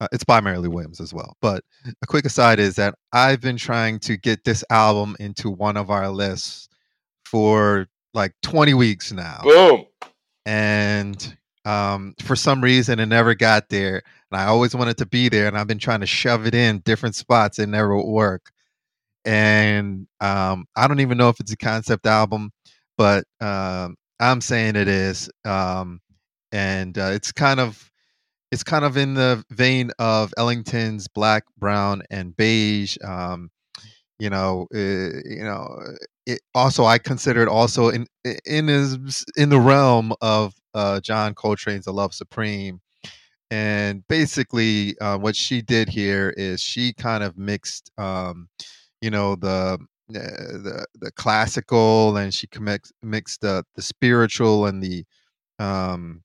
uh, 0.00 0.08
it's 0.12 0.24
by 0.24 0.40
Mary 0.40 0.58
Lou 0.58 0.70
Williams 0.70 1.00
as 1.00 1.12
well. 1.12 1.36
But 1.42 1.64
a 2.02 2.06
quick 2.06 2.24
aside 2.24 2.60
is 2.60 2.76
that 2.76 2.94
I've 3.12 3.40
been 3.40 3.56
trying 3.56 3.98
to 4.00 4.16
get 4.16 4.44
this 4.44 4.62
album 4.70 5.16
into 5.18 5.50
one 5.50 5.76
of 5.76 5.90
our 5.90 6.08
lists 6.08 6.68
for 7.24 7.88
like 8.14 8.34
20 8.42 8.74
weeks 8.74 9.12
now 9.12 9.40
Boom. 9.42 9.84
and 10.46 11.36
um, 11.64 12.14
for 12.22 12.34
some 12.34 12.62
reason 12.62 12.98
it 12.98 13.06
never 13.06 13.34
got 13.34 13.68
there 13.68 14.02
and 14.30 14.40
i 14.40 14.46
always 14.46 14.74
wanted 14.74 14.96
to 14.96 15.06
be 15.06 15.28
there 15.28 15.46
and 15.46 15.58
i've 15.58 15.66
been 15.66 15.78
trying 15.78 16.00
to 16.00 16.06
shove 16.06 16.46
it 16.46 16.54
in 16.54 16.78
different 16.80 17.14
spots 17.14 17.58
it 17.58 17.68
never 17.68 17.94
would 17.96 18.10
work 18.10 18.50
and 19.28 20.06
um, 20.20 20.64
i 20.76 20.88
don't 20.88 21.00
even 21.00 21.18
know 21.18 21.28
if 21.28 21.38
it's 21.40 21.52
a 21.52 21.56
concept 21.56 22.06
album 22.06 22.50
but 22.96 23.24
um, 23.40 23.96
i'm 24.20 24.40
saying 24.40 24.76
it 24.76 24.88
is 24.88 25.30
um, 25.44 26.00
and 26.52 26.98
uh, 26.98 27.10
it's 27.12 27.32
kind 27.32 27.60
of 27.60 27.90
it's 28.50 28.64
kind 28.64 28.84
of 28.84 28.96
in 28.96 29.14
the 29.14 29.44
vein 29.50 29.90
of 29.98 30.32
ellington's 30.38 31.08
black 31.08 31.44
brown 31.58 32.02
and 32.10 32.36
beige 32.36 32.96
um, 33.04 33.50
you 34.18 34.30
know 34.30 34.66
uh, 34.74 34.78
you 34.78 35.44
know 35.44 35.68
it 36.26 36.40
also 36.54 36.84
I 36.84 36.98
consider 36.98 37.42
it 37.42 37.48
also 37.48 37.88
in 37.88 38.06
in 38.44 38.68
his 38.68 39.24
in 39.36 39.48
the 39.48 39.58
realm 39.60 40.12
of 40.20 40.54
uh, 40.74 41.00
John 41.00 41.34
Coltrane's 41.34 41.86
"The 41.86 41.92
Love 41.92 42.12
Supreme," 42.12 42.80
and 43.50 44.06
basically 44.08 44.98
uh, 45.00 45.18
what 45.18 45.36
she 45.36 45.62
did 45.62 45.88
here 45.88 46.34
is 46.36 46.60
she 46.60 46.92
kind 46.92 47.24
of 47.24 47.38
mixed, 47.38 47.90
um, 47.98 48.48
you 49.00 49.10
know, 49.10 49.36
the 49.36 49.78
the 50.08 50.86
the 51.00 51.10
classical 51.12 52.16
and 52.16 52.32
she 52.32 52.48
mixed 52.60 52.92
mixed 53.02 53.40
the 53.42 53.64
the 53.76 53.82
spiritual 53.82 54.66
and 54.66 54.82
the 54.82 55.04
um, 55.58 56.22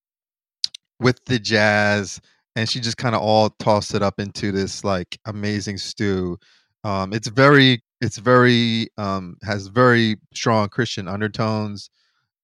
with 0.99 1.23
the 1.25 1.39
jazz, 1.39 2.19
and 2.55 2.69
she 2.69 2.79
just 2.79 2.97
kind 2.97 3.15
of 3.15 3.21
all 3.21 3.49
tossed 3.59 3.93
it 3.95 4.01
up 4.01 4.19
into 4.19 4.51
this 4.51 4.83
like 4.83 5.17
amazing 5.25 5.77
stew. 5.77 6.37
Um, 6.83 7.13
it's 7.13 7.27
very 7.29 7.81
it's 8.01 8.17
very 8.17 8.87
um 8.97 9.37
has 9.43 9.67
very 9.67 10.17
strong 10.33 10.67
christian 10.67 11.07
undertones 11.07 11.89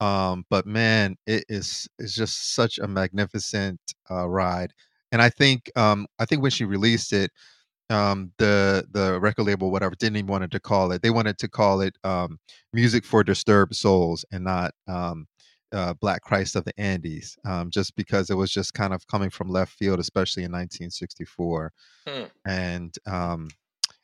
um 0.02 0.46
but 0.50 0.66
man 0.66 1.18
it 1.28 1.44
is 1.50 1.88
it's 2.00 2.16
just 2.16 2.56
such 2.56 2.80
a 2.80 2.88
magnificent 2.88 3.80
uh 4.12 4.28
ride 4.30 4.74
and 5.12 5.22
i 5.22 5.30
think 5.30 5.72
um 5.76 6.08
i 6.20 6.26
think 6.26 6.42
when 6.42 6.52
she 6.52 6.66
released 6.66 7.14
it 7.14 7.32
um 7.90 8.32
the 8.38 8.86
the 8.92 9.20
record 9.20 9.44
label 9.44 9.72
whatever 9.72 9.96
didn't 9.96 10.18
even 10.18 10.28
wanted 10.28 10.52
to 10.52 10.60
call 10.60 10.92
it 10.92 11.02
they 11.02 11.10
wanted 11.10 11.38
to 11.38 11.48
call 11.48 11.82
it 11.82 11.96
um 12.04 12.40
music 12.74 13.04
for 13.06 13.24
disturbed 13.24 13.76
souls 13.76 14.26
and 14.32 14.44
not 14.44 14.72
um 14.88 15.28
uh, 15.72 15.94
Black 16.02 16.24
Christ 16.24 16.56
of 16.56 16.66
the 16.66 16.74
Andes, 16.80 17.38
um, 17.46 17.70
just 17.70 17.96
because 17.96 18.32
it 18.32 18.34
was 18.34 18.50
just 18.52 18.74
kind 18.74 18.92
of 18.92 19.06
coming 19.06 19.30
from 19.30 19.50
left 19.50 19.72
field, 19.74 20.00
especially 20.00 20.42
in 20.42 20.52
1964, 20.52 21.72
Hmm. 22.08 22.24
and 22.48 22.96
um, 23.06 23.50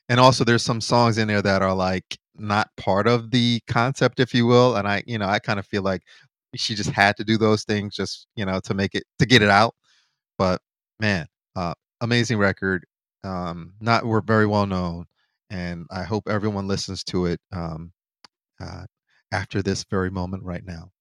and 0.10 0.19
also 0.19 0.43
there's 0.43 0.62
some 0.62 0.80
songs 0.80 1.17
in 1.17 1.28
there 1.28 1.41
that 1.41 1.63
are 1.63 1.74
like 1.74 2.19
not 2.36 2.69
part 2.78 3.08
of 3.08 3.32
the 3.32 3.62
concept 3.67 4.19
if 4.19 4.34
you 4.34 4.45
will 4.45 4.76
and 4.76 4.88
i 4.88 5.02
you 5.08 5.17
know 5.17 5.26
i 5.28 5.39
kind 5.39 5.58
of 5.58 5.65
feel 5.65 5.82
like 5.82 6.02
she 6.56 6.76
just 6.76 6.91
had 6.91 7.15
to 7.17 7.24
do 7.24 7.38
those 7.38 7.63
things 7.63 7.95
just 7.95 8.28
you 8.36 8.45
know 8.45 8.60
to 8.60 8.74
make 8.74 8.93
it 8.93 9.04
to 9.19 9.26
get 9.26 9.41
it 9.41 9.50
out 9.50 9.74
but 10.38 10.62
man, 11.00 11.26
uh, 11.56 11.74
amazing 12.02 12.38
record. 12.38 12.86
Um, 13.25 13.73
not 13.81 14.05
we're 14.05 14.21
very 14.21 14.47
well 14.47 14.67
known, 14.67 15.05
and 15.49 15.88
I 15.91 16.03
hope 16.03 16.27
everyone 16.29 16.67
listens 16.67 17.03
to 17.05 17.27
it 17.27 17.41
um, 17.53 17.93
uh, 18.61 18.85
after 19.33 19.61
this 19.61 19.85
very 19.89 20.11
moment 20.11 20.43
right 20.43 20.65
now. 20.65 20.91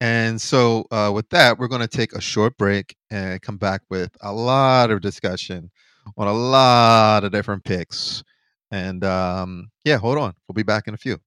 And 0.00 0.40
so, 0.40 0.86
uh, 0.92 1.10
with 1.14 1.28
that, 1.30 1.58
we're 1.58 1.68
going 1.68 1.82
to 1.82 1.88
take 1.88 2.12
a 2.12 2.20
short 2.20 2.56
break 2.58 2.96
and 3.10 3.42
come 3.42 3.58
back 3.58 3.82
with 3.90 4.10
a 4.22 4.32
lot 4.32 4.90
of 4.90 5.00
discussion 5.00 5.70
on 6.16 6.28
a 6.28 6.32
lot 6.32 7.24
of 7.24 7.32
different 7.32 7.64
picks. 7.64 8.22
And 8.70 9.04
um, 9.04 9.70
yeah, 9.84 9.98
hold 9.98 10.18
on. 10.18 10.34
We'll 10.48 10.54
be 10.54 10.62
back 10.64 10.88
in 10.88 10.94
a 10.94 10.98
few. 10.98 11.18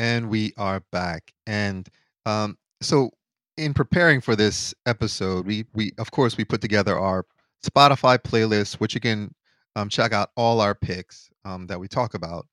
And 0.00 0.30
we 0.30 0.54
are 0.56 0.80
back. 0.92 1.30
And 1.46 1.86
um, 2.24 2.56
so, 2.80 3.10
in 3.58 3.74
preparing 3.74 4.22
for 4.22 4.34
this 4.34 4.72
episode, 4.86 5.46
we 5.46 5.66
we 5.74 5.92
of 5.98 6.10
course 6.10 6.38
we 6.38 6.44
put 6.46 6.62
together 6.62 6.98
our 6.98 7.26
Spotify 7.62 8.16
playlist, 8.16 8.76
which 8.76 8.94
you 8.94 9.00
can 9.02 9.34
um, 9.76 9.90
check 9.90 10.14
out 10.14 10.30
all 10.38 10.62
our 10.62 10.74
picks 10.74 11.28
um, 11.44 11.66
that 11.66 11.78
we 11.78 11.86
talk 11.86 12.14
about 12.14 12.46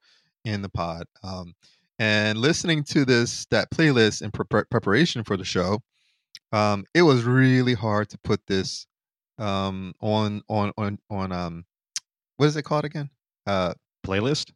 in 0.44 0.62
the 0.62 0.68
pod. 0.68 1.06
Um, 1.24 1.54
and 2.00 2.38
listening 2.38 2.84
to 2.84 3.06
this 3.06 3.46
that 3.46 3.72
playlist 3.72 4.22
in 4.22 4.32
pre- 4.32 4.66
preparation 4.70 5.24
for 5.24 5.38
the 5.38 5.46
show, 5.46 5.80
um, 6.52 6.84
it 6.94 7.04
was 7.04 7.24
really 7.24 7.76
hard 7.76 8.10
to 8.10 8.18
put 8.26 8.46
this 8.48 8.88
um, 9.38 9.94
on 10.02 10.42
on 10.50 10.74
on 10.78 11.00
on 11.10 11.32
um, 11.32 11.64
what 12.36 12.48
is 12.48 12.58
it 12.58 12.64
called 12.64 12.84
again? 12.84 13.10
Uh, 13.46 13.74
Playlist? 14.06 14.52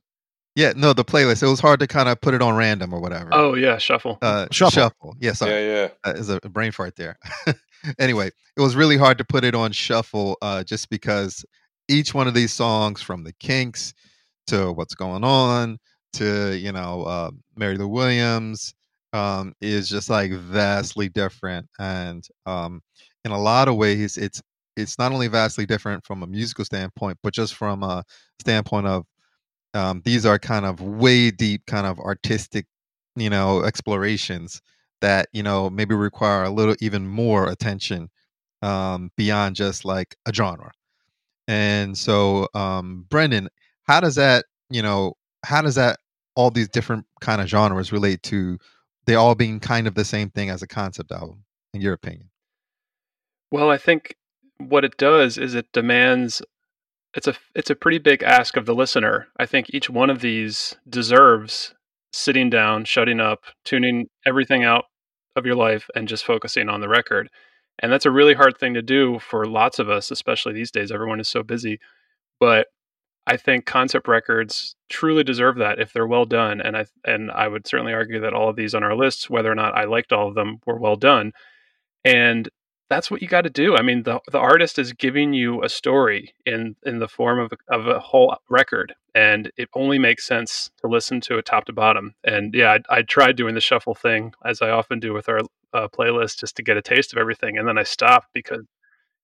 Yeah, 0.56 0.74
no, 0.76 0.94
the 0.94 1.06
playlist. 1.06 1.44
It 1.44 1.48
was 1.48 1.60
hard 1.60 1.80
to 1.80 1.88
kind 1.88 2.10
of 2.10 2.20
put 2.20 2.34
it 2.34 2.42
on 2.42 2.56
random 2.56 2.94
or 2.94 3.00
whatever. 3.00 3.30
Oh 3.32 3.56
yeah, 3.56 3.78
shuffle. 3.78 4.18
uh, 4.22 4.48
Shuffle. 4.52 4.72
shuffle. 4.72 5.16
Yeah, 5.20 5.34
sorry. 5.34 5.52
Yeah, 5.52 5.60
yeah. 5.82 5.88
Uh, 6.04 6.14
is 6.16 6.30
a 6.30 6.40
brain 6.42 6.72
fart 6.72 6.96
there. 6.96 7.18
anyway, 8.00 8.28
it 8.58 8.62
was 8.62 8.76
really 8.76 8.98
hard 8.98 9.18
to 9.20 9.24
put 9.24 9.44
it 9.44 9.56
on 9.56 9.72
shuffle 9.72 10.38
uh, 10.42 10.64
just 10.64 10.90
because 10.90 11.46
each 11.88 12.14
one 12.14 12.28
of 12.28 12.34
these 12.34 12.52
songs, 12.54 13.02
from 13.02 13.24
the 13.24 13.34
Kinks 13.40 13.94
to 14.48 14.72
What's 14.74 14.96
Going 14.96 15.24
On 15.24 15.78
to 16.14 16.58
you 16.58 16.72
know 16.72 17.04
uh, 17.04 17.32
Mary 17.56 17.78
Lou 17.78 17.88
Williams, 17.88 18.74
um, 19.14 19.54
is 19.62 19.88
just 19.88 20.10
like 20.10 20.32
vastly 20.34 21.08
different, 21.08 21.68
and 21.80 22.28
um, 22.46 22.82
in 23.24 23.32
a 23.32 23.40
lot 23.40 23.70
of 23.70 23.76
ways, 23.78 24.18
it's 24.18 24.42
it's 24.78 24.98
not 24.98 25.12
only 25.12 25.28
vastly 25.28 25.66
different 25.66 26.06
from 26.06 26.24
a 26.24 26.28
musical 26.28 26.66
standpoint, 26.66 27.18
but 27.24 27.34
just 27.34 27.56
from 27.56 27.84
a 27.84 28.04
standpoint 28.40 28.88
of 28.88 29.06
um, 29.74 30.02
these 30.06 30.26
are 30.26 30.40
kind 30.40 30.66
of 30.66 30.82
way 30.82 31.32
deep, 31.32 31.66
kind 31.66 31.88
of 31.88 32.00
artistic, 32.00 32.66
you 33.16 33.30
know, 33.30 33.64
explorations 33.64 34.62
that 35.02 35.28
you 35.34 35.44
know 35.44 35.70
maybe 35.70 35.96
require 35.96 36.44
a 36.44 36.50
little 36.50 36.76
even 36.80 37.08
more 37.08 37.48
attention 37.48 38.10
um, 38.62 39.12
beyond 39.18 39.56
just 39.56 39.86
like 39.86 40.16
a 40.26 40.34
genre. 40.34 40.72
And 41.48 41.98
so, 41.98 42.48
um, 42.54 43.06
Brendan, 43.10 43.50
how 43.84 44.00
does 44.00 44.16
that, 44.16 44.46
you 44.70 44.82
know, 44.82 45.14
how 45.44 45.62
does 45.62 45.76
that 45.76 46.00
all 46.36 46.52
these 46.52 46.70
different 46.70 47.06
kind 47.20 47.42
of 47.42 47.48
genres 47.48 47.92
relate 47.92 48.24
to 48.24 48.58
they 49.06 49.16
all 49.16 49.36
being 49.36 49.60
kind 49.60 49.88
of 49.88 49.96
the 49.96 50.06
same 50.06 50.30
thing 50.30 50.50
as 50.50 50.62
a 50.62 50.68
concept 50.68 51.12
album, 51.12 51.44
in 51.74 51.82
your 51.82 51.94
opinion? 51.94 52.30
Well, 53.52 53.70
I 53.70 53.78
think 53.78 54.16
what 54.60 54.86
it 54.86 54.96
does 54.98 55.38
is 55.38 55.56
it 55.56 55.72
demands 55.74 56.42
it's 57.14 57.28
a 57.28 57.36
it's 57.56 57.70
a 57.70 57.76
pretty 57.76 57.98
big 57.98 58.24
ask 58.24 58.56
of 58.58 58.66
the 58.66 58.76
listener. 58.76 59.28
I 59.38 59.46
think 59.46 59.70
each 59.70 59.90
one 59.90 60.10
of 60.10 60.22
these 60.22 60.76
deserves 60.88 61.74
sitting 62.14 62.50
down, 62.50 62.86
shutting 62.86 63.20
up, 63.20 63.44
tuning 63.66 64.08
everything 64.26 64.64
out 64.64 64.86
of 65.36 65.46
your 65.46 65.56
life 65.56 65.90
and 65.96 66.08
just 66.08 66.26
focusing 66.26 66.70
on 66.70 66.82
the 66.82 66.90
record. 66.90 67.30
And 67.80 67.92
that's 67.92 68.06
a 68.06 68.12
really 68.12 68.34
hard 68.34 68.58
thing 68.58 68.74
to 68.76 68.82
do 68.82 69.20
for 69.20 69.46
lots 69.46 69.80
of 69.80 69.90
us, 69.90 70.12
especially 70.12 70.54
these 70.54 70.72
days. 70.72 70.92
Everyone 70.92 71.20
is 71.20 71.30
so 71.30 71.42
busy. 71.42 71.80
But 72.40 72.68
I 73.28 73.38
think 73.38 73.66
concept 73.66 74.08
records 74.08 74.76
truly 74.90 75.24
deserve 75.24 75.58
that 75.58 75.80
if 75.80 75.94
they're 75.94 76.08
well 76.08 76.26
done. 76.26 76.62
And 76.62 76.76
I 76.78 76.86
and 77.06 77.32
I 77.32 77.48
would 77.48 77.68
certainly 77.68 77.94
argue 77.94 78.20
that 78.22 78.34
all 78.34 78.50
of 78.50 78.56
these 78.56 78.74
on 78.74 78.84
our 78.84 78.96
lists, 78.96 79.30
whether 79.30 79.52
or 79.52 79.56
not 79.56 79.76
I 79.76 79.86
liked 79.86 80.12
all 80.12 80.28
of 80.28 80.36
them, 80.36 80.60
were 80.66 80.80
well 80.80 80.96
done. 80.96 81.34
And 82.04 82.50
that's 82.92 83.10
what 83.10 83.22
you 83.22 83.28
got 83.28 83.42
to 83.42 83.50
do. 83.50 83.76
I 83.76 83.82
mean, 83.82 84.04
the 84.04 84.20
the 84.32 84.38
artist 84.38 84.78
is 84.78 84.92
giving 84.92 85.34
you 85.34 85.64
a 85.64 85.70
story 85.70 86.34
in 86.46 86.76
in 86.84 87.00
the 87.00 87.08
form 87.08 87.40
of 87.40 87.54
a, 87.54 87.74
of 87.74 87.88
a 87.88 88.00
whole 88.00 88.36
record, 88.50 88.94
and 89.16 89.50
it 89.58 89.70
only 89.74 89.98
makes 89.98 90.28
sense 90.28 90.70
to 90.82 90.88
listen 90.88 91.22
to 91.22 91.38
it 91.38 91.46
top 91.46 91.66
to 91.66 91.74
bottom. 91.74 92.16
And 92.24 92.54
yeah, 92.54 92.78
I, 92.90 92.98
I 92.98 93.02
tried 93.04 93.38
doing 93.38 93.56
the 93.56 93.62
shuffle 93.62 93.96
thing 93.96 94.34
as 94.46 94.62
I 94.62 94.70
often 94.72 95.00
do 95.00 95.14
with 95.14 95.30
our 95.30 95.40
uh, 95.74 95.88
playlist 95.88 96.40
just 96.40 96.58
to 96.58 96.64
get 96.64 96.78
a 96.78 96.82
taste 96.82 97.14
of 97.14 97.18
everything, 97.18 97.58
and 97.58 97.68
then 97.68 97.78
I 97.78 97.84
stopped 97.84 98.28
because 98.34 98.66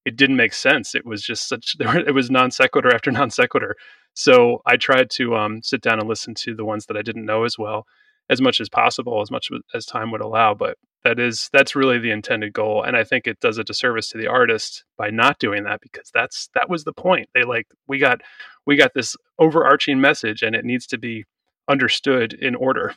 it 0.06 0.16
didn't 0.16 0.36
make 0.36 0.54
sense. 0.54 0.94
It 0.94 1.04
was 1.04 1.22
just 1.22 1.46
such 1.46 1.76
it 1.80 2.14
was 2.14 2.30
non 2.30 2.50
sequitur 2.50 2.94
after 2.94 3.10
non 3.10 3.30
sequitur. 3.30 3.76
So 4.14 4.62
I 4.66 4.76
tried 4.76 5.10
to 5.10 5.36
um, 5.36 5.62
sit 5.62 5.82
down 5.82 6.00
and 6.00 6.08
listen 6.08 6.34
to 6.36 6.54
the 6.54 6.64
ones 6.64 6.86
that 6.86 6.96
I 6.96 7.02
didn't 7.02 7.26
know 7.26 7.44
as 7.44 7.58
well 7.58 7.86
as 8.30 8.40
much 8.40 8.60
as 8.60 8.68
possible, 8.68 9.20
as 9.20 9.30
much 9.30 9.48
as 9.74 9.86
time 9.86 10.10
would 10.10 10.20
allow. 10.20 10.54
But 10.54 10.78
that 11.04 11.18
is 11.18 11.48
that's 11.52 11.76
really 11.76 11.98
the 11.98 12.10
intended 12.10 12.52
goal, 12.52 12.82
and 12.82 12.96
I 12.96 13.04
think 13.04 13.26
it 13.26 13.40
does 13.40 13.58
a 13.58 13.64
disservice 13.64 14.08
to 14.10 14.18
the 14.18 14.26
artist 14.26 14.84
by 14.96 15.10
not 15.10 15.38
doing 15.38 15.64
that 15.64 15.80
because 15.80 16.10
that's 16.12 16.48
that 16.54 16.68
was 16.68 16.84
the 16.84 16.92
point. 16.92 17.28
They 17.34 17.44
like 17.44 17.66
we 17.86 17.98
got 17.98 18.20
we 18.66 18.76
got 18.76 18.94
this 18.94 19.16
overarching 19.38 20.00
message, 20.00 20.42
and 20.42 20.54
it 20.54 20.64
needs 20.64 20.86
to 20.88 20.98
be 20.98 21.24
understood 21.68 22.32
in 22.32 22.54
order. 22.54 22.94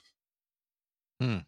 Hmm. 1.20 1.40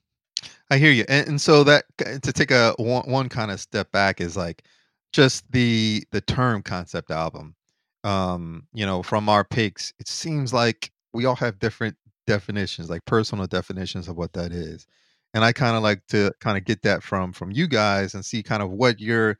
I 0.70 0.78
hear 0.78 0.92
you, 0.92 1.06
and, 1.10 1.28
and 1.28 1.42
so 1.42 1.64
that 1.64 1.86
to 2.00 2.32
take 2.32 2.52
a 2.52 2.74
one, 2.78 3.10
one 3.10 3.30
kind 3.30 3.52
of 3.52 3.60
step 3.60 3.92
back 3.92 4.22
is 4.22 4.38
like 4.38 4.64
just 5.12 5.52
the 5.52 6.04
the 6.12 6.22
term 6.22 6.62
concept 6.62 7.12
album. 7.12 7.56
Um, 8.04 8.68
you 8.74 8.86
know, 8.86 9.02
from 9.02 9.30
our 9.30 9.44
picks, 9.44 9.94
it 10.00 10.08
seems 10.08 10.54
like 10.54 10.92
we 11.14 11.26
all 11.26 11.36
have 11.38 11.60
different 11.60 11.96
definitions, 12.26 12.90
like 12.90 13.06
personal 13.06 13.48
definitions 13.48 14.08
of 14.08 14.18
what 14.18 14.34
that 14.34 14.52
is. 14.52 14.88
And 15.34 15.44
I 15.44 15.52
kind 15.52 15.76
of 15.76 15.84
like 15.84 16.06
to 16.10 16.32
kind 16.40 16.58
of 16.58 16.66
get 16.66 16.84
that 16.84 17.04
from 17.04 17.34
from 17.34 17.52
you 17.52 17.68
guys 17.68 18.14
and 18.14 18.24
see 18.24 18.44
kind 18.44 18.62
of 18.62 18.72
what 18.72 19.00
your 19.00 19.38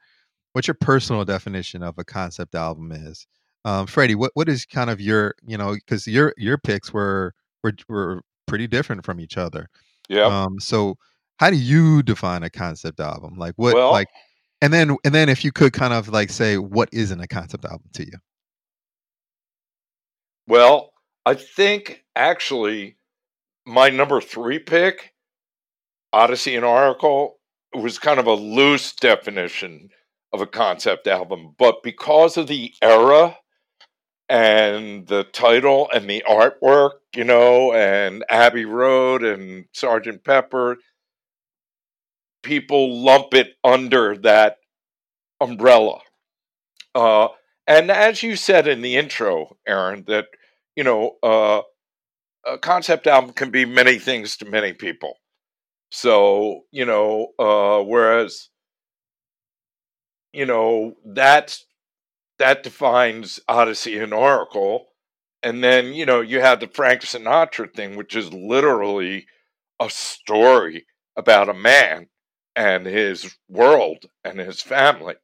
what 0.54 0.68
your 0.68 0.76
personal 0.76 1.26
definition 1.26 1.84
of 1.84 1.96
a 1.98 2.04
concept 2.04 2.56
album 2.56 2.92
is. 2.92 3.28
Um, 3.66 3.88
Freddie, 3.88 4.16
what 4.16 4.32
what 4.34 4.50
is 4.50 4.66
kind 4.66 4.90
of 4.90 5.00
your 5.00 5.36
you 5.46 5.58
know 5.58 5.74
because 5.74 6.08
your 6.08 6.34
your 6.38 6.58
picks 6.58 6.92
were 6.92 7.34
were 7.64 7.74
were 7.88 8.22
pretty 8.48 8.68
different 8.68 9.06
from 9.06 9.20
each 9.20 9.38
other. 9.38 9.70
Yeah. 10.10 10.26
Um, 10.26 10.60
so 10.60 10.96
how 11.38 11.50
do 11.50 11.58
you 11.58 12.04
define 12.04 12.44
a 12.44 12.50
concept 12.50 13.00
album? 13.00 13.36
Like 13.38 13.54
what 13.58 13.76
well, 13.76 13.92
like 13.92 14.08
and 14.62 14.74
then 14.74 14.98
and 15.06 15.14
then 15.14 15.30
if 15.30 15.46
you 15.46 15.52
could 15.52 15.74
kind 15.74 15.94
of 15.94 16.10
like 16.10 16.30
say 16.30 16.58
what 16.58 16.90
isn't 16.92 17.20
a 17.22 17.28
concept 17.28 17.66
album 17.66 17.90
to 17.94 18.06
you? 18.06 18.18
well, 20.48 20.93
I 21.26 21.36
think 21.36 22.04
actually 22.16 22.98
my 23.66 23.90
number 23.90 24.20
three 24.20 24.60
pick, 24.60 25.14
Odessey 26.14 26.56
and 26.56 26.66
Oracle, 26.66 27.40
was 27.74 27.98
kind 27.98 28.20
of 28.20 28.28
a 28.28 28.34
loose 28.34 28.94
definition 28.94 29.90
of 30.34 30.42
a 30.42 30.48
concept 30.48 31.08
album, 31.08 31.56
but 31.58 31.84
because 31.84 32.38
of 32.38 32.48
the 32.48 32.74
era 32.82 33.38
and 34.28 35.08
the 35.08 35.24
title 35.24 35.90
and 35.94 36.10
the 36.10 36.24
artwork, 36.28 36.92
you 37.16 37.24
know, 37.24 37.72
and 37.74 38.26
Abbey 38.30 38.66
Road 38.66 39.24
and 39.24 39.66
Sergeant 39.74 40.24
Pepper, 40.24 40.78
people 42.42 43.04
lump 43.04 43.34
it 43.34 43.54
under 43.64 44.18
that 44.18 44.58
umbrella. 45.40 46.02
Uh, 46.94 47.30
and 47.66 47.90
as 47.90 48.24
you 48.24 48.36
said 48.36 48.68
in 48.68 48.82
the 48.82 48.98
intro, 48.98 49.58
Aaron, 49.66 50.04
that 50.08 50.28
you 50.76 50.84
know, 50.84 51.18
uh, 51.24 51.62
a 52.46 52.58
concept 52.58 53.08
album 53.08 53.34
can 53.34 53.52
be 53.52 53.66
many 53.66 54.00
things 54.00 54.38
to 54.38 54.46
many 54.46 54.74
people. 54.74 55.16
So 55.92 56.62
you 56.72 56.86
know, 56.86 57.30
uh, 57.40 57.84
whereas 57.84 58.50
you 60.34 60.46
know 60.46 60.96
that 61.06 61.58
that 62.40 62.64
defines 62.64 63.40
Odessey 63.50 64.02
and 64.02 64.14
Oracle, 64.14 64.88
and 65.44 65.64
then 65.64 65.94
you 65.94 66.06
know 66.06 66.22
you 66.22 66.42
have 66.42 66.60
the 66.60 66.68
Frank 66.68 67.02
Sinatra 67.02 67.74
thing, 67.74 67.96
which 67.96 68.16
is 68.16 68.34
literally 68.34 69.28
a 69.80 69.90
story 69.90 70.86
about 71.18 71.50
a 71.50 71.54
man 71.54 72.10
and 72.56 72.86
his 72.86 73.36
world 73.50 74.06
and 74.24 74.40
his 74.40 74.62
family. 74.62 75.16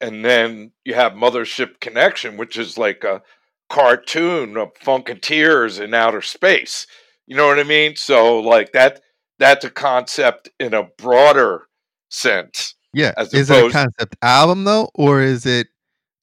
and 0.00 0.24
then 0.24 0.72
you 0.84 0.94
have 0.94 1.12
Mothership 1.12 1.80
Connection, 1.80 2.36
which 2.36 2.56
is 2.58 2.76
like 2.78 3.04
a 3.04 3.22
cartoon 3.68 4.56
of 4.56 4.74
Funketeers 4.74 5.80
in 5.80 5.94
outer 5.94 6.22
space. 6.22 6.86
You 7.26 7.36
know 7.36 7.46
what 7.46 7.58
I 7.58 7.64
mean? 7.64 7.96
So 7.96 8.40
like 8.40 8.72
that 8.72 9.00
that's 9.38 9.64
a 9.64 9.70
concept 9.70 10.50
in 10.58 10.74
a 10.74 10.84
broader 10.84 11.66
sense. 12.08 12.74
Yeah. 12.92 13.12
As 13.16 13.34
Is 13.34 13.50
it 13.50 13.66
a 13.66 13.70
concept 13.70 14.16
album 14.22 14.64
though, 14.64 14.90
or 14.94 15.20
is 15.20 15.44
it 15.46 15.68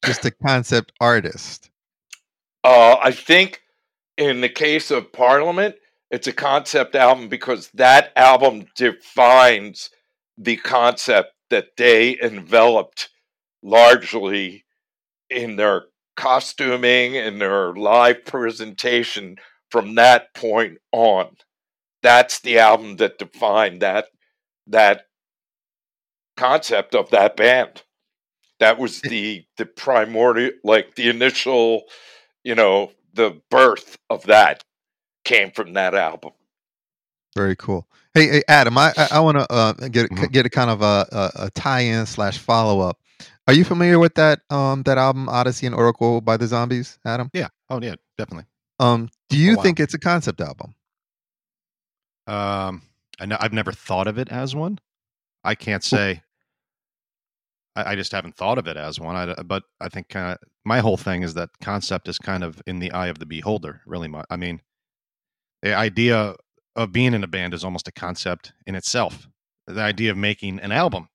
just 0.05 0.25
a 0.25 0.31
concept 0.31 0.91
artist? 0.99 1.69
Uh, 2.63 2.95
I 3.01 3.11
think 3.11 3.61
in 4.17 4.41
the 4.41 4.49
case 4.49 4.89
of 4.89 5.11
Parliament, 5.11 5.75
it's 6.09 6.27
a 6.27 6.33
concept 6.33 6.95
album 6.95 7.27
because 7.27 7.69
that 7.73 8.11
album 8.15 8.67
defines 8.75 9.89
the 10.37 10.57
concept 10.57 11.33
that 11.49 11.75
they 11.77 12.17
enveloped 12.21 13.09
largely 13.61 14.65
in 15.29 15.55
their 15.55 15.85
costuming 16.15 17.17
and 17.17 17.41
their 17.41 17.73
live 17.73 18.25
presentation 18.25 19.37
from 19.69 19.95
that 19.95 20.33
point 20.33 20.77
on. 20.91 21.35
That's 22.01 22.41
the 22.41 22.59
album 22.59 22.97
that 22.97 23.17
defined 23.17 23.81
that 23.81 24.07
that 24.67 25.07
concept 26.37 26.95
of 26.95 27.09
that 27.11 27.35
band. 27.37 27.83
That 28.59 28.77
was 28.79 29.01
the 29.01 29.45
the 29.57 29.65
primordial 29.65 30.51
like 30.63 30.95
the 30.95 31.09
initial 31.09 31.83
you 32.43 32.55
know, 32.55 32.91
the 33.13 33.41
birth 33.49 33.97
of 34.09 34.23
that 34.23 34.63
came 35.23 35.51
from 35.51 35.73
that 35.73 35.95
album. 35.95 36.31
Very 37.35 37.55
cool. 37.55 37.87
Hey, 38.13 38.27
hey 38.27 38.43
Adam, 38.47 38.77
I 38.77 38.93
I, 38.97 39.07
I 39.13 39.19
want 39.21 39.37
to 39.37 39.51
uh, 39.51 39.73
get 39.89 40.09
Mhm. 40.11 40.31
get 40.31 40.45
a 40.45 40.49
kind 40.49 40.69
of 40.69 40.81
a, 40.81 41.07
a, 41.11 41.45
a 41.45 41.51
tie-in 41.51 42.05
slash 42.05 42.37
follow 42.37 42.79
up. 42.79 42.99
Are 43.47 43.53
you 43.53 43.63
familiar 43.65 43.99
with 43.99 44.15
that 44.15 44.41
um 44.49 44.83
that 44.83 44.97
album 44.97 45.27
Odessey 45.27 45.65
and 45.65 45.75
Oracle 45.75 46.21
by 46.21 46.37
the 46.37 46.47
Zombies, 46.47 46.99
Adam? 47.05 47.29
Yeah. 47.33 47.49
Oh, 47.69 47.79
yeah, 47.81 47.95
definitely. 48.17 48.45
Um, 48.79 49.09
do 49.29 49.37
you 49.37 49.53
Oh, 49.53 49.55
wow. 49.57 49.63
think 49.63 49.79
it's 49.79 49.93
a 49.93 49.99
concept 49.99 50.41
album? 50.41 50.75
Um, 52.27 52.83
I 53.19 53.25
know 53.25 53.37
I've 53.39 53.53
never 53.53 53.71
thought 53.71 54.07
of 54.07 54.17
it 54.17 54.29
as 54.29 54.55
one. 54.55 54.79
I 55.43 55.55
can't 55.55 55.83
say. 55.83 56.23
I, 57.75 57.91
I 57.91 57.95
just 57.95 58.11
haven't 58.11 58.35
thought 58.35 58.57
of 58.57 58.67
it 58.67 58.77
as 58.77 58.99
one. 58.99 59.15
I, 59.15 59.33
but 59.43 59.63
I 59.81 59.89
think 59.89 60.09
kind 60.09 60.31
of 60.33 60.37
my 60.65 60.79
whole 60.79 60.97
thing 60.97 61.23
is 61.23 61.33
that 61.33 61.49
concept 61.61 62.07
is 62.07 62.17
kind 62.17 62.43
of 62.43 62.61
in 62.65 62.79
the 62.79 62.91
eye 62.91 63.07
of 63.07 63.19
the 63.19 63.25
beholder. 63.25 63.81
Really, 63.85 64.07
much. 64.07 64.25
I 64.29 64.37
mean, 64.37 64.61
the 65.61 65.73
idea 65.73 66.35
of 66.75 66.91
being 66.91 67.13
in 67.13 67.23
a 67.23 67.27
band 67.27 67.53
is 67.53 67.63
almost 67.63 67.87
a 67.87 67.91
concept 67.91 68.53
in 68.65 68.75
itself. 68.75 69.27
The 69.67 69.81
idea 69.81 70.11
of 70.11 70.17
making 70.17 70.59
an 70.59 70.71
album, 70.71 71.07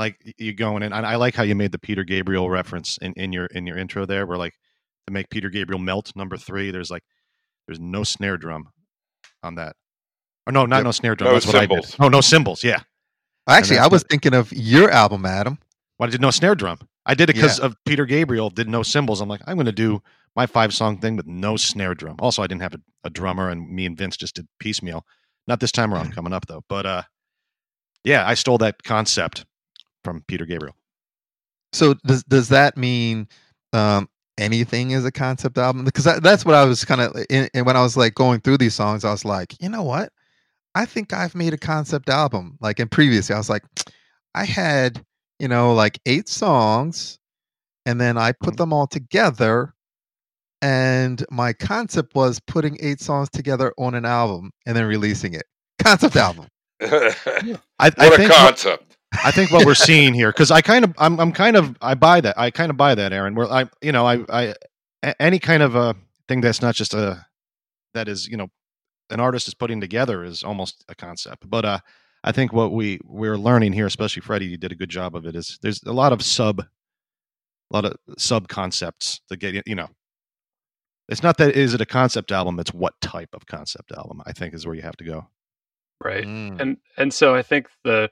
like 0.00 0.34
you 0.38 0.54
going 0.54 0.82
in, 0.82 0.92
and 0.92 1.06
I 1.06 1.16
like 1.16 1.34
how 1.34 1.42
you 1.42 1.54
made 1.54 1.72
the 1.72 1.78
Peter 1.78 2.04
Gabriel 2.04 2.50
reference 2.50 2.98
in, 3.00 3.12
in 3.16 3.32
your 3.32 3.46
in 3.46 3.66
your 3.66 3.78
intro 3.78 4.06
there, 4.06 4.26
where 4.26 4.38
like 4.38 4.54
to 5.06 5.12
make 5.12 5.30
Peter 5.30 5.50
Gabriel 5.50 5.78
melt 5.78 6.12
number 6.16 6.36
three. 6.36 6.70
There's 6.70 6.90
like 6.90 7.02
there's 7.66 7.78
no 7.78 8.02
snare 8.02 8.36
drum 8.36 8.70
on 9.42 9.56
that. 9.56 9.76
Or 10.46 10.52
no, 10.52 10.66
not 10.66 10.78
Yep. 10.78 10.84
no 10.84 10.90
snare 10.90 11.14
drum. 11.14 11.28
No 11.28 11.34
That's 11.34 11.46
what 11.46 11.56
I 11.56 11.66
did. 11.66 11.94
Oh, 12.00 12.08
no 12.08 12.20
cymbals. 12.20 12.64
Yeah. 12.64 12.80
Actually, 13.48 13.78
I 13.78 13.86
was 13.86 14.04
thinking 14.08 14.34
of 14.34 14.52
your 14.52 14.90
album, 14.90 15.26
Adam. 15.26 15.58
Why 15.98 16.06
did 16.06 16.20
no 16.20 16.30
snare 16.30 16.54
drum? 16.54 16.78
I 17.04 17.14
did 17.14 17.30
it 17.30 17.34
because 17.34 17.58
of 17.60 17.76
Peter 17.84 18.06
Gabriel 18.06 18.50
did 18.50 18.68
no 18.68 18.82
cymbals. 18.82 19.20
I'm 19.20 19.28
like, 19.28 19.42
I'm 19.46 19.56
going 19.56 19.66
to 19.66 19.72
do 19.72 20.02
my 20.36 20.46
five 20.46 20.72
song 20.72 20.98
thing 20.98 21.16
with 21.16 21.26
no 21.26 21.56
snare 21.56 21.94
drum. 21.94 22.16
Also, 22.20 22.42
I 22.42 22.46
didn't 22.46 22.62
have 22.62 22.74
a, 22.74 22.80
a 23.04 23.10
drummer, 23.10 23.50
and 23.50 23.68
me 23.68 23.86
and 23.86 23.96
Vince 23.96 24.16
just 24.16 24.36
did 24.36 24.46
piecemeal. 24.58 25.04
Not 25.46 25.60
this 25.60 25.72
time 25.72 25.92
around, 25.92 26.14
coming 26.14 26.32
up 26.32 26.46
though. 26.46 26.62
But 26.68 26.86
uh, 26.86 27.02
yeah, 28.04 28.26
I 28.26 28.34
stole 28.34 28.58
that 28.58 28.82
concept 28.82 29.44
from 30.04 30.22
Peter 30.28 30.46
Gabriel. 30.46 30.74
So 31.72 31.94
does 32.06 32.22
does 32.24 32.48
that 32.48 32.76
mean 32.76 33.28
um, 33.72 34.08
anything 34.38 34.90
is 34.92 35.04
a 35.04 35.12
concept 35.12 35.58
album? 35.58 35.84
Because 35.84 36.04
that, 36.04 36.22
that's 36.22 36.44
what 36.44 36.54
I 36.54 36.64
was 36.64 36.84
kind 36.84 37.00
of 37.00 37.16
and 37.30 37.66
when 37.66 37.76
I 37.76 37.82
was 37.82 37.96
like 37.96 38.14
going 38.14 38.40
through 38.40 38.58
these 38.58 38.74
songs, 38.74 39.04
I 39.04 39.10
was 39.10 39.24
like, 39.24 39.54
you 39.62 39.68
know 39.68 39.82
what? 39.82 40.12
I 40.74 40.84
think 40.86 41.12
I've 41.12 41.34
made 41.34 41.52
a 41.54 41.58
concept 41.58 42.08
album. 42.08 42.56
Like 42.60 42.80
in 42.80 42.88
previously, 42.88 43.34
I 43.34 43.38
was 43.38 43.50
like, 43.50 43.62
I 44.34 44.44
had 44.44 45.04
you 45.38 45.48
know 45.48 45.74
like 45.74 45.98
eight 46.06 46.28
songs, 46.28 47.18
and 47.86 48.00
then 48.00 48.18
I 48.18 48.32
put 48.32 48.54
Mhm. 48.54 48.58
them 48.58 48.72
all 48.72 48.86
together. 48.86 49.74
And 50.62 51.24
my 51.30 51.54
concept 51.54 52.14
was 52.14 52.38
putting 52.40 52.76
eight 52.80 53.00
songs 53.00 53.30
together 53.30 53.72
on 53.78 53.94
an 53.94 54.04
album 54.04 54.50
and 54.66 54.76
then 54.76 54.84
releasing 54.84 55.32
it. 55.32 55.44
Concept 55.82 56.16
album. 56.16 56.48
i 56.82 57.14
what 57.46 57.60
I, 57.78 57.88
a 57.88 58.10
what- 58.10 58.30
concept. 58.30 58.89
I 59.12 59.30
think 59.30 59.50
what 59.50 59.66
we're 59.66 59.74
seeing 59.74 60.14
here, 60.14 60.30
because 60.30 60.50
I 60.50 60.60
kind 60.60 60.84
of, 60.84 60.94
I'm, 60.98 61.18
I'm 61.18 61.32
kind 61.32 61.56
of, 61.56 61.76
I 61.80 61.94
buy 61.94 62.20
that. 62.20 62.38
I 62.38 62.50
kind 62.50 62.70
of 62.70 62.76
buy 62.76 62.94
that, 62.94 63.12
Aaron. 63.12 63.34
Where 63.34 63.50
I, 63.50 63.68
you 63.82 63.92
know, 63.92 64.06
I, 64.06 64.24
I, 64.28 64.54
any 65.18 65.38
kind 65.38 65.62
of 65.62 65.74
a 65.74 65.96
thing 66.28 66.40
that's 66.40 66.62
not 66.62 66.74
just 66.74 66.94
a, 66.94 67.26
that 67.94 68.08
is, 68.08 68.28
you 68.28 68.36
know, 68.36 68.48
an 69.10 69.20
artist 69.20 69.48
is 69.48 69.54
putting 69.54 69.80
together 69.80 70.24
is 70.24 70.42
almost 70.42 70.84
a 70.88 70.94
concept. 70.94 71.50
But 71.50 71.64
uh, 71.64 71.78
I 72.22 72.32
think 72.32 72.52
what 72.52 72.72
we 72.72 73.00
we're 73.04 73.36
learning 73.36 73.72
here, 73.72 73.86
especially 73.86 74.22
Freddie, 74.22 74.46
you 74.46 74.56
did 74.56 74.72
a 74.72 74.76
good 74.76 74.88
job 74.88 75.16
of 75.16 75.26
it. 75.26 75.34
Is 75.34 75.58
there's 75.62 75.82
a 75.82 75.92
lot 75.92 76.12
of 76.12 76.22
sub, 76.22 76.60
a 76.60 76.66
lot 77.70 77.84
of 77.84 77.96
sub 78.18 78.48
concepts 78.48 79.20
to 79.28 79.36
get, 79.36 79.66
you 79.66 79.74
know. 79.74 79.88
It's 81.08 81.24
not 81.24 81.38
that 81.38 81.56
is 81.56 81.74
it 81.74 81.80
a 81.80 81.86
concept 81.86 82.30
album. 82.30 82.60
It's 82.60 82.72
what 82.72 83.00
type 83.00 83.30
of 83.32 83.46
concept 83.46 83.90
album. 83.90 84.22
I 84.26 84.32
think 84.32 84.54
is 84.54 84.64
where 84.64 84.76
you 84.76 84.82
have 84.82 84.96
to 84.98 85.04
go. 85.04 85.26
Right. 86.02 86.24
Mm. 86.24 86.60
and 86.60 86.76
and 86.96 87.12
so 87.12 87.34
I 87.34 87.42
think 87.42 87.68
the 87.82 88.10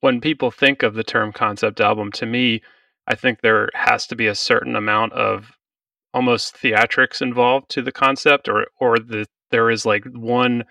when 0.00 0.20
people 0.20 0.50
think 0.50 0.82
of 0.82 0.94
the 0.94 1.04
term 1.04 1.32
concept 1.32 1.80
album, 1.80 2.10
to 2.12 2.26
me, 2.26 2.62
I 3.06 3.14
think 3.14 3.40
there 3.40 3.68
has 3.74 4.06
to 4.08 4.16
be 4.16 4.26
a 4.26 4.34
certain 4.34 4.76
amount 4.76 5.12
of 5.12 5.52
almost 6.12 6.56
theatrics 6.56 7.22
involved 7.22 7.70
to 7.70 7.82
the 7.82 7.92
concept, 7.92 8.48
or 8.48 8.66
or 8.78 8.98
the 8.98 9.26
there 9.50 9.70
is 9.70 9.84
like 9.84 10.04
one 10.04 10.64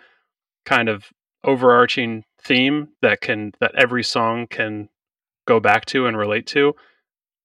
kind 0.66 0.90
of 0.90 1.10
overarching 1.44 2.24
theme 2.42 2.90
that 3.02 3.22
can 3.22 3.52
that 3.60 3.76
every 3.76 4.04
song 4.04 4.48
can 4.48 4.90
go 5.48 5.60
back 5.60 5.86
to 5.86 6.06
and 6.06 6.18
relate 6.18 6.48
to. 6.48 6.74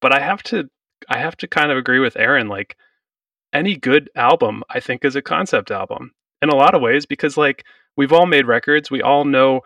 But 0.01 0.13
I 0.13 0.21
have 0.21 0.43
to 0.45 0.69
I 1.09 1.19
have 1.19 1.37
to 1.39 1.49
kind 1.49 1.71
of 1.71 1.79
agree 1.79 1.99
with 1.99 2.17
Aaron, 2.17 2.49
like 2.49 2.77
any 3.53 3.77
good 3.77 4.11
album, 4.17 4.63
I 4.69 4.81
think, 4.81 5.05
is 5.05 5.17
a 5.17 5.23
concept 5.23 5.71
album 5.71 6.13
in 6.43 6.49
a 6.49 6.57
lot 6.57 6.75
of 6.75 6.83
ways 6.83 7.07
because 7.07 7.37
like 7.37 7.65
we've 7.97 8.13
all 8.13 8.27
made 8.27 8.47
records. 8.47 8.91
We 8.91 9.03
all 9.03 9.25
know 9.25 9.61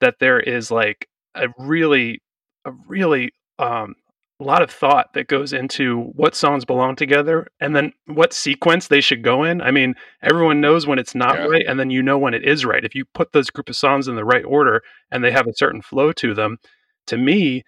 that 0.00 0.18
there 0.18 0.40
is 0.40 0.70
like 0.70 1.08
a 1.34 1.48
really, 1.58 2.20
a 2.64 2.72
really 2.86 3.32
um, 3.58 3.94
lot 4.40 4.62
of 4.62 4.70
thought 4.70 5.12
that 5.14 5.28
goes 5.28 5.52
into 5.52 6.10
what 6.14 6.34
songs 6.34 6.64
belong 6.64 6.96
together 6.96 7.46
and 7.60 7.74
then 7.74 7.92
what 8.06 8.32
sequence 8.32 8.88
they 8.88 9.00
should 9.00 9.22
go 9.22 9.44
in. 9.44 9.60
I 9.60 9.70
mean, 9.70 9.94
everyone 10.22 10.60
knows 10.60 10.86
when 10.86 10.98
it's 10.98 11.14
not 11.14 11.36
Yeah. 11.36 11.46
right, 11.46 11.64
and 11.66 11.78
then 11.78 11.90
you 11.90 12.02
know 12.02 12.18
when 12.18 12.34
it 12.34 12.44
is 12.44 12.64
right. 12.64 12.84
If 12.84 12.94
you 12.94 13.04
put 13.14 13.32
those 13.32 13.50
group 13.50 13.68
of 13.68 13.76
songs 13.76 14.08
in 14.08 14.16
the 14.16 14.24
right 14.24 14.44
order 14.44 14.82
and 15.10 15.22
they 15.22 15.30
have 15.30 15.46
a 15.46 15.54
certain 15.54 15.82
flow 15.82 16.12
to 16.12 16.34
them, 16.34 16.58
to 17.06 17.16
me, 17.16 17.62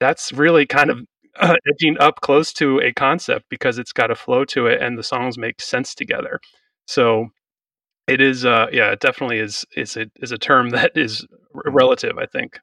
that's 0.00 0.32
really 0.32 0.66
kind 0.66 0.90
of 0.90 1.00
uh, 1.38 1.56
edging 1.72 1.96
up 2.00 2.20
close 2.20 2.52
to 2.54 2.80
a 2.80 2.92
concept 2.92 3.44
because 3.48 3.78
it's 3.78 3.92
got 3.92 4.10
a 4.10 4.16
flow 4.16 4.44
to 4.46 4.66
it 4.66 4.82
and 4.82 4.98
the 4.98 5.02
songs 5.02 5.38
make 5.38 5.60
sense 5.60 5.94
together. 5.94 6.40
So 6.86 7.28
it 8.08 8.20
is, 8.20 8.44
uh, 8.44 8.66
yeah, 8.72 8.90
it 8.90 9.00
definitely 9.00 9.38
is 9.38 9.64
is 9.76 9.96
a 9.96 10.06
is 10.16 10.32
a 10.32 10.38
term 10.38 10.70
that 10.76 10.92
is 10.96 11.24
relative. 11.54 12.18
I 12.18 12.26
think. 12.26 12.58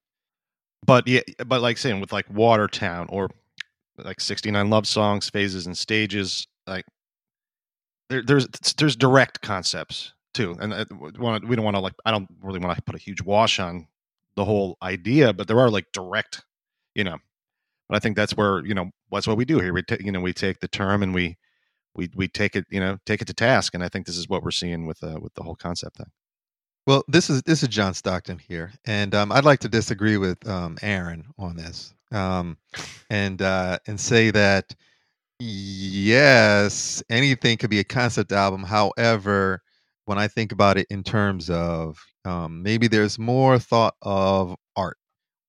But 0.85 1.07
yeah 1.07 1.21
but 1.45 1.61
like 1.61 1.77
saying 1.77 1.99
with 1.99 2.11
like 2.11 2.25
watertown 2.29 3.07
or 3.09 3.29
like 3.97 4.21
69 4.21 4.69
love 4.69 4.87
songs 4.87 5.29
phases 5.29 5.65
and 5.65 5.77
stages 5.77 6.47
like 6.67 6.85
there, 8.09 8.21
there's 8.21 8.47
there's 8.77 8.95
direct 8.95 9.41
concepts 9.41 10.13
too. 10.33 10.55
And 10.59 10.73
uh, 10.73 10.85
we 10.91 11.55
don't 11.55 11.65
want 11.65 11.75
to 11.75 11.79
like 11.79 11.93
i 12.05 12.11
don't 12.11 12.27
really 12.41 12.59
want 12.59 12.75
to 12.77 12.83
put 12.83 12.95
a 12.95 12.99
huge 12.99 13.21
wash 13.21 13.59
on 13.59 13.87
the 14.35 14.45
whole 14.45 14.77
idea 14.83 15.33
but 15.33 15.47
there 15.47 15.59
are 15.59 15.69
like 15.69 15.85
direct 15.93 16.43
you 16.95 17.03
know. 17.03 17.17
But 17.89 17.95
i 17.97 17.99
think 17.99 18.15
that's 18.15 18.35
where 18.35 18.65
you 18.65 18.73
know 18.73 18.91
that's 19.11 19.27
what 19.27 19.37
we 19.37 19.45
do 19.45 19.59
here. 19.59 19.73
We 19.73 19.83
take 19.83 20.03
you 20.03 20.11
know 20.11 20.21
we 20.21 20.33
take 20.33 20.59
the 20.59 20.67
term 20.67 21.03
and 21.03 21.13
we 21.13 21.37
we 21.95 22.09
we 22.15 22.27
take 22.27 22.55
it 22.55 22.65
you 22.69 22.79
know 22.79 22.97
take 23.05 23.21
it 23.21 23.25
to 23.27 23.33
task. 23.33 23.73
And 23.73 23.83
i 23.83 23.89
think 23.89 24.05
this 24.05 24.17
is 24.17 24.29
what 24.29 24.43
we're 24.43 24.51
seeing 24.51 24.85
with 24.85 25.03
uh, 25.03 25.19
with 25.21 25.33
the 25.35 25.43
whole 25.43 25.55
concept 25.55 25.97
thing 25.97 26.11
Well, 26.87 27.03
this 27.09 27.29
is 27.29 27.41
this 27.43 27.63
is 27.63 27.67
John 27.67 27.93
Stockton 27.93 28.39
here, 28.39 28.71
and 28.85 29.13
um, 29.13 29.29
I'd 29.33 29.43
like 29.43 29.59
to 29.59 29.67
disagree 29.67 30.15
with 30.15 30.47
um, 30.47 30.77
Aaron 30.81 31.25
on 31.37 31.57
this, 31.57 31.93
um, 32.13 32.57
and 33.09 33.41
uh, 33.41 33.79
and 33.87 33.99
say 33.99 34.31
that 34.31 34.73
yes, 35.39 37.03
anything 37.09 37.57
could 37.57 37.69
be 37.69 37.79
a 37.79 37.83
concept 37.83 38.31
album. 38.31 38.63
However, 38.63 39.61
when 40.05 40.17
I 40.17 40.29
think 40.29 40.53
about 40.53 40.77
it 40.77 40.87
in 40.89 41.03
terms 41.03 41.49
of 41.49 41.99
um, 42.23 42.63
maybe 42.63 42.87
there's 42.87 43.19
more 43.19 43.59
thought 43.59 43.95
of 44.01 44.55
art 44.77 44.97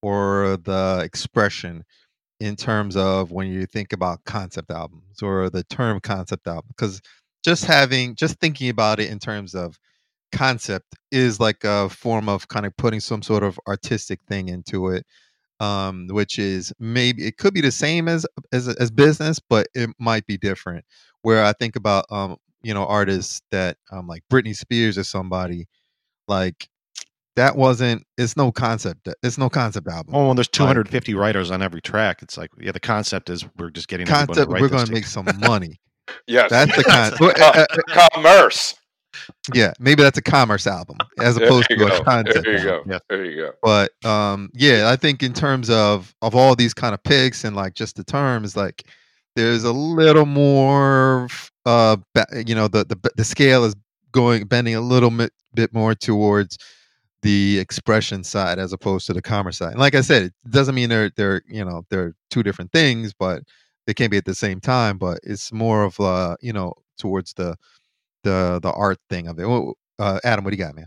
or 0.02 0.58
the 0.64 1.02
expression 1.04 1.84
in 2.40 2.56
terms 2.56 2.96
of 2.96 3.30
when 3.30 3.46
you 3.46 3.64
think 3.64 3.92
about 3.92 4.24
concept 4.24 4.72
albums 4.72 5.22
or 5.22 5.50
the 5.50 5.62
term 5.64 6.00
concept 6.00 6.48
album, 6.48 6.64
because 6.68 7.00
just 7.44 7.64
having 7.64 8.16
just 8.16 8.40
thinking 8.40 8.70
about 8.70 8.98
it 8.98 9.08
in 9.08 9.20
terms 9.20 9.54
of 9.54 9.78
concept 10.32 10.94
is 11.10 11.40
like 11.40 11.64
a 11.64 11.88
form 11.88 12.28
of 12.28 12.48
kind 12.48 12.66
of 12.66 12.76
putting 12.76 13.00
some 13.00 13.22
sort 13.22 13.42
of 13.42 13.58
artistic 13.66 14.20
thing 14.28 14.48
into 14.48 14.88
it 14.88 15.04
um, 15.60 16.06
which 16.10 16.38
is 16.38 16.72
maybe 16.78 17.26
it 17.26 17.36
could 17.36 17.52
be 17.54 17.60
the 17.60 17.72
same 17.72 18.08
as 18.08 18.24
as 18.52 18.68
as 18.68 18.90
business, 18.90 19.40
but 19.40 19.66
it 19.74 19.90
might 19.98 20.26
be 20.26 20.36
different. 20.38 20.84
Where 21.22 21.44
I 21.44 21.52
think 21.52 21.74
about 21.74 22.04
um, 22.10 22.36
you 22.62 22.72
know 22.72 22.86
artists 22.86 23.42
that 23.50 23.76
um, 23.90 24.06
like 24.06 24.22
Britney 24.30 24.54
Spears 24.54 24.96
or 24.96 25.04
somebody 25.04 25.66
like 26.28 26.68
that 27.36 27.56
wasn't 27.56 28.04
it's 28.16 28.36
no 28.36 28.50
concept 28.52 29.08
it's 29.22 29.38
no 29.38 29.48
concept 29.48 29.88
album 29.88 30.14
Oh, 30.14 30.26
well, 30.26 30.34
there's 30.34 30.48
250 30.48 31.14
writers 31.14 31.50
on 31.50 31.62
every 31.62 31.80
track. 31.80 32.22
It's 32.22 32.36
like, 32.36 32.50
yeah, 32.60 32.72
the 32.72 32.80
concept 32.80 33.30
is 33.30 33.44
we're 33.56 33.70
just 33.70 33.88
getting 33.88 34.06
concept 34.06 34.34
to 34.34 34.46
write 34.46 34.60
we're 34.60 34.68
going 34.68 34.80
to 34.84 34.86
to- 34.86 34.92
make 34.92 35.06
some 35.06 35.26
money 35.40 35.80
Yes. 36.26 36.50
that's 36.50 36.74
the 36.74 36.84
yes. 36.86 37.16
con- 37.16 37.30
uh, 37.40 37.66
uh, 37.70 38.10
commerce. 38.10 38.74
Yeah 39.54 39.72
maybe 39.78 40.02
that's 40.02 40.18
a 40.18 40.22
commerce 40.22 40.66
album 40.66 40.96
as 41.20 41.36
opposed 41.36 41.68
to 41.68 41.76
go. 41.76 41.86
a 41.86 42.04
concept 42.04 42.44
There 42.44 42.52
you 42.62 42.68
album. 42.70 42.88
go. 42.88 42.92
Yeah. 42.94 42.98
There 43.08 43.24
you 43.24 43.36
go. 43.36 43.52
but 43.62 43.92
um 44.08 44.50
yeah 44.54 44.90
i 44.90 44.96
think 44.96 45.22
in 45.22 45.32
terms 45.32 45.70
of 45.70 46.14
of 46.22 46.34
all 46.34 46.54
these 46.54 46.74
kind 46.74 46.94
of 46.94 47.02
picks 47.02 47.44
and 47.44 47.54
like 47.56 47.74
just 47.74 47.96
the 47.96 48.04
terms 48.04 48.56
like 48.56 48.84
there's 49.36 49.64
a 49.64 49.72
little 49.72 50.26
more 50.26 51.28
uh 51.66 51.96
you 52.46 52.54
know 52.54 52.68
the 52.68 52.84
the 52.84 53.10
the 53.16 53.24
scale 53.24 53.64
is 53.64 53.74
going 54.12 54.44
bending 54.46 54.74
a 54.74 54.80
little 54.80 55.10
bit, 55.10 55.32
bit 55.54 55.72
more 55.74 55.94
towards 55.94 56.58
the 57.22 57.58
expression 57.58 58.22
side 58.24 58.58
as 58.58 58.72
opposed 58.72 59.06
to 59.06 59.12
the 59.12 59.20
commerce 59.22 59.58
side 59.58 59.72
and 59.72 59.80
like 59.80 59.94
i 59.94 60.00
said 60.00 60.22
it 60.22 60.32
doesn't 60.50 60.74
mean 60.74 60.88
they're 60.88 61.10
they're 61.16 61.42
you 61.48 61.64
know 61.64 61.84
they're 61.90 62.14
two 62.30 62.42
different 62.42 62.70
things 62.72 63.12
but 63.12 63.42
they 63.86 63.94
can't 63.94 64.10
be 64.10 64.16
at 64.16 64.24
the 64.24 64.34
same 64.34 64.60
time 64.60 64.96
but 64.98 65.18
it's 65.24 65.52
more 65.52 65.82
of 65.82 65.98
uh 66.00 66.36
you 66.40 66.52
know 66.52 66.72
towards 66.96 67.32
the 67.34 67.56
the 68.24 68.60
the 68.62 68.72
art 68.72 68.98
thing 69.10 69.26
of 69.28 69.38
it 69.38 69.46
uh 69.98 70.20
adam 70.24 70.44
what 70.44 70.50
do 70.50 70.56
you 70.56 70.64
got 70.64 70.74
man 70.74 70.86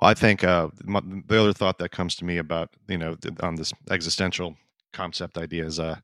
Well, 0.00 0.10
I 0.10 0.14
think 0.14 0.44
uh, 0.44 0.68
my, 0.84 1.00
the 1.02 1.40
other 1.40 1.52
thought 1.52 1.78
that 1.78 1.90
comes 1.90 2.16
to 2.16 2.24
me 2.24 2.38
about 2.38 2.70
you 2.88 2.98
know 2.98 3.16
on 3.40 3.56
this 3.56 3.72
existential 3.90 4.56
concept 4.92 5.38
idea 5.38 5.64
is 5.66 5.78
uh, 5.80 5.96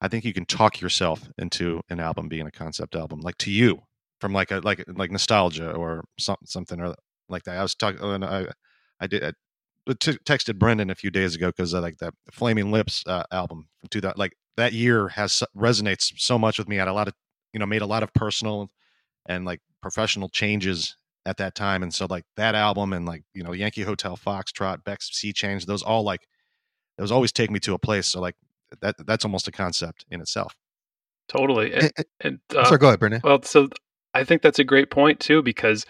I 0.00 0.08
think 0.08 0.24
you 0.24 0.32
can 0.34 0.46
talk 0.46 0.80
yourself 0.80 1.28
into 1.38 1.80
an 1.90 2.00
album 2.00 2.28
being 2.28 2.46
a 2.46 2.50
concept 2.50 2.96
album, 2.96 3.20
like 3.20 3.38
to 3.38 3.50
you, 3.50 3.82
from 4.20 4.32
like 4.32 4.50
a 4.50 4.60
like 4.60 4.84
like 4.88 5.10
nostalgia 5.10 5.72
or 5.72 6.04
some, 6.18 6.36
something 6.44 6.80
or 6.80 6.94
like 7.28 7.44
that. 7.44 7.56
I 7.58 7.62
was 7.62 7.74
talking, 7.74 8.00
I 8.24 8.46
I 9.00 9.06
did. 9.06 9.24
I, 9.24 9.32
t- 10.00 10.18
texted 10.24 10.58
Brendan 10.58 10.90
a 10.90 10.94
few 10.94 11.10
days 11.10 11.34
ago 11.34 11.48
because 11.48 11.74
uh, 11.74 11.80
like 11.80 11.98
that 11.98 12.14
Flaming 12.32 12.72
Lips 12.72 13.04
uh, 13.06 13.24
album 13.32 13.68
from 13.80 13.88
2000, 13.90 14.18
like 14.18 14.32
that 14.56 14.72
year 14.72 15.08
has 15.08 15.42
resonates 15.56 16.12
so 16.18 16.38
much 16.38 16.58
with 16.58 16.68
me. 16.68 16.76
I 16.76 16.80
had 16.80 16.88
a 16.88 16.92
lot 16.92 17.08
of 17.08 17.14
you 17.52 17.60
know 17.60 17.66
made 17.66 17.82
a 17.82 17.86
lot 17.86 18.02
of 18.02 18.12
personal 18.14 18.70
and 19.26 19.44
like 19.44 19.60
professional 19.80 20.28
changes 20.28 20.96
at 21.26 21.38
that 21.38 21.54
time. 21.54 21.82
And 21.82 21.92
so 21.92 22.06
like 22.08 22.24
that 22.36 22.54
album 22.54 22.92
and 22.92 23.06
like, 23.06 23.24
you 23.34 23.42
know, 23.42 23.52
Yankee 23.52 23.82
Hotel 23.82 24.16
Foxtrot, 24.16 24.84
Beck's 24.84 25.10
Sea 25.16 25.32
Change, 25.32 25.66
those 25.66 25.82
all 25.82 26.02
like 26.02 26.26
those 26.98 27.10
always 27.10 27.32
take 27.32 27.50
me 27.50 27.60
to 27.60 27.74
a 27.74 27.78
place. 27.78 28.06
So 28.08 28.20
like 28.20 28.36
that 28.80 28.96
that's 29.06 29.24
almost 29.24 29.48
a 29.48 29.52
concept 29.52 30.04
in 30.10 30.20
itself. 30.20 30.54
Totally. 31.28 31.72
And, 31.72 31.90
and 32.20 32.38
uh, 32.54 32.64
sorry 32.64 32.78
go 32.78 32.88
ahead 32.88 33.00
brendan 33.00 33.20
Well, 33.24 33.42
so 33.42 33.68
I 34.12 34.24
think 34.24 34.42
that's 34.42 34.58
a 34.58 34.64
great 34.64 34.90
point 34.90 35.20
too 35.20 35.42
because 35.42 35.86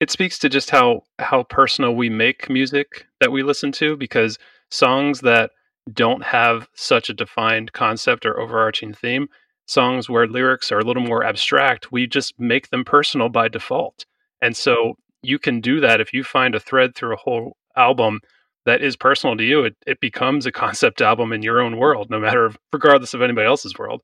it 0.00 0.10
speaks 0.10 0.38
to 0.40 0.48
just 0.48 0.70
how 0.70 1.02
how 1.18 1.44
personal 1.44 1.94
we 1.94 2.10
make 2.10 2.50
music 2.50 3.06
that 3.20 3.32
we 3.32 3.42
listen 3.42 3.72
to 3.72 3.96
because 3.96 4.38
songs 4.70 5.20
that 5.20 5.50
don't 5.92 6.24
have 6.24 6.68
such 6.74 7.08
a 7.08 7.14
defined 7.14 7.72
concept 7.72 8.26
or 8.26 8.38
overarching 8.38 8.92
theme, 8.92 9.28
songs 9.66 10.08
where 10.08 10.26
lyrics 10.26 10.72
are 10.72 10.78
a 10.78 10.84
little 10.84 11.02
more 11.02 11.24
abstract, 11.24 11.92
we 11.92 12.06
just 12.06 12.38
make 12.38 12.70
them 12.70 12.84
personal 12.84 13.28
by 13.28 13.48
default. 13.48 14.06
And 14.40 14.56
so 14.56 14.96
you 15.22 15.38
can 15.38 15.60
do 15.60 15.80
that 15.80 16.00
if 16.00 16.12
you 16.12 16.24
find 16.24 16.54
a 16.54 16.60
thread 16.60 16.94
through 16.94 17.14
a 17.14 17.18
whole 17.18 17.56
album 17.76 18.20
that 18.64 18.82
is 18.82 18.96
personal 18.96 19.36
to 19.36 19.44
you, 19.44 19.64
it, 19.64 19.76
it 19.86 20.00
becomes 20.00 20.46
a 20.46 20.52
concept 20.64 21.00
album 21.00 21.32
in 21.32 21.42
your 21.42 21.60
own 21.60 21.76
world, 21.76 22.10
no 22.10 22.18
matter 22.18 22.52
regardless 22.72 23.14
of 23.14 23.22
anybody 23.22 23.46
else's 23.46 23.76
world. 23.78 24.02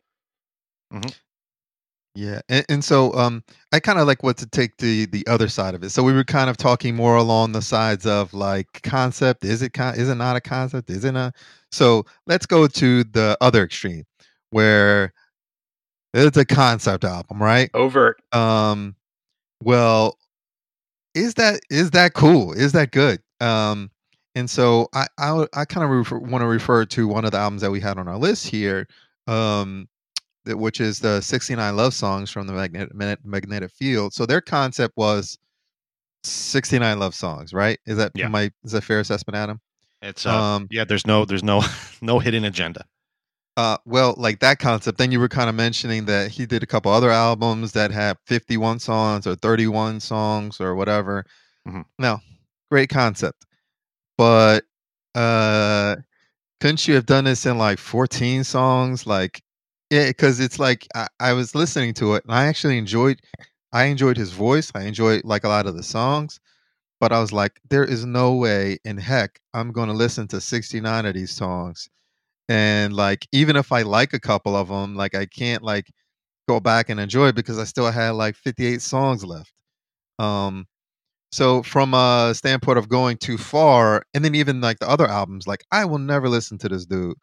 Yeah, 2.15 2.41
and, 2.51 2.65
and 2.69 2.85
so 2.85 3.15
um, 3.15 3.43
I 3.73 3.81
kind 3.81 3.99
of 3.99 4.07
like 4.07 4.23
what 4.23 4.37
to 4.39 4.47
take 4.47 4.77
the 4.77 5.07
the 5.07 5.27
other 5.27 5.49
side 5.49 5.75
of 5.75 5.83
it. 5.83 5.91
So 5.91 6.03
we 6.03 6.13
were 6.13 6.25
kind 6.25 6.51
of 6.51 6.59
talking 6.59 6.95
more 6.95 7.17
along 7.17 7.53
the 7.53 7.63
sides 7.63 8.05
of 8.05 8.35
like 8.35 8.83
concept. 8.83 9.45
Is 9.47 9.63
it 9.63 9.71
con- 9.71 9.95
is 9.95 10.11
it 10.11 10.17
not 10.17 10.37
a 10.37 10.41
concept? 10.41 10.91
Is 10.91 11.05
it 11.05 11.15
a? 11.15 11.33
So 11.71 12.05
let's 12.27 12.45
go 12.45 12.67
to 12.67 13.05
the 13.05 13.39
other 13.41 13.65
extreme, 13.65 14.05
where 14.51 15.15
it's 16.15 16.37
a 16.37 16.45
concept 16.45 17.05
album, 17.05 17.43
right? 17.43 17.71
Overt. 17.75 18.21
Um, 18.33 18.95
well, 19.63 20.19
is 21.15 21.35
that 21.35 21.61
is 21.71 21.91
that 21.93 22.15
cool? 22.15 22.53
Is 22.53 22.73
that 22.73 22.91
good? 22.93 23.21
Um, 23.41 23.91
and 24.35 24.49
so 24.49 24.89
I 24.95 25.07
I, 25.19 25.47
I 25.55 25.65
kind 25.65 25.85
of 25.85 26.11
want 26.23 26.43
to 26.43 26.47
refer 26.47 26.85
to 26.87 27.07
one 27.09 27.25
of 27.25 27.33
the 27.33 27.39
albums 27.39 27.63
that 27.63 27.71
we 27.71 27.81
had 27.81 27.99
on 27.99 28.09
our 28.09 28.17
list 28.19 28.47
here, 28.47 28.87
um, 29.27 29.89
that, 30.45 30.57
which 30.57 30.81
is 30.81 31.01
the 31.01 31.21
69 31.21 31.77
love 31.77 31.95
songs 31.95 32.31
from 32.31 32.47
the 32.47 32.53
magnetic 32.53 33.25
magnetic 33.25 33.71
field. 33.73 34.15
So 34.15 34.27
their 34.27 34.41
concept 34.41 34.97
was 34.97 35.39
69 36.25 36.99
love 36.99 37.15
songs, 37.15 37.53
right? 37.53 37.79
Is 37.87 37.97
that 37.99 38.13
Yeah. 38.15 38.29
my 38.29 38.51
is 38.65 38.73
that 38.73 38.85
fair 38.85 39.01
assessment, 39.01 39.37
Adam? 39.37 39.61
It's 40.01 40.27
uh, 40.27 40.35
Um, 40.35 40.69
yeah, 40.71 40.85
there's 40.85 41.07
no 41.07 41.25
there's 41.25 41.45
no 41.45 41.63
no 42.01 42.19
hidden 42.19 42.45
agenda. 42.45 42.85
Uh, 43.57 43.77
well, 43.85 44.15
like 44.17 44.41
that 44.41 44.59
concept. 44.59 44.97
Then 44.99 45.13
you 45.13 45.21
were 45.21 45.29
kind 45.29 45.49
of 45.51 45.55
mentioning 45.55 46.07
that 46.07 46.31
he 46.31 46.47
did 46.47 46.63
a 46.63 46.67
couple 46.67 46.91
other 46.91 47.11
albums 47.11 47.73
that 47.73 47.91
had 47.91 48.17
51 48.27 48.79
songs 48.79 49.27
or 49.27 49.35
31 49.37 50.01
songs 50.01 50.61
or 50.61 50.75
whatever. 50.75 51.25
Mhm. 51.69 51.85
Now, 51.99 52.21
great 52.71 52.89
concept, 52.89 53.45
but 54.19 54.65
uh, 55.15 55.97
couldn't 56.61 56.89
you 56.89 56.95
have 56.97 57.07
done 57.07 57.25
this 57.25 57.47
in 57.47 57.59
like 57.59 57.79
14 57.79 58.45
songs? 58.45 59.07
Like, 59.07 59.43
yeah, 59.91 60.09
because 60.09 60.41
it's 60.41 60.59
like 60.61 60.87
I, 60.95 61.09
I 61.21 61.33
was 61.35 61.55
listening 61.55 61.95
to 61.97 62.15
it 62.17 62.25
and 62.27 62.35
I 62.35 62.47
actually 62.47 62.79
enjoyed. 62.79 63.21
I 63.73 63.85
enjoyed 63.87 64.17
his 64.19 64.33
voice. 64.33 64.73
I 64.75 64.85
enjoyed 64.85 65.25
like 65.25 65.45
a 65.45 65.49
lot 65.49 65.67
of 65.67 65.77
the 65.77 65.83
songs, 65.85 66.41
but 67.01 67.13
I 67.13 67.21
was 67.21 67.33
like, 67.33 67.61
there 67.71 67.85
is 67.85 68.05
no 68.07 68.35
way 68.37 68.79
in 68.85 68.99
heck 68.99 69.41
I'm 69.55 69.73
going 69.73 69.89
to 69.89 69.95
listen 69.95 70.29
to 70.29 70.41
69 70.41 71.07
of 71.07 71.15
these 71.15 71.33
songs 71.33 71.89
and 72.49 72.95
like 72.95 73.27
even 73.33 73.57
if 73.57 73.73
i 73.73 73.83
like 73.83 74.13
a 74.13 74.21
couple 74.21 74.57
of 74.57 74.69
them 74.69 74.95
like 74.97 75.15
i 75.15 75.27
can't 75.27 75.63
like 75.63 75.87
go 76.49 76.61
back 76.61 76.89
and 76.91 77.01
enjoy 77.01 77.29
it 77.29 77.35
because 77.37 77.59
i 77.59 77.65
still 77.65 77.91
had 77.91 78.11
like 78.11 78.37
58 78.37 78.83
songs 78.83 79.25
left. 79.25 79.53
Um 80.19 80.67
so 81.33 81.63
from 81.63 81.95
a 81.95 82.33
standpoint 82.35 82.79
of 82.79 82.89
going 82.89 83.17
too 83.17 83.39
far 83.39 84.05
and 84.15 84.25
then 84.25 84.35
even 84.35 84.61
like 84.61 84.79
the 84.79 84.89
other 84.89 85.07
albums 85.07 85.47
like 85.47 85.65
i 85.73 85.85
will 85.85 85.99
never 85.99 86.29
listen 86.29 86.59
to 86.59 86.69
this 86.69 86.87
dude 86.87 87.17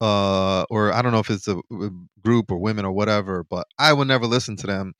uh 0.00 0.64
or 0.70 0.92
i 0.92 1.02
don't 1.02 1.12
know 1.12 1.20
if 1.20 1.30
it's 1.30 1.48
a, 1.48 1.58
a 1.58 1.90
group 2.24 2.50
or 2.50 2.58
women 2.58 2.84
or 2.84 2.92
whatever 2.92 3.44
but 3.44 3.66
i 3.78 3.92
will 3.92 4.04
never 4.04 4.26
listen 4.26 4.56
to 4.56 4.66
them 4.66 4.94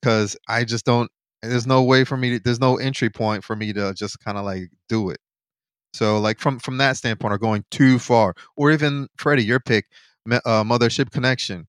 because 0.00 0.36
i 0.48 0.64
just 0.64 0.84
don't 0.84 1.10
there's 1.42 1.66
no 1.66 1.82
way 1.82 2.04
for 2.04 2.16
me 2.16 2.30
to, 2.32 2.40
there's 2.40 2.60
no 2.60 2.76
entry 2.76 3.10
point 3.10 3.44
for 3.44 3.56
me 3.56 3.72
to 3.72 3.92
just 3.94 4.20
kind 4.20 4.38
of 4.38 4.44
like 4.44 4.70
do 4.88 5.10
it 5.10 5.18
so 5.96 6.18
like 6.18 6.38
from 6.38 6.58
from 6.58 6.76
that 6.76 6.98
standpoint, 6.98 7.32
are 7.32 7.38
going 7.38 7.64
too 7.70 7.98
far, 7.98 8.34
or 8.54 8.70
even 8.70 9.08
Freddie, 9.16 9.44
your 9.44 9.60
pick, 9.60 9.86
uh, 10.30 10.62
Mothership 10.62 11.10
Connection, 11.10 11.66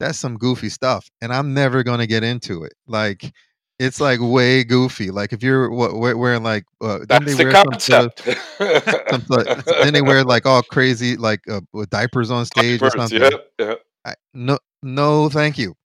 that's 0.00 0.18
some 0.18 0.36
goofy 0.36 0.68
stuff, 0.68 1.08
and 1.22 1.32
I'm 1.32 1.54
never 1.54 1.84
gonna 1.84 2.08
get 2.08 2.24
into 2.24 2.64
it. 2.64 2.74
Like 2.88 3.32
it's 3.78 4.00
like 4.00 4.18
way 4.20 4.64
goofy. 4.64 5.12
Like 5.12 5.32
if 5.32 5.44
you're 5.44 5.70
what, 5.70 5.94
wearing 5.94 6.42
like 6.42 6.64
uh, 6.80 6.98
That's 7.08 7.24
they 7.24 7.34
the 7.34 7.44
wear 7.44 7.52
some 7.52 7.66
concept. 7.66 8.24
some 9.10 9.84
then 9.84 9.92
they 9.92 10.02
wear 10.02 10.24
like 10.24 10.44
all 10.44 10.62
crazy 10.62 11.16
like 11.16 11.40
uh, 11.48 11.60
with 11.72 11.88
diapers 11.90 12.32
on 12.32 12.46
stage 12.46 12.82
or 12.82 12.90
something. 12.90 13.20
Yep, 13.20 13.52
yep. 13.60 13.80
I, 14.04 14.14
no, 14.34 14.58
no, 14.82 15.28
thank 15.28 15.56
you. 15.56 15.76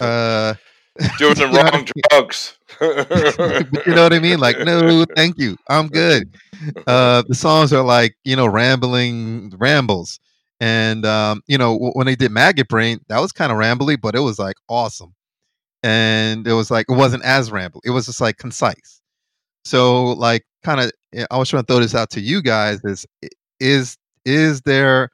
Uh, 0.00 0.54
Doing 1.16 1.34
the 1.34 1.46
you 1.46 1.52
know 1.52 1.62
what 1.62 1.74
I 1.74 1.78
wrong 1.78 1.86
drugs. 2.10 2.58
you 3.86 3.94
know 3.94 4.02
what 4.04 4.12
I 4.12 4.18
mean? 4.18 4.38
Like, 4.38 4.58
no, 4.60 5.04
thank 5.16 5.38
you. 5.38 5.56
I'm 5.68 5.88
good. 5.88 6.28
Uh, 6.86 7.22
the 7.28 7.34
songs 7.34 7.72
are 7.72 7.84
like, 7.84 8.16
you 8.24 8.36
know, 8.36 8.46
rambling 8.46 9.52
rambles. 9.58 10.20
And, 10.60 11.04
um, 11.04 11.42
you 11.46 11.58
know, 11.58 11.74
w- 11.74 11.92
when 11.92 12.06
they 12.06 12.14
did 12.16 12.30
Maggot 12.30 12.68
Brain, 12.68 13.00
that 13.08 13.18
was 13.20 13.32
kind 13.32 13.50
of 13.52 13.58
rambly, 13.58 14.00
but 14.00 14.14
it 14.14 14.20
was 14.20 14.38
like 14.38 14.56
awesome. 14.68 15.14
And 15.82 16.46
it 16.46 16.52
was 16.54 16.70
like, 16.70 16.86
it 16.88 16.94
wasn't 16.94 17.24
as 17.24 17.52
ramble. 17.52 17.80
It 17.84 17.90
was 17.90 18.06
just 18.06 18.20
like 18.20 18.38
concise. 18.38 19.00
So, 19.64 20.06
like, 20.12 20.44
kind 20.64 20.80
of, 20.80 20.92
I 21.30 21.38
was 21.38 21.48
trying 21.50 21.64
to 21.64 21.66
throw 21.66 21.80
this 21.80 21.94
out 21.94 22.10
to 22.12 22.20
you 22.20 22.42
guys 22.42 22.80
is, 22.84 23.06
is, 23.60 23.96
is 24.24 24.62
there 24.62 25.10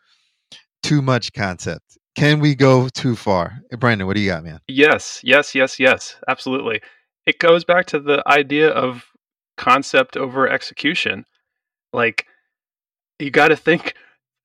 too 0.83 1.03
much 1.03 1.33
concept? 1.33 1.99
Can 2.21 2.39
we 2.39 2.55
go 2.55 2.87
too 2.91 3.17
far? 3.17 3.63
Brendan, 3.79 4.07
what 4.07 4.15
do 4.15 4.21
you 4.21 4.29
got, 4.29 4.45
man? 4.45 4.61
Yes, 4.69 5.23
yes, 5.25 5.55
yes, 5.55 5.81
yes, 5.81 6.17
absolutely. 6.29 6.83
It 7.25 7.39
goes 7.39 7.65
back 7.65 7.87
to 7.87 7.99
the 7.99 8.23
idea 8.27 8.69
of 8.69 9.07
concept 9.57 10.19
over 10.19 10.47
execution. 10.47 11.25
Like 11.95 12.27
you 13.19 13.31
got 13.31 13.49
to 13.49 13.57
think 13.57 13.95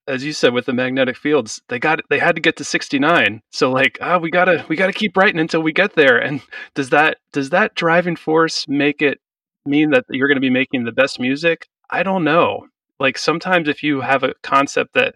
as 0.08 0.24
you 0.24 0.32
said 0.32 0.54
with 0.54 0.68
the 0.68 0.72
magnetic 0.72 1.18
fields, 1.18 1.62
they 1.68 1.78
got 1.78 2.00
they 2.10 2.18
had 2.18 2.36
to 2.36 2.42
get 2.42 2.56
to 2.56 2.64
69. 2.64 3.42
So 3.52 3.70
like, 3.72 3.98
ah, 4.00 4.20
we 4.20 4.32
got 4.32 4.46
to 4.46 4.66
we 4.70 4.78
got 4.78 4.88
to 4.88 4.94
keep 4.94 5.18
writing 5.18 5.42
until 5.42 5.62
we 5.62 5.74
get 5.74 5.96
there. 5.96 6.18
And 6.18 6.40
does 6.76 6.92
that 6.92 7.18
does 7.34 7.50
that 7.50 7.76
driving 7.76 8.16
force 8.16 8.66
make 8.70 9.02
it 9.02 9.20
mean 9.66 9.90
that 9.90 10.06
you're 10.10 10.30
going 10.30 10.38
to 10.38 10.40
be 10.40 10.50
making 10.50 10.86
the 10.86 10.94
best 10.94 11.20
music? 11.20 11.68
I 11.90 12.04
don't 12.04 12.24
know. 12.24 12.68
like 13.02 13.18
sometimes 13.18 13.68
if 13.68 13.84
you 13.84 14.00
have 14.00 14.24
a 14.24 14.34
concept 14.44 14.94
that 14.94 15.16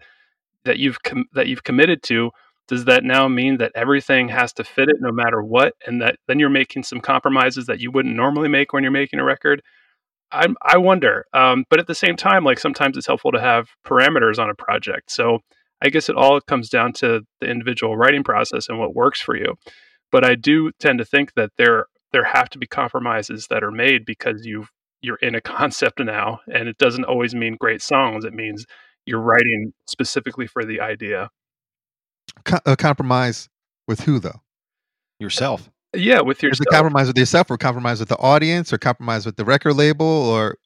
that 0.66 0.78
you've 0.78 1.02
com- 1.02 1.30
that 1.32 1.46
you've 1.46 1.64
committed 1.64 2.02
to 2.02 2.32
does 2.70 2.84
that 2.84 3.02
now 3.02 3.26
mean 3.26 3.56
that 3.56 3.72
everything 3.74 4.28
has 4.28 4.52
to 4.52 4.62
fit 4.62 4.88
it 4.88 4.98
no 5.00 5.10
matter 5.10 5.42
what 5.42 5.74
and 5.88 6.00
that 6.00 6.20
then 6.28 6.38
you're 6.38 6.48
making 6.48 6.84
some 6.84 7.00
compromises 7.00 7.66
that 7.66 7.80
you 7.80 7.90
wouldn't 7.90 8.14
normally 8.14 8.48
make 8.48 8.72
when 8.72 8.84
you're 8.84 8.92
making 8.92 9.18
a 9.18 9.24
record? 9.24 9.60
I 10.30 10.46
i 10.62 10.78
wonder 10.78 11.26
um, 11.34 11.64
but 11.68 11.80
at 11.80 11.88
the 11.88 11.96
same 11.96 12.14
time 12.14 12.44
like 12.44 12.60
sometimes 12.60 12.96
it's 12.96 13.08
helpful 13.08 13.32
to 13.32 13.40
have 13.40 13.70
parameters 13.84 14.38
on 14.38 14.48
a 14.48 14.54
project. 14.54 15.10
So 15.10 15.40
i 15.82 15.88
guess 15.88 16.08
it 16.08 16.14
all 16.14 16.40
comes 16.40 16.68
down 16.68 16.92
to 17.00 17.22
the 17.40 17.50
individual 17.50 17.96
writing 17.96 18.22
process 18.22 18.68
and 18.68 18.78
what 18.78 18.94
works 18.94 19.20
for 19.20 19.36
you. 19.36 19.56
But 20.12 20.24
i 20.24 20.36
do 20.36 20.70
tend 20.78 21.00
to 21.00 21.04
think 21.04 21.34
that 21.34 21.50
there 21.58 21.86
there 22.12 22.24
have 22.24 22.48
to 22.50 22.58
be 22.58 22.68
compromises 22.68 23.48
that 23.50 23.64
are 23.64 23.72
made 23.72 24.04
because 24.04 24.46
you 24.46 24.66
you're 25.02 25.16
in 25.16 25.34
a 25.34 25.40
concept 25.56 25.98
now 25.98 26.38
and 26.54 26.68
it 26.68 26.78
doesn't 26.78 27.04
always 27.04 27.34
mean 27.34 27.56
great 27.58 27.82
songs. 27.82 28.24
It 28.24 28.32
means 28.32 28.64
you're 29.06 29.20
writing 29.20 29.72
specifically 29.88 30.46
for 30.46 30.64
the 30.64 30.80
idea 30.80 31.30
Co- 32.44 32.60
a 32.66 32.76
compromise 32.76 33.48
with 33.86 34.00
who 34.00 34.18
though? 34.18 34.40
Yourself. 35.18 35.70
yeah 35.94 36.20
with 36.20 36.42
your 36.42 36.52
Is 36.52 36.60
it 36.60 36.66
compromise 36.70 37.06
with 37.06 37.18
yourself, 37.18 37.50
or 37.50 37.58
compromise 37.58 38.00
with 38.00 38.08
the 38.08 38.16
audience, 38.18 38.72
or 38.72 38.78
compromise 38.78 39.26
with 39.26 39.36
the 39.36 39.44
record 39.44 39.74
label, 39.74 40.06
or 40.06 40.56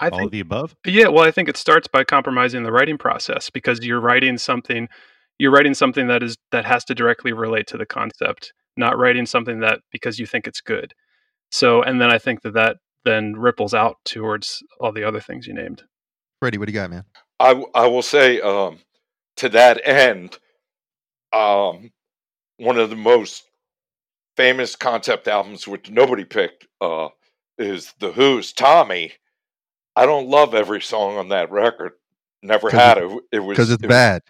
i 0.00 0.08
All 0.08 0.18
think 0.18 0.28
of 0.28 0.32
the 0.32 0.40
above. 0.40 0.74
Yeah, 0.86 1.08
well, 1.08 1.24
I 1.24 1.30
think 1.30 1.48
it 1.48 1.56
starts 1.56 1.86
by 1.86 2.04
compromising 2.04 2.62
the 2.62 2.72
writing 2.72 2.96
process 2.98 3.50
because 3.50 3.80
you're 3.84 4.00
writing 4.00 4.38
something 4.38 4.88
you're 5.38 5.50
writing 5.50 5.74
something 5.74 6.06
that 6.08 6.22
is 6.22 6.36
that 6.52 6.64
has 6.66 6.84
to 6.84 6.94
directly 6.94 7.32
relate 7.32 7.66
to 7.68 7.78
the 7.78 7.86
concept, 7.86 8.52
not 8.76 8.98
writing 8.98 9.26
something 9.26 9.60
that 9.60 9.80
because 9.90 10.18
you 10.18 10.26
think 10.26 10.46
it's 10.46 10.60
good. 10.60 10.94
So, 11.50 11.82
and 11.82 12.00
then 12.00 12.10
I 12.10 12.18
think 12.18 12.42
that 12.42 12.54
that 12.54 12.76
then 13.04 13.34
ripples 13.34 13.74
out 13.74 13.96
towards 14.04 14.62
all 14.80 14.92
the 14.92 15.02
other 15.04 15.20
things 15.20 15.46
you 15.46 15.54
named. 15.54 15.82
Freddie? 16.40 16.58
What 16.58 16.68
do 16.68 16.72
you 16.72 16.78
got, 16.78 16.90
man? 16.90 17.04
I 17.38 17.62
I 17.74 17.86
will 17.86 18.02
say 18.02 18.40
um, 18.40 18.78
to 19.36 19.48
that 19.48 19.80
end, 19.86 20.38
um, 21.32 21.90
one 22.58 22.78
of 22.78 22.90
the 22.90 22.96
most 22.96 23.44
famous 24.36 24.76
concept 24.76 25.28
albums, 25.28 25.66
which 25.68 25.90
nobody 25.90 26.24
picked, 26.24 26.66
uh, 26.80 27.08
is 27.58 27.92
The 28.00 28.12
Who's 28.12 28.52
Tommy. 28.52 29.12
I 29.96 30.06
don't 30.06 30.28
love 30.28 30.54
every 30.54 30.80
song 30.80 31.16
on 31.18 31.28
that 31.28 31.50
record. 31.50 31.92
Never 32.42 32.70
had 32.70 32.98
it. 32.98 33.10
It 33.32 33.40
was 33.40 33.56
Because 33.56 33.70
it's 33.70 33.82
it- 33.84 33.88
bad. 33.88 34.22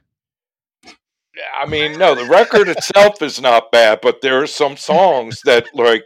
I 1.59 1.67
mean, 1.67 1.97
no, 1.97 2.15
the 2.15 2.25
record 2.27 2.69
itself 2.69 3.23
is 3.23 3.41
not 3.41 3.71
bad, 3.73 4.01
but 4.03 4.21
there 4.21 4.43
are 4.43 4.47
some 4.49 4.77
songs 4.77 5.41
that 5.45 5.67
like 5.75 6.03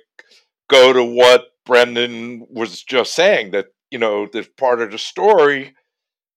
go 0.68 0.92
to 0.92 1.02
what 1.02 1.46
Brendan 1.64 2.46
was 2.50 2.82
just 2.82 3.14
saying 3.14 3.50
that 3.52 3.66
you 3.90 3.98
know 3.98 4.28
that's 4.30 4.48
part 4.58 4.80
of 4.82 4.90
the 4.92 4.98
story. 4.98 5.74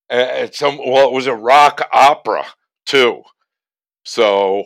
And 0.09 0.53
some 0.55 0.77
well, 0.77 1.07
it 1.09 1.13
was 1.13 1.27
a 1.27 1.35
rock 1.35 1.81
opera 1.91 2.45
too, 2.85 3.23
so 4.07 4.63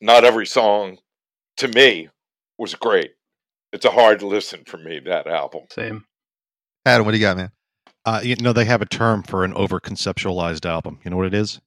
not 0.00 0.24
every 0.24 0.46
song 0.46 0.98
to 1.56 1.66
me 1.68 2.08
was 2.56 2.74
great. 2.76 3.10
It's 3.72 3.84
a 3.84 3.90
hard 3.90 4.22
listen 4.22 4.62
for 4.64 4.78
me 4.78 5.00
that 5.06 5.26
album. 5.26 5.62
Same. 5.72 6.04
Adam, 6.86 7.04
what 7.04 7.12
do 7.12 7.18
you 7.18 7.24
got, 7.24 7.36
man? 7.36 7.50
Uh, 8.06 8.20
you 8.22 8.36
know, 8.36 8.52
they 8.52 8.64
have 8.64 8.80
a 8.82 8.86
term 8.86 9.22
for 9.24 9.44
an 9.44 9.52
over 9.54 9.80
conceptualized 9.80 10.66
album. 10.66 11.00
You 11.04 11.10
know 11.10 11.16
what 11.16 11.26
it 11.26 11.34
is? 11.34 11.60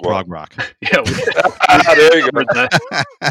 Well, 0.00 0.10
Prog 0.10 0.30
rock. 0.30 0.54
Yeah, 0.82 1.00
we 1.00 1.12
there 1.96 2.18
you 2.18 2.30
go. 2.30 2.42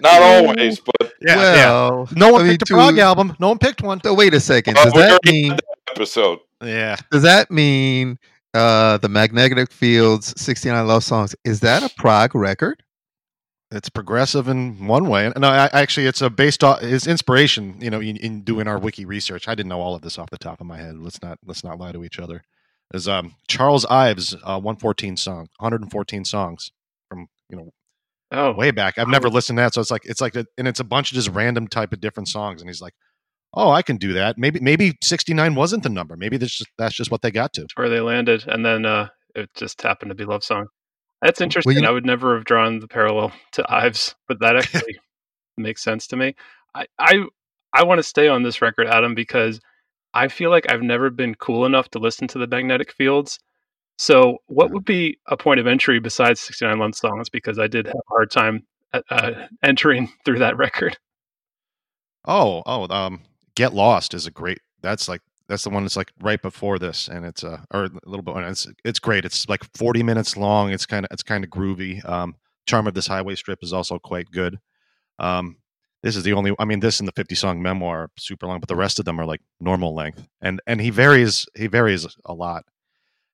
Not 0.00 0.22
always, 0.22 0.80
but 0.80 1.12
yeah, 1.20 1.36
well, 1.36 2.08
No 2.16 2.32
one 2.32 2.40
I 2.42 2.44
mean, 2.44 2.52
picked 2.54 2.70
a 2.70 2.74
prog 2.74 2.94
to- 2.96 3.02
album. 3.02 3.36
No 3.38 3.48
one 3.48 3.58
picked 3.58 3.82
one. 3.82 4.00
So 4.02 4.14
wait 4.14 4.32
a 4.34 4.40
second. 4.40 4.78
uh, 4.78 4.84
Does 4.84 4.94
we 4.94 5.00
that 5.00 5.20
mean 5.26 5.48
that 5.50 5.60
episode. 5.90 6.38
Yeah. 6.62 6.96
does 7.10 7.22
that 7.22 7.50
mean 7.50 8.18
uh 8.54 8.98
the 8.98 9.08
Magnetic 9.08 9.72
Fields 9.72 10.34
69 10.40 10.86
Love 10.86 11.04
Songs 11.04 11.34
is 11.44 11.60
that 11.60 11.82
a 11.82 11.94
prog 11.96 12.34
record? 12.34 12.82
It's 13.72 13.88
progressive 13.88 14.48
in 14.48 14.88
one 14.88 15.08
way. 15.08 15.32
No, 15.36 15.48
I, 15.48 15.70
actually, 15.72 16.06
it's 16.06 16.20
a 16.22 16.28
based 16.28 16.64
off 16.64 16.80
his 16.80 17.06
inspiration. 17.06 17.80
You 17.80 17.90
know, 17.90 18.00
in, 18.00 18.16
in 18.16 18.42
doing 18.42 18.66
our 18.66 18.78
wiki 18.78 19.04
research, 19.04 19.46
I 19.46 19.54
didn't 19.54 19.68
know 19.68 19.80
all 19.80 19.94
of 19.94 20.02
this 20.02 20.18
off 20.18 20.30
the 20.30 20.38
top 20.38 20.60
of 20.60 20.66
my 20.66 20.78
head. 20.78 20.98
Let's 20.98 21.22
not 21.22 21.38
let's 21.46 21.62
not 21.62 21.78
lie 21.78 21.92
to 21.92 22.02
each 22.02 22.18
other. 22.18 22.42
Is 22.92 23.06
um 23.06 23.36
Charles 23.46 23.84
Ives' 23.86 24.34
uh, 24.34 24.58
114 24.58 25.16
song, 25.16 25.48
114 25.58 26.24
songs 26.24 26.72
from 27.08 27.28
you 27.48 27.56
know 27.56 27.70
Oh, 28.32 28.52
way 28.52 28.70
back. 28.70 28.96
I've 28.96 29.08
never 29.08 29.28
listened 29.28 29.56
to 29.58 29.62
that, 29.62 29.74
so 29.74 29.80
it's 29.80 29.90
like 29.90 30.04
it's 30.04 30.20
like 30.20 30.36
a, 30.36 30.46
and 30.56 30.68
it's 30.68 30.78
a 30.78 30.84
bunch 30.84 31.10
of 31.10 31.16
just 31.16 31.30
random 31.30 31.66
type 31.66 31.92
of 31.92 32.00
different 32.00 32.28
songs. 32.28 32.60
And 32.60 32.68
he's 32.68 32.80
like, 32.80 32.94
oh, 33.54 33.70
I 33.70 33.82
can 33.82 33.96
do 33.96 34.12
that. 34.14 34.38
Maybe 34.38 34.60
maybe 34.60 34.96
69 35.02 35.54
wasn't 35.54 35.82
the 35.82 35.88
number. 35.88 36.16
Maybe 36.16 36.36
that's 36.36 36.56
just 36.56 36.70
that's 36.78 36.94
just 36.94 37.10
what 37.10 37.22
they 37.22 37.30
got 37.30 37.52
to. 37.54 37.66
where 37.74 37.88
they 37.88 38.00
landed, 38.00 38.44
and 38.46 38.64
then 38.64 38.86
uh, 38.86 39.08
it 39.34 39.50
just 39.54 39.82
happened 39.82 40.10
to 40.10 40.14
be 40.14 40.24
love 40.24 40.44
song. 40.44 40.66
That's 41.22 41.40
interesting. 41.40 41.74
you 41.76 41.82
know- 41.82 41.88
I 41.88 41.92
would 41.92 42.06
never 42.06 42.34
have 42.36 42.44
drawn 42.44 42.80
the 42.80 42.88
parallel 42.88 43.32
to 43.52 43.64
Ives, 43.72 44.14
but 44.28 44.40
that 44.40 44.56
actually 44.60 44.98
makes 45.56 45.82
sense 45.82 46.06
to 46.08 46.16
me. 46.16 46.34
I 46.74 46.86
I, 46.98 47.24
I 47.72 47.84
want 47.84 47.98
to 47.98 48.02
stay 48.02 48.28
on 48.28 48.42
this 48.42 48.62
record, 48.62 48.86
Adam, 48.88 49.14
because 49.14 49.60
I 50.14 50.28
feel 50.28 50.50
like 50.50 50.70
I've 50.70 50.82
never 50.82 51.10
been 51.10 51.34
cool 51.36 51.64
enough 51.66 51.88
to 51.90 51.98
listen 51.98 52.26
to 52.28 52.38
the 52.38 52.46
magnetic 52.46 52.92
fields. 52.92 53.38
So, 53.98 54.38
what 54.46 54.70
would 54.72 54.84
be 54.86 55.18
a 55.26 55.36
point 55.36 55.60
of 55.60 55.66
entry 55.66 56.00
besides 56.00 56.40
69 56.40 56.78
Love 56.78 56.94
Songs? 56.94 57.28
Because 57.28 57.58
I 57.58 57.66
did 57.66 57.86
have 57.86 57.94
a 57.94 58.08
hard 58.08 58.30
time 58.30 58.66
uh, 58.94 59.02
uh, 59.10 59.46
entering 59.62 60.10
through 60.24 60.38
that 60.38 60.56
record. 60.56 60.96
Oh, 62.26 62.62
oh, 62.66 62.86
um, 62.88 63.20
Get 63.54 63.74
Lost 63.74 64.14
is 64.14 64.26
a 64.26 64.30
great. 64.30 64.60
That's 64.82 65.08
like 65.08 65.20
that's 65.50 65.64
the 65.64 65.70
one 65.70 65.82
that's 65.82 65.96
like 65.96 66.12
right 66.20 66.40
before 66.40 66.78
this, 66.78 67.08
and 67.08 67.26
it's 67.26 67.42
uh, 67.42 67.58
or 67.72 67.84
a 67.84 67.90
little 68.06 68.22
bit. 68.22 68.36
It's 68.36 68.68
it's 68.84 69.00
great. 69.00 69.24
It's 69.24 69.48
like 69.48 69.64
forty 69.76 70.02
minutes 70.02 70.36
long. 70.36 70.70
It's 70.70 70.86
kind 70.86 71.04
of 71.04 71.10
it's 71.10 71.24
kind 71.24 71.44
of 71.44 71.50
groovy. 71.50 72.08
Um, 72.08 72.36
Charm 72.66 72.86
of 72.86 72.94
this 72.94 73.08
highway 73.08 73.34
strip 73.34 73.58
is 73.62 73.72
also 73.72 73.98
quite 73.98 74.30
good. 74.30 74.60
Um, 75.18 75.56
this 76.02 76.14
is 76.14 76.22
the 76.22 76.34
only. 76.34 76.54
I 76.58 76.64
mean, 76.64 76.80
this 76.80 77.00
and 77.00 77.08
the 77.08 77.12
fifty 77.12 77.34
song 77.34 77.60
memoir 77.60 78.10
super 78.16 78.46
long, 78.46 78.60
but 78.60 78.68
the 78.68 78.76
rest 78.76 79.00
of 79.00 79.04
them 79.04 79.20
are 79.20 79.26
like 79.26 79.40
normal 79.60 79.94
length, 79.94 80.28
and 80.40 80.60
and 80.66 80.80
he 80.80 80.90
varies. 80.90 81.46
He 81.56 81.66
varies 81.66 82.06
a 82.24 82.32
lot. 82.32 82.64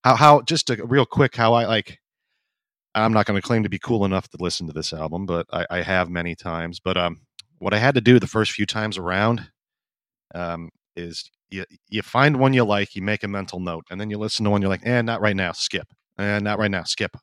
How 0.02 0.16
how 0.16 0.40
just 0.40 0.70
a 0.70 0.82
real 0.84 1.06
quick 1.06 1.36
how 1.36 1.52
I 1.52 1.66
like. 1.66 1.98
I'm 2.94 3.12
not 3.12 3.26
going 3.26 3.38
to 3.38 3.46
claim 3.46 3.62
to 3.62 3.68
be 3.68 3.78
cool 3.78 4.06
enough 4.06 4.26
to 4.30 4.38
listen 4.40 4.66
to 4.68 4.72
this 4.72 4.94
album, 4.94 5.26
but 5.26 5.46
I, 5.52 5.66
I 5.70 5.82
have 5.82 6.08
many 6.08 6.34
times. 6.34 6.80
But 6.80 6.96
um, 6.96 7.20
what 7.58 7.74
I 7.74 7.78
had 7.78 7.94
to 7.96 8.00
do 8.00 8.18
the 8.18 8.26
first 8.26 8.52
few 8.52 8.64
times 8.64 8.96
around 8.96 9.50
um, 10.34 10.70
is 10.96 11.30
you 11.50 11.64
you 11.88 12.02
find 12.02 12.38
one 12.38 12.52
you 12.54 12.64
like, 12.64 12.94
you 12.94 13.02
make 13.02 13.22
a 13.24 13.28
mental 13.28 13.60
note, 13.60 13.84
and 13.90 14.00
then 14.00 14.10
you 14.10 14.18
listen 14.18 14.44
to 14.44 14.50
one 14.50 14.62
you're 14.62 14.70
like, 14.70 14.86
eh, 14.86 15.02
not 15.02 15.20
right 15.20 15.36
now, 15.36 15.52
skip, 15.52 15.88
and 16.18 16.44
not 16.44 16.58
right 16.58 16.70
now, 16.70 16.84
skip, 16.84 17.16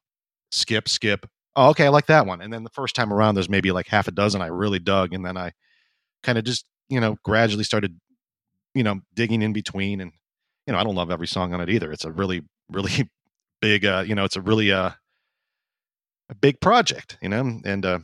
skip, 0.52 0.90
skip. 0.90 1.26
Oh, 1.56 1.70
okay, 1.70 1.86
I 1.86 1.90
like 1.90 2.08
that 2.08 2.26
one. 2.26 2.42
And 2.42 2.52
then 2.54 2.64
the 2.64 2.70
first 2.72 2.96
time 2.96 3.14
around, 3.14 3.36
there's 3.36 3.50
maybe 3.50 3.72
like 3.72 3.88
half 3.88 4.08
a 4.08 4.12
dozen 4.12 4.42
I 4.42 4.48
really 4.48 4.80
dug, 4.80 5.14
and 5.14 5.26
then 5.26 5.38
I 5.38 5.54
kind 6.24 6.38
of 6.38 6.46
just 6.46 6.66
you 6.90 7.00
know 7.02 7.18
gradually 7.24 7.64
started 7.66 8.00
you 8.76 8.84
know 8.84 9.02
digging 9.16 9.42
in 9.42 9.54
between, 9.54 10.02
and 10.02 10.12
you 10.68 10.74
know 10.74 10.80
I 10.80 10.84
don't 10.84 10.96
love 10.96 11.12
every 11.12 11.28
song 11.28 11.54
on 11.54 11.62
it 11.62 11.70
either. 11.70 11.92
It's 11.92 12.06
a 12.06 12.12
really 12.12 12.44
really 12.72 13.10
big 13.62 13.86
uh, 13.86 14.04
you 14.08 14.16
know 14.16 14.26
it's 14.26 14.38
a 14.38 14.42
really 14.42 14.72
uh, 14.72 14.92
a 16.30 16.36
big 16.36 16.60
project, 16.60 17.18
you 17.22 17.30
know, 17.30 17.60
and 17.66 17.86
uh, 17.86 18.00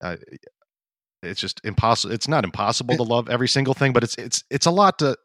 uh, 0.00 0.16
it's 1.22 1.40
just 1.40 1.60
impossible. 1.64 2.14
It's 2.14 2.28
not 2.28 2.44
impossible 2.44 2.96
to 2.96 3.02
love 3.02 3.28
every 3.28 3.48
single 3.48 3.74
thing, 3.74 3.92
but 3.92 4.02
it's 4.02 4.14
it's 4.16 4.44
it's 4.50 4.66
a 4.66 4.70
lot 4.70 4.98
to 5.00 5.16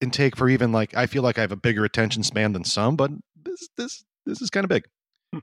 intake 0.00 0.36
for 0.36 0.48
even 0.48 0.72
like 0.72 0.96
I 0.96 1.06
feel 1.06 1.22
like 1.22 1.38
I 1.38 1.42
have 1.42 1.52
a 1.52 1.56
bigger 1.56 1.84
attention 1.84 2.22
span 2.22 2.52
than 2.52 2.64
some, 2.64 2.96
but 2.96 3.10
this 3.44 3.68
this 3.76 4.04
this 4.26 4.42
is 4.42 4.50
kind 4.50 4.64
of 4.64 4.68
big. 4.68 4.84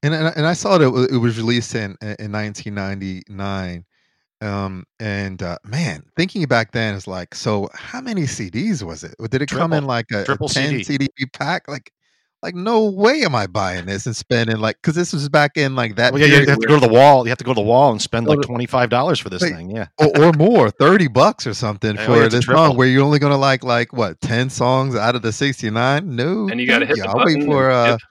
And 0.04 0.14
and, 0.14 0.46
I- 0.46 0.54
saw 0.54 0.78
that 0.78 0.88
it 0.88 1.16
it 1.16 1.18
was 1.18 1.38
released 1.38 1.74
in 1.76 1.96
in 2.02 2.32
1999. 2.32 3.86
Um 4.42 4.86
and 5.00 5.42
uh, 5.44 5.58
man, 5.66 6.04
thinking 6.16 6.46
back 6.46 6.72
then 6.72 6.96
is 6.96 7.08
like, 7.08 7.36
so 7.36 7.70
how 7.74 8.00
many 8.00 8.22
CDs 8.22 8.84
was 8.84 9.04
it? 9.04 9.16
Did 9.30 9.42
it 9.42 9.50
come 9.50 9.74
in 9.74 9.86
like 9.86 10.06
a, 10.14 10.22
a 10.22 10.26
Triple 10.26 10.48
10 10.48 10.70
CD. 10.70 10.84
CD 10.84 11.10
pack? 11.34 11.68
Like, 11.68 11.92
like 12.42 12.56
no 12.56 12.86
way 12.90 13.22
am 13.24 13.36
I 13.36 13.48
buying 13.48 13.86
this 13.86 14.06
and 14.06 14.16
spending 14.16 14.58
like 14.60 14.78
because 14.82 14.96
this 14.96 15.12
was 15.12 15.28
back 15.30 15.58
in 15.58 15.76
like 15.76 15.96
that 15.98 16.14
Well, 16.14 16.22
yeah, 16.22 16.28
you 16.28 16.32
period 16.34 16.50
have 16.50 16.60
to 16.60 16.68
go 16.68 16.80
to 16.80 16.88
the 16.88 16.94
wall. 16.94 17.26
You 17.26 17.30
have 17.30 17.38
to 17.40 17.44
go 17.44 17.52
to 17.52 17.60
the 17.60 17.66
wall 17.66 17.92
and 17.92 18.02
spend 18.02 18.28
like 18.28 18.42
twenty 18.42 18.66
five 18.66 18.90
dollars 18.90 19.20
for 19.20 19.30
this 19.30 19.42
Wait, 19.42 19.54
thing. 19.54 19.72
Yeah, 19.72 19.88
or, 19.98 20.26
or 20.26 20.34
more, 20.34 20.70
thirty 20.72 21.08
bucks 21.08 21.46
or 21.46 21.54
something 21.54 21.96
Yeah, 21.96 22.06
for 22.06 22.30
this 22.30 22.46
triple. 22.46 22.66
song 22.68 22.78
where 22.78 22.88
you're 22.88 23.04
only 23.04 23.20
gonna 23.20 23.38
like 23.38 23.64
like 23.64 23.92
what 23.94 24.22
ten 24.22 24.50
songs 24.50 24.96
out 24.96 25.16
of 25.16 25.22
the 25.22 25.34
sixty 25.34 25.70
nine? 25.70 26.16
No, 26.16 26.48
And 26.50 26.60
you 26.62 26.68
got 26.68 26.80
to 26.80 26.86
thank 26.86 26.98
hit 26.98 27.04
the 27.04 27.10
I'll 27.10 27.26
wait 27.26 27.34
button. 27.36 27.46
for 27.46 27.70
uh, 27.72 27.98
skip. 27.98 28.02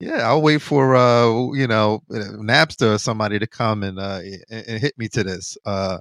yeah, 0.00 0.28
I'll 0.28 0.42
wait 0.42 0.62
for 0.62 0.96
uh, 0.96 1.52
you 1.52 1.66
know, 1.66 2.02
uh, 2.10 2.16
Napster 2.40 2.94
or 2.94 2.98
somebody 2.98 3.38
to 3.38 3.46
come 3.46 3.82
and 3.82 3.98
uh 3.98 4.20
and, 4.50 4.64
and 4.68 4.80
hit 4.80 4.98
me 4.98 5.08
to 5.08 5.22
this. 5.24 5.58
Uh, 5.66 5.98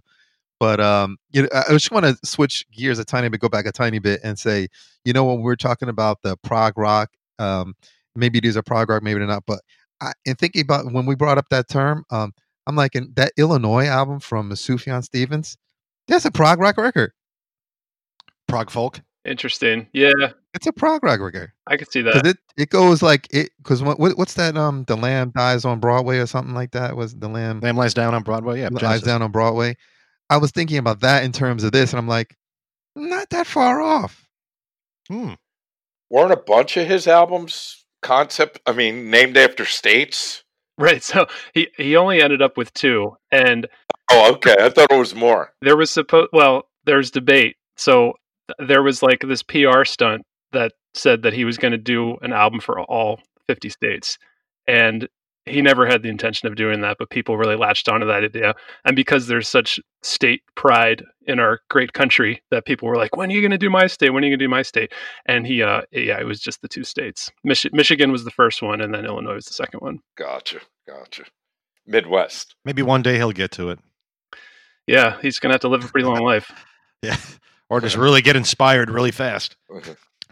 but 0.60 0.80
um, 0.80 1.18
you 1.32 1.44
know, 1.44 1.50
I 1.54 1.64
I 1.68 1.72
just 1.74 1.92
want 1.92 2.06
to 2.06 2.18
switch 2.24 2.66
gears 2.72 2.98
a 2.98 3.06
tiny 3.06 3.30
bit, 3.30 3.42
go 3.42 3.50
back 3.50 3.66
a 3.66 3.72
tiny 3.72 4.00
bit, 4.00 4.22
and 4.24 4.40
say, 4.40 4.70
you 5.06 5.14
know, 5.14 5.26
when 5.26 5.42
we're 5.42 5.56
talking 5.56 5.90
about 5.90 6.22
the 6.22 6.36
prog 6.38 6.78
rock, 6.78 7.12
um, 7.40 7.76
maybe 8.16 8.40
these 8.40 8.58
are 8.58 8.64
prog 8.64 8.90
rock, 8.90 9.04
maybe 9.04 9.20
they're 9.20 9.28
not. 9.28 9.44
But 9.46 9.62
I, 10.02 10.12
and 10.26 10.38
thinking 10.38 10.62
about 10.62 10.92
when 10.92 11.06
we 11.06 11.16
brought 11.16 11.38
up 11.38 11.50
that 11.50 11.70
term, 11.70 12.04
um, 12.12 12.34
I'm 12.68 12.76
like, 12.76 12.96
in 12.96 13.12
that 13.16 13.32
Illinois 13.38 13.86
album 13.86 14.20
from 14.20 14.50
Sufjan 14.52 15.04
Stevens, 15.04 15.58
that's 16.08 16.26
a 16.26 16.32
prog 16.32 16.60
rock 16.60 16.78
record. 16.78 17.12
prog 18.48 18.70
folk. 18.70 19.02
Interesting. 19.26 19.88
Yeah. 19.94 20.12
It's 20.54 20.66
a 20.68 20.72
prog 20.72 21.04
rock 21.04 21.20
record 21.20 21.52
I 21.68 21.76
could 21.76 21.92
see 21.92 22.02
because 22.02 22.22
that. 22.22 22.30
it 22.30 22.38
it 22.56 22.70
goes 22.70 23.02
like 23.02 23.28
it 23.30 23.52
because 23.58 23.84
what, 23.84 24.00
what 24.00 24.18
what's 24.18 24.36
that 24.36 24.58
um 24.58 24.86
the 24.86 24.96
Lamb 24.96 25.32
dies 25.36 25.66
on 25.66 25.80
Broadway 25.80 26.18
or 26.18 26.26
something 26.26 26.56
like 26.56 26.72
that 26.72 26.96
was 26.96 27.14
the 27.14 27.28
Lamb 27.28 27.60
Lamb 27.60 27.76
lies 27.76 27.94
down 27.94 28.16
on 28.16 28.24
Broadway. 28.24 28.62
Yeah, 28.62 28.70
lies 28.72 28.82
Genesis. 28.82 29.04
down 29.04 29.22
on 29.22 29.32
Broadway. 29.32 29.76
I 30.30 30.38
was 30.38 30.52
thinking 30.52 30.78
about 30.78 31.02
that 31.02 31.24
in 31.26 31.32
terms 31.32 31.64
of 31.64 31.74
this, 31.74 31.92
and 31.92 32.00
I'm 32.00 32.08
like, 32.08 32.36
not 32.96 33.30
that 33.30 33.48
far 33.48 33.82
off. 33.82 34.28
Hmm. 35.10 35.34
Weren't 36.10 36.32
a 36.32 36.38
bunch 36.38 36.78
of 36.78 36.88
his 36.88 37.08
albums 37.08 37.86
concept? 38.02 38.60
I 38.66 38.72
mean, 38.74 39.10
named 39.10 39.38
after 39.38 39.66
states. 39.66 40.44
Right. 40.78 41.02
So 41.04 41.26
he 41.54 41.70
he 41.78 41.96
only 41.96 42.22
ended 42.22 42.42
up 42.42 42.56
with 42.58 42.74
two, 42.74 43.18
and 43.32 43.68
Oh, 44.12 44.32
okay. 44.36 44.56
I 44.60 44.70
thought 44.70 44.92
it 44.92 44.98
was 45.00 45.16
more. 45.16 45.52
there 45.62 45.76
was 45.76 45.90
supposed 45.92 46.30
well 46.32 46.70
there's 46.86 47.12
debate 47.12 47.58
so 47.76 48.14
there 48.60 48.82
was 48.84 49.04
like 49.04 49.20
this 49.22 49.44
pr 49.44 49.84
stunt 49.84 50.22
that 50.54 50.72
said 50.94 51.24
that 51.24 51.34
he 51.34 51.44
was 51.46 51.58
going 51.58 51.74
to 51.74 51.78
do 51.78 52.16
an 52.22 52.32
album 52.32 52.60
for 52.62 52.80
all 52.80 53.20
50 53.48 53.68
states 53.70 54.18
and 54.68 55.10
he 55.48 55.62
never 55.62 55.86
had 55.88 56.04
the 56.04 56.10
intention 56.10 56.48
of 56.48 56.56
doing 56.56 56.82
that 56.82 56.98
but 57.00 57.10
people 57.10 57.38
really 57.38 57.56
latched 57.56 57.88
onto 57.90 58.06
that 58.06 58.24
idea 58.24 58.54
and 58.86 58.96
because 58.96 59.28
there's 59.28 59.48
such 59.50 59.80
state 60.04 60.42
pride 60.56 61.04
in 61.26 61.40
our 61.40 61.60
great 61.70 61.94
country 61.94 62.42
that 62.52 62.66
people 62.66 62.88
were 62.88 62.96
like 62.96 63.16
when 63.16 63.30
are 63.30 63.34
you 63.34 63.42
going 63.42 63.52
to 63.52 63.58
do 63.58 63.70
my 63.70 63.88
state 63.88 64.12
when 64.12 64.24
are 64.24 64.28
you 64.28 64.32
going 64.32 64.40
to 64.40 64.46
do 64.46 64.50
my 64.50 64.62
state 64.62 64.92
and 65.26 65.46
he 65.48 65.62
uh 65.64 65.82
yeah 65.92 66.20
it 66.20 66.26
was 66.26 66.40
just 66.40 66.62
the 66.62 66.68
two 66.68 66.84
states 66.84 67.32
Mich- 67.44 67.72
michigan 67.74 68.12
was 68.12 68.24
the 68.24 68.32
first 68.32 68.62
one 68.62 68.82
and 68.82 68.94
then 68.94 69.06
illinois 69.06 69.36
was 69.36 69.46
the 69.46 69.54
second 69.54 69.80
one 69.82 70.00
Gotcha. 70.18 70.60
Gotcha. 70.88 71.24
Midwest. 71.86 72.56
Maybe 72.66 72.82
one 72.82 73.02
day 73.02 73.16
he'll 73.16 73.32
get 73.32 73.52
to 73.52 73.70
it. 73.70 73.80
yeah 74.88 75.18
he's 75.22 75.40
going 75.40 75.50
to 75.50 75.54
have 75.56 75.62
to 75.62 75.68
live 75.70 75.84
a 75.84 75.88
pretty 75.88 76.06
long 76.06 76.20
life 76.24 76.52
Yeah. 77.02 77.18
Or 77.70 77.82
just 77.82 77.98
really 77.98 78.22
get 78.22 78.38
inspired 78.38 78.90
really 78.90 79.12
fast. 79.12 79.58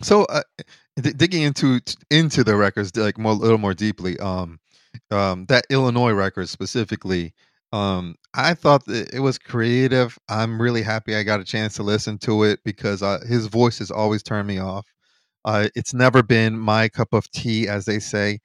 So, 0.01 0.23
uh, 0.23 0.43
d- 0.95 1.11
digging 1.11 1.41
into 1.43 1.81
into 2.09 2.45
the 2.45 2.55
records 2.55 2.95
like 2.95 3.17
more 3.17 3.33
a 3.33 3.35
little 3.35 3.57
more 3.57 3.73
deeply, 3.73 4.17
um, 4.19 4.57
um, 5.11 5.45
that 5.47 5.65
Illinois 5.69 6.11
record 6.11 6.49
specifically, 6.49 7.33
um, 7.73 8.15
I 8.33 8.53
thought 8.53 8.85
that 8.85 9.13
it 9.13 9.19
was 9.19 9.37
creative. 9.37 10.17
I'm 10.29 10.61
really 10.61 10.81
happy 10.81 11.15
I 11.15 11.23
got 11.23 11.39
a 11.39 11.45
chance 11.45 11.75
to 11.75 11.83
listen 11.83 12.17
to 12.19 12.43
it 12.43 12.59
because 12.63 13.01
uh, 13.03 13.19
his 13.27 13.47
voice 13.47 13.79
has 13.79 13.91
always 13.91 14.23
turned 14.23 14.47
me 14.47 14.59
off. 14.59 14.85
Uh, 15.43 15.67
it's 15.75 15.93
never 15.93 16.23
been 16.23 16.57
my 16.57 16.89
cup 16.89 17.09
of 17.13 17.29
tea, 17.31 17.67
as 17.67 17.85
they 17.85 17.99
say, 17.99 18.39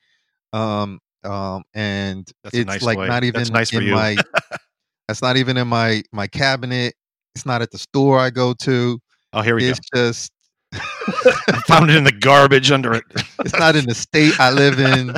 um, 0.52 0.98
um, 1.24 1.62
and 1.74 2.30
That's 2.44 2.56
it's 2.56 2.66
nice 2.66 2.82
like 2.82 2.98
way. 2.98 3.08
not 3.08 3.24
even 3.24 3.44
nice 3.52 3.72
in 3.72 3.90
my. 3.90 4.16
that's 5.08 5.22
not 5.22 5.36
even 5.36 5.56
in 5.56 5.68
my 5.68 6.02
my 6.12 6.26
cabinet. 6.26 6.94
It's 7.34 7.46
not 7.46 7.62
at 7.62 7.70
the 7.70 7.78
store 7.78 8.18
I 8.18 8.30
go 8.30 8.54
to. 8.62 8.98
Oh, 9.32 9.42
here 9.42 9.54
we 9.54 9.68
It's 9.68 9.80
just. 9.94 10.32
I 10.72 11.62
found 11.66 11.90
it 11.90 11.96
in 11.96 12.04
the 12.04 12.12
garbage 12.12 12.70
under 12.70 12.94
it. 12.94 13.04
it's 13.40 13.58
not 13.58 13.76
in 13.76 13.86
the 13.86 13.94
state 13.94 14.38
I 14.38 14.50
live 14.50 14.78
in. 14.78 15.16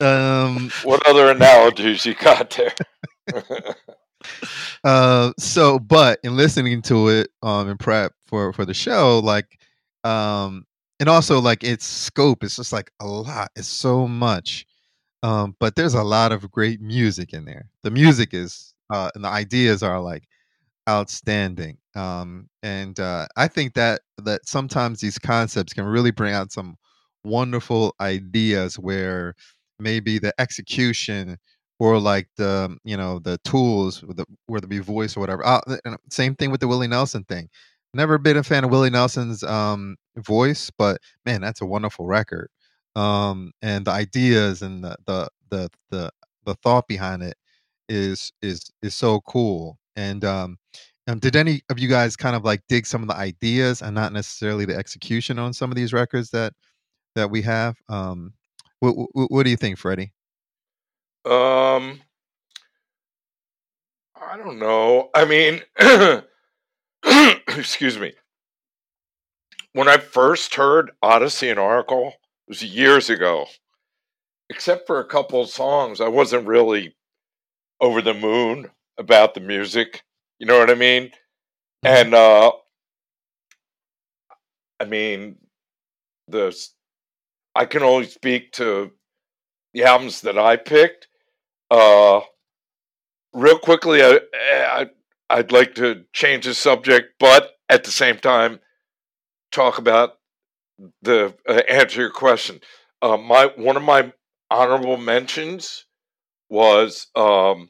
Um. 0.00 0.70
What 0.84 1.04
other 1.06 1.30
analogies 1.30 2.06
you 2.06 2.14
got 2.14 2.50
there? 2.50 2.74
Uh. 4.84 5.32
So, 5.38 5.78
but 5.78 6.18
in 6.24 6.36
listening 6.36 6.82
to 6.82 7.08
it, 7.08 7.28
um, 7.42 7.68
in 7.68 7.76
prep 7.78 8.12
for 8.26 8.52
for 8.52 8.64
the 8.64 8.74
show, 8.74 9.20
like, 9.20 9.58
um, 10.04 10.64
and 11.00 11.08
also 11.08 11.40
like 11.40 11.64
its 11.64 11.84
scope, 11.86 12.42
it's 12.44 12.56
just 12.56 12.72
like 12.72 12.90
a 13.00 13.06
lot. 13.06 13.50
It's 13.56 13.68
so 13.68 14.08
much. 14.08 14.66
Um. 15.22 15.56
But 15.60 15.76
there's 15.76 15.94
a 15.94 16.02
lot 16.04 16.32
of 16.32 16.50
great 16.50 16.80
music 16.80 17.32
in 17.34 17.44
there. 17.44 17.68
The 17.84 17.90
music 17.90 18.34
is, 18.34 18.74
uh, 18.90 19.10
and 19.14 19.24
the 19.24 19.28
ideas 19.28 19.82
are 19.82 20.00
like 20.00 20.24
outstanding. 20.88 21.78
Um. 21.96 22.48
And 22.62 22.98
uh, 23.00 23.26
I 23.36 23.48
think 23.48 23.74
that 23.74 24.02
that 24.18 24.48
sometimes 24.48 25.00
these 25.00 25.18
concepts 25.18 25.72
can 25.74 25.84
really 25.84 26.12
bring 26.12 26.34
out 26.34 26.52
some 26.52 26.76
wonderful 27.24 27.94
ideas 28.00 28.78
where 28.78 29.34
maybe 29.78 30.18
the 30.18 30.32
execution 30.40 31.38
or 31.78 31.98
like 31.98 32.28
the 32.36 32.76
you 32.84 32.96
know 32.96 33.18
the 33.20 33.38
tools 33.44 34.00
the, 34.00 34.24
whether 34.46 34.64
it 34.66 34.68
be 34.70 34.78
voice 34.80 35.16
or 35.16 35.20
whatever 35.20 35.44
uh, 35.46 35.60
and 35.84 35.96
same 36.10 36.34
thing 36.34 36.50
with 36.50 36.60
the 36.60 36.68
willie 36.68 36.88
nelson 36.88 37.24
thing. 37.24 37.48
Never 37.94 38.18
been 38.18 38.36
a 38.36 38.42
fan 38.42 38.64
of 38.64 38.70
willie 38.70 38.90
nelson's 38.90 39.42
um 39.44 39.96
voice 40.16 40.70
but 40.76 41.00
man 41.24 41.40
that's 41.40 41.60
a 41.60 41.66
wonderful 41.66 42.06
record. 42.06 42.48
Um 42.96 43.52
and 43.62 43.84
the 43.86 43.92
ideas 43.92 44.62
and 44.62 44.84
the 44.84 44.96
the 45.06 45.28
the 45.50 45.70
the, 45.90 46.10
the 46.44 46.54
thought 46.56 46.88
behind 46.88 47.22
it 47.22 47.36
is 47.88 48.32
is 48.42 48.70
is 48.82 48.94
so 48.94 49.20
cool. 49.22 49.78
And 49.96 50.24
um 50.24 50.58
um, 51.08 51.18
did 51.20 51.36
any 51.36 51.62
of 51.70 51.78
you 51.78 51.88
guys 51.88 52.16
kind 52.16 52.36
of 52.36 52.44
like 52.44 52.62
dig 52.68 52.84
some 52.86 53.00
of 53.02 53.08
the 53.08 53.16
ideas 53.16 53.80
and 53.82 53.94
not 53.94 54.12
necessarily 54.12 54.66
the 54.66 54.76
execution 54.76 55.38
on 55.38 55.54
some 55.54 55.70
of 55.70 55.76
these 55.76 55.92
records 55.94 56.30
that 56.30 56.52
that 57.16 57.30
we 57.30 57.42
have? 57.42 57.76
Um 57.88 58.34
what, 58.80 58.94
what, 59.12 59.30
what 59.30 59.42
do 59.44 59.50
you 59.50 59.56
think 59.56 59.78
freddie 59.78 60.12
Um, 61.24 62.00
I 64.20 64.36
don't 64.36 64.58
know. 64.58 65.10
I 65.14 65.24
mean, 65.24 65.62
excuse 67.56 67.98
me. 67.98 68.12
When 69.72 69.88
I 69.88 69.98
first 69.98 70.54
heard 70.54 70.90
Odessey 71.02 71.50
and 71.50 71.58
Oracle, 71.58 72.08
it 72.08 72.48
was 72.48 72.62
years 72.62 73.10
ago. 73.10 73.46
Except 74.50 74.86
for 74.86 74.98
a 74.98 75.04
couple 75.04 75.42
of 75.42 75.50
songs, 75.50 76.00
I 76.00 76.08
wasn't 76.08 76.46
really 76.46 76.96
over 77.80 78.00
the 78.00 78.14
moon 78.14 78.70
about 78.98 79.34
the 79.34 79.40
music. 79.40 80.02
You 80.38 80.46
know 80.46 80.58
what 80.58 80.70
I 80.70 80.74
mean? 80.74 81.10
And 81.84 82.14
uh 82.14 82.52
I 84.80 84.84
mean, 84.84 85.36
the 86.28 86.56
I 87.54 87.64
can 87.64 87.82
only 87.82 88.06
speak 88.06 88.52
to 88.52 88.92
the 89.74 89.84
albums 89.84 90.20
that 90.22 90.38
I 90.38 90.56
picked. 90.56 91.08
Uh, 91.70 92.20
real 93.32 93.58
quickly, 93.58 94.02
I, 94.02 94.20
I 94.34 94.86
I'd 95.30 95.52
like 95.52 95.74
to 95.74 96.04
change 96.12 96.46
the 96.46 96.54
subject, 96.54 97.14
but 97.18 97.50
at 97.68 97.84
the 97.84 97.90
same 97.90 98.16
time, 98.18 98.60
talk 99.52 99.78
about 99.78 100.14
the 101.02 101.34
uh, 101.48 101.60
answer 101.68 102.00
your 102.00 102.10
question. 102.10 102.60
Uh, 103.02 103.16
my 103.16 103.50
one 103.56 103.76
of 103.76 103.82
my 103.82 104.12
honorable 104.50 104.96
mentions 104.96 105.84
was 106.48 107.08
um, 107.14 107.68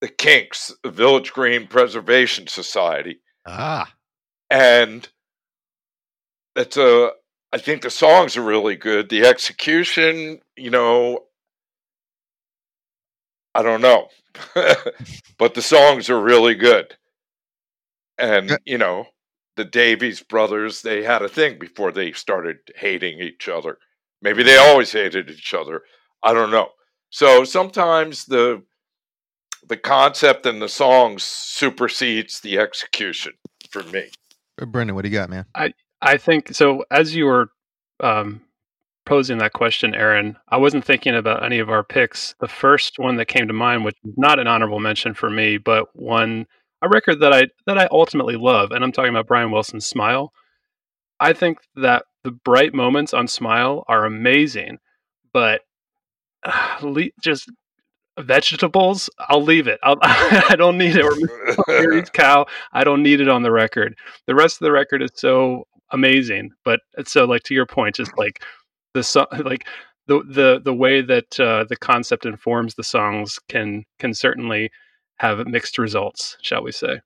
the 0.00 0.08
Kinks, 0.08 0.72
the 0.82 0.90
Village 0.90 1.32
Green 1.32 1.68
Preservation 1.68 2.46
Society, 2.48 3.20
Ah. 3.46 3.92
and 4.50 5.08
it's 6.56 6.76
a. 6.76 7.10
I 7.52 7.58
think 7.58 7.82
the 7.82 7.90
songs 7.90 8.36
are 8.36 8.42
really 8.42 8.76
good. 8.76 9.08
The 9.08 9.24
execution, 9.24 10.40
you 10.56 10.70
know, 10.70 11.24
I 13.54 13.62
don't 13.62 13.80
know, 13.80 14.08
but 15.38 15.54
the 15.54 15.62
songs 15.62 16.10
are 16.10 16.20
really 16.20 16.54
good. 16.54 16.96
And 18.18 18.58
you 18.66 18.78
know, 18.78 19.06
the 19.56 19.64
Davies 19.64 20.22
brothers, 20.22 20.82
they 20.82 21.02
had 21.02 21.22
a 21.22 21.28
thing 21.28 21.58
before 21.58 21.90
they 21.90 22.12
started 22.12 22.58
hating 22.76 23.20
each 23.20 23.48
other. 23.48 23.78
Maybe 24.20 24.42
they 24.42 24.56
always 24.56 24.92
hated 24.92 25.30
each 25.30 25.54
other. 25.54 25.82
I 26.22 26.32
don't 26.32 26.50
know. 26.50 26.68
So 27.10 27.44
sometimes 27.44 28.26
the 28.26 28.62
the 29.68 29.76
concept 29.76 30.46
and 30.46 30.60
the 30.60 30.68
songs 30.68 31.22
supersedes 31.24 32.40
the 32.40 32.58
execution 32.58 33.32
for 33.70 33.82
me. 33.84 34.08
Brendan 34.66 34.94
what 34.94 35.02
do 35.02 35.08
you 35.08 35.14
got 35.14 35.30
man 35.30 35.44
I 35.54 35.72
think 36.16 36.54
so. 36.54 36.84
As 36.90 37.14
you 37.14 37.26
were 37.26 37.50
um, 38.00 38.42
posing 39.06 39.38
that 39.38 39.52
question, 39.52 39.94
Aaron, 39.94 40.36
I 40.48 40.56
wasn't 40.58 40.84
thinking 40.84 41.14
about 41.14 41.44
any 41.44 41.58
of 41.58 41.70
our 41.70 41.82
picks. 41.82 42.34
The 42.40 42.48
first 42.48 42.98
one 42.98 43.16
that 43.16 43.26
came 43.26 43.48
to 43.48 43.54
mind, 43.54 43.84
which 43.84 43.96
is 44.04 44.14
not 44.16 44.38
an 44.38 44.46
honorable 44.46 44.80
mention 44.80 45.14
for 45.14 45.30
me, 45.30 45.58
but 45.58 45.86
one 45.94 46.46
a 46.82 46.88
record 46.88 47.20
that 47.20 47.32
I 47.32 47.48
that 47.66 47.78
I 47.78 47.88
ultimately 47.90 48.36
love, 48.36 48.70
and 48.70 48.84
I'm 48.84 48.92
talking 48.92 49.10
about 49.10 49.26
Brian 49.26 49.50
Wilson's 49.50 49.86
"Smile." 49.86 50.32
I 51.20 51.32
think 51.32 51.58
that 51.74 52.04
the 52.22 52.30
bright 52.30 52.74
moments 52.74 53.12
on 53.12 53.26
"Smile" 53.26 53.84
are 53.88 54.04
amazing, 54.04 54.78
but 55.32 55.62
uh, 56.44 56.78
le- 56.82 57.10
just 57.20 57.50
vegetables, 58.20 59.10
I'll 59.28 59.42
leave 59.42 59.66
it. 59.66 59.78
I'll, 59.82 59.96
I 60.02 60.54
don't 60.56 60.78
need 60.78 60.96
it. 60.96 61.04
Or 61.04 62.02
cow. 62.12 62.46
I 62.72 62.84
don't 62.84 63.02
need 63.02 63.20
it 63.20 63.28
on 63.28 63.42
the 63.42 63.52
record. 63.52 63.96
The 64.26 64.34
rest 64.34 64.60
of 64.60 64.64
the 64.64 64.72
record 64.72 65.02
is 65.02 65.10
so 65.14 65.66
amazing, 65.90 66.50
but 66.64 66.80
so 67.04 67.24
like 67.24 67.42
to 67.44 67.54
your 67.54 67.66
point, 67.66 67.96
just 67.96 68.16
like 68.18 68.42
the 68.94 69.02
song, 69.02 69.26
like 69.44 69.66
the 70.06 70.22
the 70.24 70.60
the 70.64 70.74
way 70.74 71.00
that 71.02 71.38
uh, 71.40 71.64
the 71.64 71.76
concept 71.76 72.26
informs 72.26 72.74
the 72.74 72.84
songs 72.84 73.38
can 73.48 73.84
can 73.98 74.14
certainly 74.14 74.70
have 75.18 75.46
mixed 75.46 75.78
results, 75.78 76.36
shall 76.42 76.62
we 76.62 76.72
say? 76.72 77.00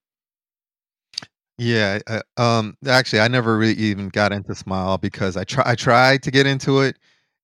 Yeah, 1.58 2.00
uh, 2.06 2.22
um, 2.36 2.76
actually, 2.86 3.20
I 3.20 3.28
never 3.28 3.56
really 3.58 3.74
even 3.74 4.08
got 4.08 4.32
into 4.32 4.54
Smile 4.54 4.98
because 4.98 5.36
I 5.36 5.44
try 5.44 5.64
I 5.66 5.74
tried 5.74 6.22
to 6.24 6.30
get 6.30 6.46
into 6.46 6.80
it, 6.80 6.96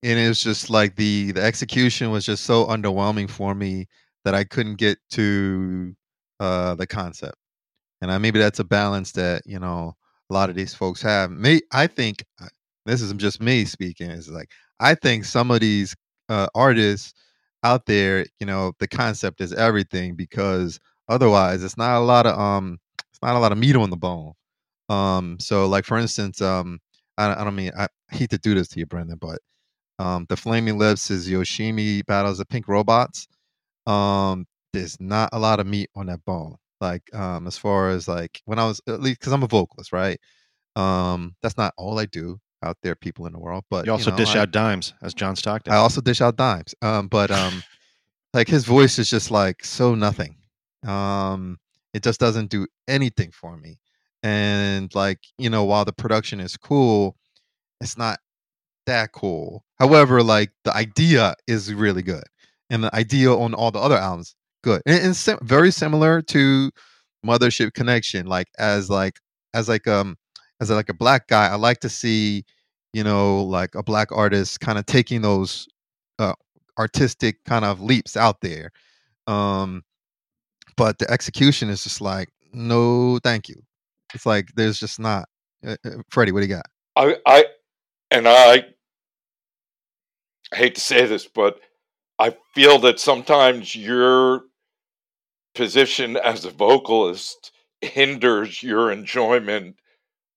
and 0.03 0.19
it 0.19 0.29
was 0.29 0.43
just 0.43 0.71
like 0.71 0.97
the 0.97 1.33
the 1.33 1.43
execution 1.43 2.11
was 2.11 2.25
just 2.27 2.45
so 2.45 2.67
underwhelming 2.67 3.31
for 3.31 3.55
me 3.55 3.87
that 4.25 4.35
I 4.35 4.45
couldn't 4.45 4.77
get 4.77 4.99
to 5.13 5.95
uh 6.41 6.75
the 6.75 6.87
concept. 6.87 7.37
And 8.01 8.11
I 8.13 8.19
maybe 8.19 8.39
that's 8.39 8.61
a 8.61 8.65
balance 8.65 9.13
that, 9.13 9.43
you 9.47 9.59
know, 9.59 9.97
a 10.31 10.35
lot 10.35 10.51
of 10.51 10.57
these 10.57 10.75
folks 10.75 11.03
have. 11.03 11.31
Me, 11.31 11.61
I 11.73 11.87
think 11.87 12.25
uh, 12.41 12.49
this 12.87 13.03
is 13.03 13.13
just 13.15 13.41
me 13.41 13.65
speaking. 13.65 14.11
Is 14.11 14.29
like 14.29 14.51
I 14.81 14.95
think 14.95 15.25
some 15.25 15.51
of 15.51 15.61
these 15.61 15.95
uh, 16.29 16.49
artists 16.55 17.15
out 17.65 17.87
there, 17.87 18.27
you 18.41 18.47
know, 18.47 18.73
the 18.79 18.89
concept 18.89 19.41
is 19.41 19.53
everything 19.53 20.15
because 20.15 20.79
otherwise, 21.09 21.63
it's 21.65 21.77
not 21.77 21.99
a 21.99 22.05
lot 22.05 22.27
of 22.27 22.39
um, 22.39 22.79
it's 23.11 23.21
not 23.23 23.37
a 23.37 23.39
lot 23.39 23.53
of 23.53 23.59
meat 23.59 23.77
on 23.77 23.91
the 23.91 23.97
bone. 23.97 24.33
Um, 24.89 25.39
so 25.41 25.67
like 25.67 25.85
for 25.85 25.99
instance, 25.99 26.41
um, 26.43 26.81
I, 27.19 27.41
I 27.41 27.45
don't 27.45 27.57
mean 27.57 27.73
I 27.79 27.89
hate 28.11 28.31
to 28.31 28.39
do 28.39 28.55
this 28.55 28.69
to 28.69 28.81
you, 28.81 28.87
Brendan, 28.87 29.19
but 29.21 29.41
um, 29.99 30.27
the 30.29 30.37
Flaming 30.37 30.79
Lips 30.79 31.11
is 31.11 31.29
Yoshimi 31.29 32.07
battles 32.07 32.39
the 32.39 32.47
Pink 32.47 32.69
Robots. 32.69 33.29
Um, 33.87 34.47
there's 34.73 35.01
not 35.01 35.31
a 35.33 35.39
lot 35.39 35.61
of 35.61 35.67
meat 35.67 35.91
on 35.97 36.07
that 36.07 36.25
bone. 36.25 36.57
Like 36.81 37.03
um, 37.15 37.47
as 37.47 37.59
far 37.59 37.91
as 37.91 38.07
like 38.09 38.41
when 38.45 38.59
I 38.59 38.67
was 38.67 38.81
at 38.89 39.01
least 39.01 39.21
because 39.21 39.33
I'm 39.33 39.43
a 39.43 39.49
vocalist, 39.49 39.93
right? 39.93 40.19
Um, 40.77 41.35
that's 41.43 41.57
not 41.57 41.75
all 41.77 41.99
I 41.99 42.07
do 42.07 42.39
out 42.63 42.77
there, 42.83 42.95
people 42.95 43.27
in 43.27 43.33
the 43.33 43.39
world. 43.39 43.65
But 43.71 43.87
You 43.87 43.93
also 43.93 44.11
know, 44.11 44.17
dish 44.17 44.37
I, 44.37 44.41
out 44.41 44.51
dimes 44.51 44.95
as 45.03 45.15
John 45.15 45.37
Stockton. 45.37 45.73
I 45.73 45.77
also 45.77 46.01
dish 46.01 46.21
out 46.21 46.37
dimes. 46.37 46.75
Um, 46.83 47.09
but 47.09 47.31
um, 47.31 47.63
like 48.35 48.49
his 48.49 48.65
voice 48.65 48.99
is 48.99 49.11
just 49.11 49.31
like 49.31 49.65
so 49.65 49.95
nothing. 49.95 50.37
Um, 50.87 51.59
it 51.95 52.03
just 52.03 52.21
doesn't 52.21 52.51
do 52.51 52.67
anything 52.87 53.31
for 53.33 53.57
me. 53.57 53.79
And 54.23 54.95
like 54.95 55.21
you 55.39 55.51
know, 55.51 55.65
while 55.65 55.85
the 55.85 55.93
production 55.93 56.41
is 56.41 56.57
cool, 56.57 57.17
it's 57.81 57.97
not 57.97 58.19
that 58.87 59.13
cool. 59.13 59.65
However, 59.79 60.23
like 60.23 60.51
the 60.65 60.75
idea 60.75 61.35
is 61.47 61.73
really 61.73 62.03
good, 62.03 62.25
and 62.71 62.85
the 62.85 62.95
idea 62.95 63.33
on 63.33 63.55
all 63.55 63.71
the 63.71 63.79
other 63.79 63.97
albums 63.97 64.35
good, 64.63 64.83
and, 64.87 65.03
and 65.03 65.17
sim- 65.17 65.39
very 65.43 65.71
similar 65.71 66.23
to 66.23 66.71
Mothership 67.25 67.75
Connection. 67.75 68.27
Like 68.27 68.49
as 68.59 68.91
like 68.91 69.19
as 69.55 69.69
like 69.69 69.87
um 69.87 70.17
as 70.61 70.71
like 70.71 70.89
a 70.89 70.95
black 70.95 71.29
guy, 71.29 71.49
I 71.49 71.57
like 71.57 71.81
to 71.81 71.89
see 71.89 72.45
you 72.93 73.05
know 73.05 73.43
like 73.45 73.75
a 73.75 73.83
black 73.83 74.13
artist 74.13 74.61
kind 74.61 74.79
of 74.79 74.87
taking 74.87 75.23
those 75.23 75.67
uh, 76.19 76.35
artistic 76.79 77.45
kind 77.45 77.65
of 77.65 77.81
leaps 77.81 78.17
out 78.17 78.41
there. 78.41 78.71
Um, 79.27 79.83
but 80.77 80.99
the 80.99 81.11
execution 81.11 81.69
is 81.69 81.83
just 81.83 82.01
like 82.01 82.29
no, 82.53 83.19
thank 83.23 83.49
you. 83.49 83.57
It's 84.15 84.27
like 84.27 84.49
there's 84.55 84.79
just 84.79 84.99
not. 84.99 85.29
Uh, 85.67 85.77
uh, 85.85 85.91
Freddie, 86.11 86.33
what 86.33 86.41
do 86.41 86.47
you 86.47 86.55
got? 86.55 86.67
I, 86.97 87.17
I, 87.27 87.45
and 88.11 88.27
I 88.27 88.65
hate 90.55 90.75
to 90.77 90.81
say 90.81 91.07
this, 91.07 91.27
but 91.27 91.61
I 92.19 92.37
feel 92.55 92.79
that 92.81 93.01
sometimes 93.01 93.75
your 93.75 94.43
position 95.59 96.17
as 96.17 96.45
a 96.45 96.51
vocalist 96.51 97.51
hinders 97.81 98.63
your 98.63 98.93
enjoyment 98.93 99.75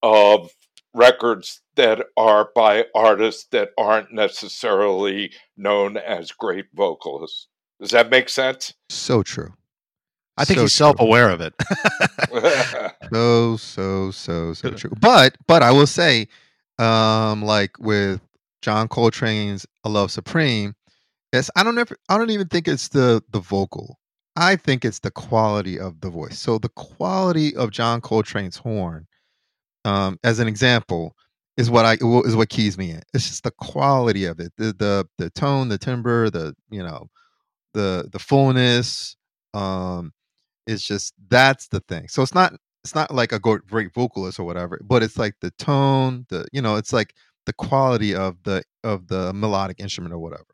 of 0.01 0.49
records 0.95 1.61
that 1.75 2.07
are 2.17 2.49
by 2.55 2.85
artists 2.95 3.45
that 3.51 3.69
aren't 3.77 4.11
necessarily 4.11 5.31
known 5.55 5.95
as 5.95 6.31
great 6.31 6.65
vocalists. 6.73 7.47
Does 7.79 7.91
that 7.91 8.09
make 8.09 8.29
sense? 8.29 8.73
So 8.89 9.21
true. 9.21 9.53
I 10.37 10.43
think 10.43 10.57
so 10.57 10.63
he's 10.63 10.73
self-aware 10.73 11.29
of 11.29 11.39
it. 11.39 11.53
so 13.13 13.57
so 13.57 14.09
so 14.09 14.53
so 14.53 14.71
true 14.71 14.91
but 14.99 15.35
but 15.45 15.61
i 15.61 15.69
will 15.69 15.85
say 15.87 16.27
um 16.79 17.43
like 17.43 17.77
with 17.79 18.21
john 18.61 18.87
coltrane's 18.87 19.65
a 19.83 19.89
love 19.89 20.09
supreme 20.11 20.73
it's 21.33 21.51
i 21.57 21.63
don't 21.63 21.77
ever 21.77 21.97
i 22.07 22.17
don't 22.17 22.29
even 22.29 22.47
think 22.47 22.69
it's 22.69 22.87
the 22.89 23.21
the 23.31 23.39
vocal 23.39 23.99
i 24.35 24.55
think 24.55 24.85
it's 24.85 24.99
the 24.99 25.11
quality 25.11 25.79
of 25.79 26.01
the 26.01 26.09
voice 26.09 26.39
so 26.39 26.57
the 26.57 26.69
quality 26.69 27.55
of 27.55 27.71
john 27.71 28.01
coltrane's 28.01 28.57
horn 28.57 29.07
um 29.85 30.17
as 30.23 30.39
an 30.39 30.47
example 30.47 31.15
is 31.57 31.69
what 31.69 31.85
i 31.85 31.93
is 32.25 32.35
what 32.35 32.49
keys 32.49 32.77
me 32.77 32.91
in 32.91 33.01
it's 33.13 33.27
just 33.27 33.43
the 33.43 33.51
quality 33.51 34.25
of 34.25 34.39
it 34.39 34.51
the 34.57 34.73
the 34.77 35.05
the 35.17 35.29
tone 35.31 35.69
the 35.69 35.77
timbre 35.77 36.29
the 36.29 36.53
you 36.69 36.83
know 36.83 37.07
the 37.73 38.07
the 38.11 38.19
fullness 38.19 39.15
um 39.53 40.11
it's 40.67 40.83
just 40.83 41.13
that's 41.29 41.67
the 41.67 41.79
thing. 41.81 42.07
So 42.07 42.21
it's 42.21 42.33
not 42.33 42.53
it's 42.83 42.95
not 42.95 43.13
like 43.13 43.31
a 43.31 43.39
great 43.39 43.93
vocalist 43.93 44.39
or 44.39 44.43
whatever, 44.43 44.79
but 44.83 45.03
it's 45.03 45.17
like 45.17 45.35
the 45.41 45.51
tone, 45.51 46.25
the 46.29 46.45
you 46.51 46.61
know, 46.61 46.75
it's 46.77 46.93
like 46.93 47.13
the 47.45 47.53
quality 47.53 48.15
of 48.15 48.37
the 48.43 48.63
of 48.83 49.07
the 49.07 49.33
melodic 49.33 49.79
instrument 49.79 50.13
or 50.13 50.19
whatever. 50.19 50.45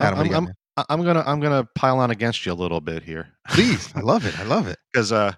Adam, 0.00 0.18
what 0.18 0.24
do 0.24 0.28
you 0.30 0.34
got, 0.34 0.42
I'm? 0.44 0.48
I'm, 0.48 0.54
I'm 0.76 1.04
gonna 1.04 1.22
I'm 1.26 1.40
gonna 1.40 1.64
pile 1.74 1.98
on 1.98 2.10
against 2.10 2.46
you 2.46 2.52
a 2.52 2.54
little 2.54 2.80
bit 2.80 3.02
here. 3.02 3.28
Please, 3.48 3.92
I 3.94 4.00
love 4.00 4.24
it. 4.24 4.38
I 4.38 4.44
love 4.44 4.68
it. 4.68 4.78
because 4.92 5.12
uh 5.12 5.32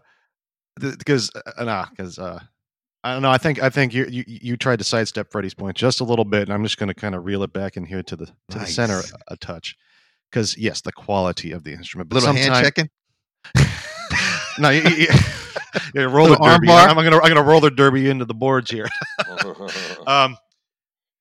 because 0.80 1.30
uh, 1.34 1.64
nah 1.64 1.86
because 1.90 2.18
uh 2.18 2.40
I 3.04 3.12
don't 3.12 3.20
know. 3.20 3.30
I 3.30 3.36
think 3.36 3.62
I 3.62 3.68
think 3.68 3.92
you 3.92 4.06
you 4.06 4.24
you 4.26 4.56
tried 4.56 4.78
to 4.78 4.84
sidestep 4.84 5.30
Freddie's 5.30 5.52
point 5.52 5.76
just 5.76 6.00
a 6.00 6.04
little 6.04 6.24
bit, 6.24 6.42
and 6.42 6.52
I'm 6.52 6.62
just 6.62 6.78
going 6.78 6.88
to 6.88 6.94
kind 6.94 7.14
of 7.14 7.26
reel 7.26 7.42
it 7.42 7.52
back 7.52 7.76
in 7.76 7.84
here 7.84 8.02
to 8.02 8.16
the 8.16 8.26
to 8.48 8.58
the 8.58 8.66
center 8.66 9.00
a, 9.28 9.34
a 9.34 9.36
touch. 9.36 9.76
Because 10.30 10.56
yes, 10.56 10.80
the 10.80 10.90
quality 10.90 11.52
of 11.52 11.64
the 11.64 11.72
instrument, 11.72 12.08
but 12.08 12.16
Little 12.16 12.32
hand 12.34 12.64
checking. 12.64 12.88
no, 14.58 14.70
you, 14.70 14.82
you, 14.88 15.06
roller 16.08 16.30
Little 16.30 16.46
arm 16.46 16.56
derby. 16.56 16.68
bar? 16.68 16.88
I'm 16.88 16.96
gonna 16.96 17.18
I'm 17.18 17.28
gonna 17.28 17.42
roll 17.42 17.60
the 17.60 17.70
derby 17.70 18.08
into 18.08 18.24
the 18.24 18.34
boards 18.34 18.70
here. 18.70 18.88
um, 20.06 20.38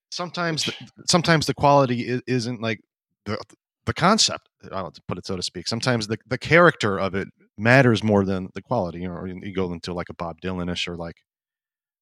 sometimes 0.09 0.69
sometimes 1.09 1.47
the 1.47 1.53
quality 1.53 2.07
is, 2.07 2.21
isn't 2.27 2.61
like 2.61 2.79
the 3.25 3.37
the 3.85 3.93
concept. 3.93 4.49
I'll 4.71 4.93
put 5.07 5.17
it 5.17 5.25
so 5.25 5.35
to 5.35 5.43
speak. 5.43 5.67
Sometimes 5.67 6.07
the 6.07 6.17
the 6.27 6.37
character 6.37 6.99
of 6.99 7.15
it 7.15 7.27
matters 7.57 8.03
more 8.03 8.25
than 8.25 8.49
the 8.55 8.61
quality. 8.61 8.99
You 9.01 9.09
know, 9.09 9.15
or 9.15 9.27
you 9.27 9.53
go 9.53 9.71
into 9.73 9.93
like 9.93 10.09
a 10.09 10.13
Bob 10.13 10.41
Dylanish 10.41 10.87
or 10.87 10.95
like 10.95 11.17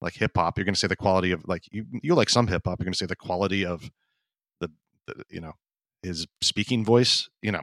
like 0.02 0.14
hip 0.16 0.32
hop. 0.36 0.58
You're 0.58 0.66
going 0.66 0.74
to 0.76 0.80
say 0.80 0.88
the 0.88 0.96
quality 0.96 1.32
of 1.32 1.44
like 1.48 1.64
you 1.72 1.86
you 2.02 2.16
like 2.16 2.30
some 2.30 2.48
hip 2.48 2.64
hop. 2.66 2.80
You're 2.80 2.86
going 2.86 2.94
to 2.94 2.98
say 2.98 3.06
the 3.06 3.16
quality 3.16 3.66
of 3.66 3.90
the, 4.60 4.70
the 5.08 5.24
you 5.30 5.42
know 5.42 5.54
his 6.04 6.28
speaking 6.42 6.84
voice. 6.86 7.30
You 7.42 7.52
know, 7.54 7.62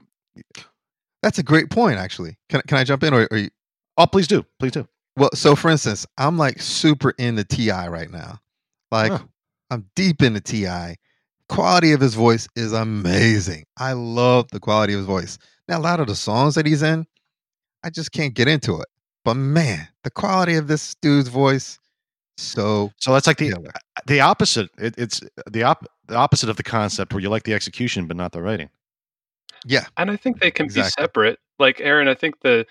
That's 1.22 1.38
a 1.38 1.42
great 1.42 1.70
point, 1.70 1.98
actually. 1.98 2.36
Can 2.48 2.62
can 2.62 2.78
I 2.78 2.84
jump 2.84 3.02
in, 3.02 3.12
or, 3.14 3.28
or 3.30 3.38
you, 3.38 3.50
oh 3.96 4.06
please 4.06 4.28
do, 4.28 4.44
please 4.58 4.72
do. 4.72 4.86
well? 5.16 5.30
So, 5.34 5.56
for 5.56 5.70
instance, 5.70 6.06
I'm 6.16 6.36
like 6.38 6.60
super 6.60 7.10
into 7.18 7.44
T.I. 7.44 7.88
right 7.88 8.10
now. 8.10 8.38
Like, 8.90 9.12
Huh. 9.12 9.24
I'm 9.70 9.90
deep 9.94 10.22
into 10.22 10.40
Ti. 10.40 10.96
Quality 11.48 11.92
of 11.92 12.00
his 12.00 12.14
voice 12.14 12.46
is 12.56 12.72
amazing. 12.72 13.64
I 13.78 13.92
love 13.92 14.48
the 14.50 14.60
quality 14.60 14.92
of 14.92 14.98
his 14.98 15.06
voice. 15.06 15.38
Now, 15.66 15.78
a 15.78 15.80
lot 15.80 16.00
of 16.00 16.06
the 16.06 16.14
songs 16.14 16.54
that 16.54 16.66
he's 16.66 16.82
in, 16.82 17.06
I 17.82 17.90
just 17.90 18.12
can't 18.12 18.34
get 18.34 18.48
into 18.48 18.80
it. 18.80 18.86
But 19.24 19.34
man, 19.34 19.88
the 20.04 20.10
quality 20.10 20.54
of 20.54 20.68
this 20.68 20.94
dude's 21.02 21.28
voice, 21.28 21.78
so 22.38 22.92
So 22.98 23.12
that's 23.12 23.26
like 23.26 23.38
the 23.38 23.50
killer. 23.50 23.68
Uh, 23.74 24.00
the 24.06 24.20
opposite. 24.20 24.70
It, 24.78 24.94
it's 24.96 25.20
the 25.50 25.64
op 25.64 25.84
the 26.06 26.14
opposite 26.14 26.48
of 26.48 26.56
the 26.56 26.62
concept 26.62 27.12
where 27.12 27.20
you 27.20 27.28
like 27.28 27.42
the 27.42 27.52
execution 27.52 28.06
but 28.06 28.16
not 28.16 28.32
the 28.32 28.40
writing. 28.40 28.70
Yeah, 29.66 29.86
And 29.96 30.10
I 30.10 30.16
think 30.16 30.40
they 30.40 30.52
can 30.52 30.68
be 30.68 30.82
separate. 30.84 31.40
Like 31.58 31.80
Aaron, 31.80 32.06
I 32.08 32.14
think 32.14 32.40
the 32.40 32.64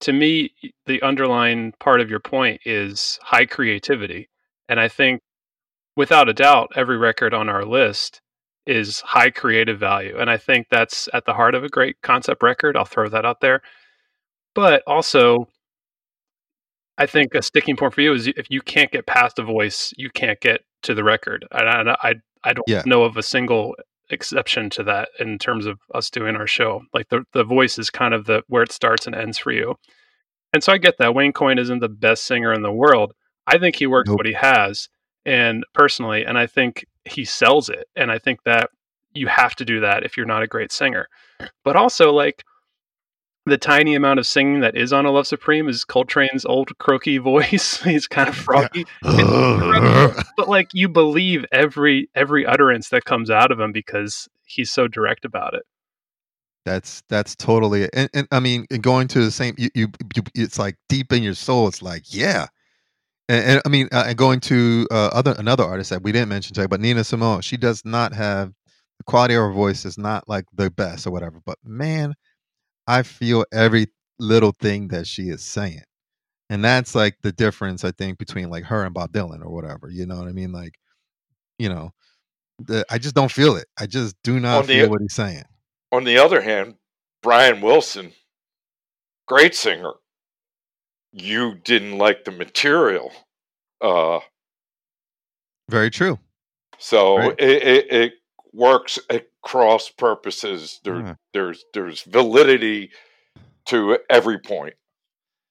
to 0.00 0.12
me 0.12 0.52
the 0.84 1.00
underlying 1.02 1.72
part 1.80 2.00
of 2.00 2.10
your 2.10 2.20
point 2.20 2.60
is 2.66 3.18
high 3.22 3.46
creativity. 3.46 4.28
And 4.68 4.78
I 4.78 4.88
think 4.88 5.22
without 5.96 6.28
a 6.28 6.34
doubt 6.34 6.72
every 6.76 6.96
record 6.98 7.34
on 7.34 7.48
our 7.48 7.64
list 7.64 8.20
is 8.66 9.00
high 9.00 9.30
creative 9.30 9.78
value. 9.78 10.16
And 10.18 10.28
I 10.28 10.36
think 10.36 10.66
that's 10.70 11.08
at 11.14 11.24
the 11.24 11.34
heart 11.34 11.54
of 11.54 11.64
a 11.64 11.68
great 11.68 12.00
concept 12.02 12.42
record. 12.42 12.76
I'll 12.76 12.84
throw 12.84 13.08
that 13.08 13.24
out 13.24 13.40
there. 13.40 13.62
But 14.54 14.82
also 14.86 15.48
I 16.98 17.06
think 17.06 17.34
a 17.34 17.42
sticking 17.42 17.76
point 17.76 17.94
for 17.94 18.00
you 18.00 18.12
is 18.14 18.26
if 18.26 18.46
you 18.50 18.62
can't 18.62 18.90
get 18.90 19.06
past 19.06 19.38
a 19.38 19.42
voice, 19.42 19.92
you 19.96 20.10
can't 20.10 20.40
get 20.40 20.62
to 20.82 20.94
the 20.94 21.04
record. 21.04 21.46
And 21.52 21.90
I, 21.90 21.96
I, 22.02 22.14
I 22.42 22.52
don't 22.54 22.68
Yeah. 22.68 22.82
know 22.86 23.02
of 23.04 23.16
a 23.16 23.22
single 23.22 23.74
exception 24.08 24.70
to 24.70 24.82
that 24.84 25.08
in 25.20 25.38
terms 25.38 25.66
of 25.66 25.78
us 25.94 26.10
doing 26.10 26.36
our 26.36 26.46
show. 26.46 26.82
Like 26.94 27.08
the 27.08 27.24
the 27.32 27.44
voice 27.44 27.78
is 27.78 27.90
kind 27.90 28.14
of 28.14 28.24
the 28.26 28.42
where 28.48 28.62
it 28.62 28.72
starts 28.72 29.06
and 29.06 29.14
ends 29.14 29.36
for 29.38 29.52
you. 29.52 29.74
And 30.52 30.62
so 30.62 30.72
I 30.72 30.78
get 30.78 30.96
that 30.98 31.14
Wayne 31.14 31.32
Coyne 31.32 31.58
isn't 31.58 31.80
the 31.80 31.88
best 31.88 32.24
singer 32.24 32.52
in 32.52 32.62
the 32.62 32.72
world. 32.72 33.12
I 33.46 33.58
think 33.58 33.76
he 33.76 33.86
works 33.86 34.08
Nope. 34.08 34.18
what 34.18 34.26
he 34.26 34.32
has, 34.32 34.88
and 35.26 35.64
personally, 35.74 36.24
and 36.24 36.38
I 36.38 36.46
think 36.46 36.86
he 37.04 37.24
sells 37.24 37.68
it. 37.68 37.88
And 37.96 38.10
I 38.10 38.18
think 38.18 38.44
that 38.44 38.70
you 39.12 39.26
have 39.26 39.54
to 39.56 39.64
do 39.64 39.80
that 39.80 40.04
if 40.04 40.16
you're 40.16 40.24
not 40.24 40.42
a 40.42 40.46
great 40.46 40.72
singer. 40.72 41.08
But 41.64 41.76
also, 41.76 42.12
like 42.12 42.44
the 43.44 43.58
tiny 43.58 43.94
amount 43.94 44.18
of 44.18 44.26
singing 44.26 44.60
that 44.60 44.76
is 44.76 44.92
on 44.92 45.04
a 45.04 45.10
Love 45.10 45.26
Supreme 45.26 45.68
is 45.68 45.84
Coltrane's 45.84 46.44
old 46.46 46.76
croaky 46.78 47.18
voice. 47.32 47.82
He's 47.82 48.06
kind 48.06 48.28
of 48.28 48.36
froggy 48.36 48.86
but 49.02 50.48
like 50.48 50.68
you 50.72 50.88
believe 50.88 51.44
every 51.52 52.08
every 52.14 52.46
utterance 52.46 52.88
that 52.90 53.04
comes 53.04 53.30
out 53.30 53.50
of 53.50 53.60
him 53.60 53.72
because 53.72 54.28
he's 54.46 54.70
so 54.70 54.88
direct 54.88 55.24
about 55.24 55.54
it. 55.54 55.62
that's 56.64 57.02
that's 57.08 57.34
totally 57.36 57.82
it. 57.84 57.90
And, 57.92 58.10
and 58.14 58.28
I 58.30 58.40
mean, 58.40 58.66
going 58.80 59.08
to 59.08 59.24
the 59.24 59.30
same, 59.30 59.54
you, 59.58 59.70
you, 59.74 59.88
you, 60.14 60.22
it's 60.34 60.58
like 60.58 60.76
deep 60.88 61.12
in 61.12 61.22
your 61.22 61.34
soul. 61.34 61.68
It's 61.68 61.82
like, 61.82 62.02
yeah. 62.12 62.46
And, 63.28 63.44
and 63.44 63.62
I 63.64 63.68
mean, 63.68 63.88
uh, 63.92 64.04
and 64.06 64.16
going 64.16 64.40
to 64.40 64.86
uh, 64.90 65.10
other 65.12 65.34
another 65.38 65.64
artist 65.64 65.90
that 65.90 66.02
we 66.02 66.12
didn't 66.12 66.28
mention 66.28 66.54
today, 66.54 66.66
but 66.66 66.80
Nina 66.80 67.02
Simone, 67.04 67.40
she 67.42 67.56
does 67.56 67.84
not 67.84 68.12
have 68.12 68.52
the 68.98 69.04
quality 69.04 69.34
of 69.34 69.40
her 69.42 69.52
voice 69.52 69.84
is 69.84 69.98
not 69.98 70.28
like 70.28 70.44
the 70.54 70.70
best 70.70 71.06
or 71.06 71.10
whatever. 71.10 71.40
But 71.44 71.58
man, 71.64 72.14
I 72.86 73.02
feel 73.02 73.44
every 73.52 73.88
little 74.18 74.52
thing 74.52 74.88
that 74.88 75.06
she 75.06 75.24
is 75.28 75.42
saying. 75.44 75.82
and 76.48 76.64
that's 76.64 76.94
like 76.94 77.16
the 77.22 77.32
difference 77.32 77.84
I 77.84 77.90
think 77.90 78.18
between 78.18 78.48
like 78.50 78.64
her 78.64 78.84
and 78.84 78.94
Bob 78.94 79.10
Dylan 79.12 79.44
or 79.44 79.50
whatever. 79.50 79.90
You 79.90 80.06
know 80.06 80.16
what 80.16 80.28
I 80.28 80.32
mean? 80.32 80.52
Like, 80.52 80.78
you 81.58 81.68
know, 81.68 81.90
the, 82.60 82.86
I 82.88 82.98
just 82.98 83.14
don't 83.16 83.32
feel 83.32 83.56
it. 83.56 83.66
I 83.78 83.86
just 83.86 84.14
do 84.22 84.38
not 84.40 84.66
the- 84.66 84.74
feel 84.74 84.88
what 84.90 85.00
he's 85.02 85.14
saying. 85.14 85.42
On 85.92 86.04
the 86.04 86.18
other 86.18 86.40
hand, 86.40 86.76
Brian 87.22 87.60
Wilson, 87.60 88.12
great 89.26 89.54
singer. 89.54 89.92
You 91.12 91.54
didn't 91.54 91.98
like 91.98 92.24
the 92.24 92.30
material. 92.32 93.12
Uh, 93.80 94.20
Very 95.68 95.90
true. 95.90 96.18
so 96.78 97.18
Right. 97.18 97.40
it, 97.40 97.62
it, 97.62 97.92
it 97.92 98.12
works 98.52 98.98
across 99.10 99.90
purposes. 99.90 100.80
There, 100.84 101.00
Yeah. 101.00 101.14
There's 101.32 101.64
there's 101.74 102.02
validity 102.02 102.90
to 103.66 103.98
every 104.08 104.38
point 104.38 104.74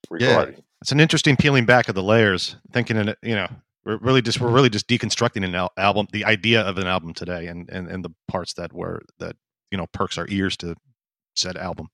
regarding. 0.09 0.63
It's 0.81 0.91
an 0.91 0.99
interesting 0.99 1.35
peeling 1.35 1.65
back 1.65 1.89
of 1.89 1.95
the 1.95 2.03
layers, 2.03 2.57
thinking 2.71 2.97
in 2.97 3.09
it, 3.09 3.17
you 3.23 3.35
know, 3.35 3.47
we're 3.85 3.97
really 3.97 4.21
just 4.21 4.39
we're 4.39 4.51
really 4.51 4.69
just 4.69 4.87
deconstructing 4.87 5.43
an 5.43 5.55
al- 5.55 5.73
album, 5.77 6.07
the 6.11 6.25
idea 6.25 6.61
of 6.61 6.77
an 6.77 6.87
album 6.87 7.13
today, 7.13 7.47
and 7.47 7.69
and 7.69 7.87
and 7.87 8.03
the 8.05 8.11
parts 8.27 8.53
that 8.53 8.73
were 8.73 9.01
that 9.19 9.35
you 9.71 9.77
know 9.77 9.87
perks 9.87 10.17
our 10.17 10.27
ears 10.29 10.57
to 10.57 10.75
said 11.35 11.57
album. 11.57 11.89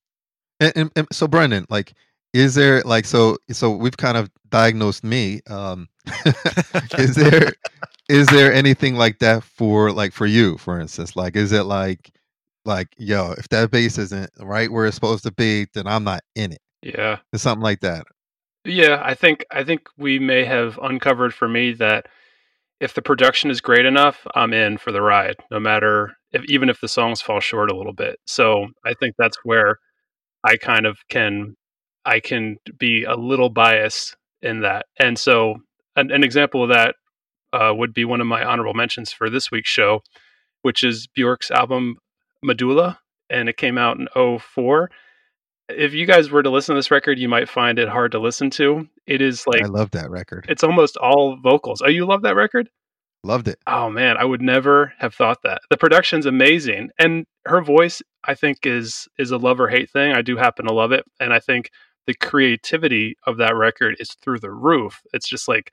And, 0.60 0.74
and, 0.76 0.92
and 0.96 1.08
so 1.12 1.28
Brendan, 1.28 1.66
like, 1.70 1.94
is 2.34 2.56
there 2.56 2.82
like 2.82 3.06
so 3.06 3.38
so 3.52 3.72
we've 3.72 3.98
kind 3.98 4.18
of 4.18 4.30
diagnosed 4.50 5.04
me. 5.04 5.42
Um, 5.48 5.88
is 6.98 7.16
there 7.16 7.54
is 8.10 8.28
there 8.28 8.54
anything 8.54 8.96
like 8.96 9.20
that 9.20 9.44
for 9.44 9.92
like 9.92 10.14
for 10.14 10.26
you, 10.26 10.58
for 10.58 10.80
instance? 10.80 11.16
Like, 11.16 11.36
is 11.36 11.52
it 11.52 11.64
like 11.64 12.12
like 12.66 12.90
yo, 12.98 13.32
if 13.38 13.50
that 13.50 13.72
bass 13.72 13.98
isn't 13.98 14.30
right 14.40 14.72
where 14.72 14.86
it's 14.86 14.96
supposed 14.96 15.24
to 15.24 15.32
be, 15.32 15.68
then 15.74 15.88
I'm 15.88 16.04
not 16.04 16.22
in 16.36 16.52
it. 16.52 16.62
Yeah. 16.82 17.20
It's 17.34 17.44
something 17.44 17.64
like 17.64 17.82
that. 17.82 18.06
Yeah, 18.66 19.02
I 19.04 19.16
think 19.16 19.46
I 19.52 19.64
think 19.64 19.88
we 19.98 20.20
may 20.20 20.46
have 20.46 20.78
uncovered 20.82 21.34
for 21.34 21.48
me 21.48 21.74
that 21.74 22.08
if 22.80 22.94
the 22.94 23.02
production 23.02 23.50
is 23.50 23.62
great 23.62 23.86
enough, 23.86 24.26
I'm 24.36 24.54
in 24.54 24.78
for 24.78 24.92
the 24.92 25.02
ride, 25.02 25.36
no 25.50 25.60
matter 25.60 26.14
if 26.32 26.44
even 26.46 26.70
if 26.70 26.80
the 26.80 26.88
songs 26.88 27.22
fall 27.22 27.40
short 27.40 27.72
a 27.72 27.76
little 27.76 27.94
bit. 27.94 28.20
So 28.28 28.68
I 28.86 28.94
think 28.94 29.16
that's 29.18 29.38
where 29.44 29.80
I 30.44 30.58
kind 30.58 30.86
of 30.86 30.98
can 31.10 31.56
I 32.06 32.20
can 32.20 32.58
be 32.78 33.04
a 33.04 33.16
little 33.16 33.50
biased 33.50 34.16
in 34.42 34.62
that. 34.62 34.86
And 35.00 35.18
so 35.18 35.56
an, 35.96 36.12
an 36.12 36.24
example 36.24 36.64
of 36.64 36.70
that 36.70 36.96
uh, 37.54 37.74
would 37.76 37.94
be 37.94 38.06
one 38.06 38.22
of 38.22 38.28
my 38.28 38.44
honorable 38.44 38.74
mentions 38.74 39.12
for 39.12 39.30
this 39.30 39.52
week's 39.52 39.70
show, 39.70 40.02
which 40.62 40.84
is 40.84 41.08
Bjork's 41.08 41.52
album 41.52 41.98
Medulla, 42.44 43.00
and 43.30 43.50
it 43.50 43.58
came 43.58 43.78
out 43.78 43.98
in 43.98 44.40
04 44.40 44.90
if 45.78 45.94
you 45.94 46.06
guys 46.06 46.30
were 46.30 46.44
to 46.44 46.50
listen 46.50 46.76
to 46.76 46.80
this 46.80 46.92
record, 46.92 47.20
you 47.20 47.30
might 47.30 47.50
find 47.50 47.80
it 47.80 47.90
hard 47.90 48.12
to 48.14 48.20
listen 48.20 48.50
to. 48.52 48.88
It 49.08 49.22
is 49.22 49.46
like 49.48 49.64
I 49.64 49.68
love 49.68 49.92
that 49.92 50.10
record. 50.10 50.46
it's 50.50 50.64
almost 50.64 50.98
all 50.98 51.38
vocals. 51.38 51.82
Oh, 51.82 51.90
you 51.90 52.06
love 52.06 52.22
that 52.24 52.36
record? 52.36 52.70
Loved 53.24 53.48
it. 53.48 53.60
Oh 53.68 53.90
man, 53.90 54.18
I 54.18 54.26
would 54.26 54.42
never 54.42 54.94
have 55.00 55.14
thought 55.14 55.44
that. 55.44 55.62
The 55.70 55.78
production's 55.78 56.26
amazing, 56.26 56.90
and 56.98 57.26
her 57.46 57.62
voice, 57.62 58.02
I 58.24 58.34
think, 58.34 58.66
is 58.66 59.08
is 59.18 59.32
a 59.32 59.38
love 59.38 59.60
or 59.60 59.68
hate 59.68 59.92
thing. 59.92 60.14
I 60.14 60.22
do 60.22 60.38
happen 60.38 60.66
to 60.66 60.74
love 60.74 60.92
it, 60.92 61.06
and 61.20 61.34
I 61.34 61.40
think 61.40 61.70
the 62.08 62.14
creativity 62.14 63.18
of 63.26 63.38
that 63.38 63.56
record 63.56 63.96
is 64.00 64.14
through 64.14 64.40
the 64.40 64.52
roof. 64.52 65.02
It's 65.14 65.28
just 65.28 65.48
like 65.48 65.72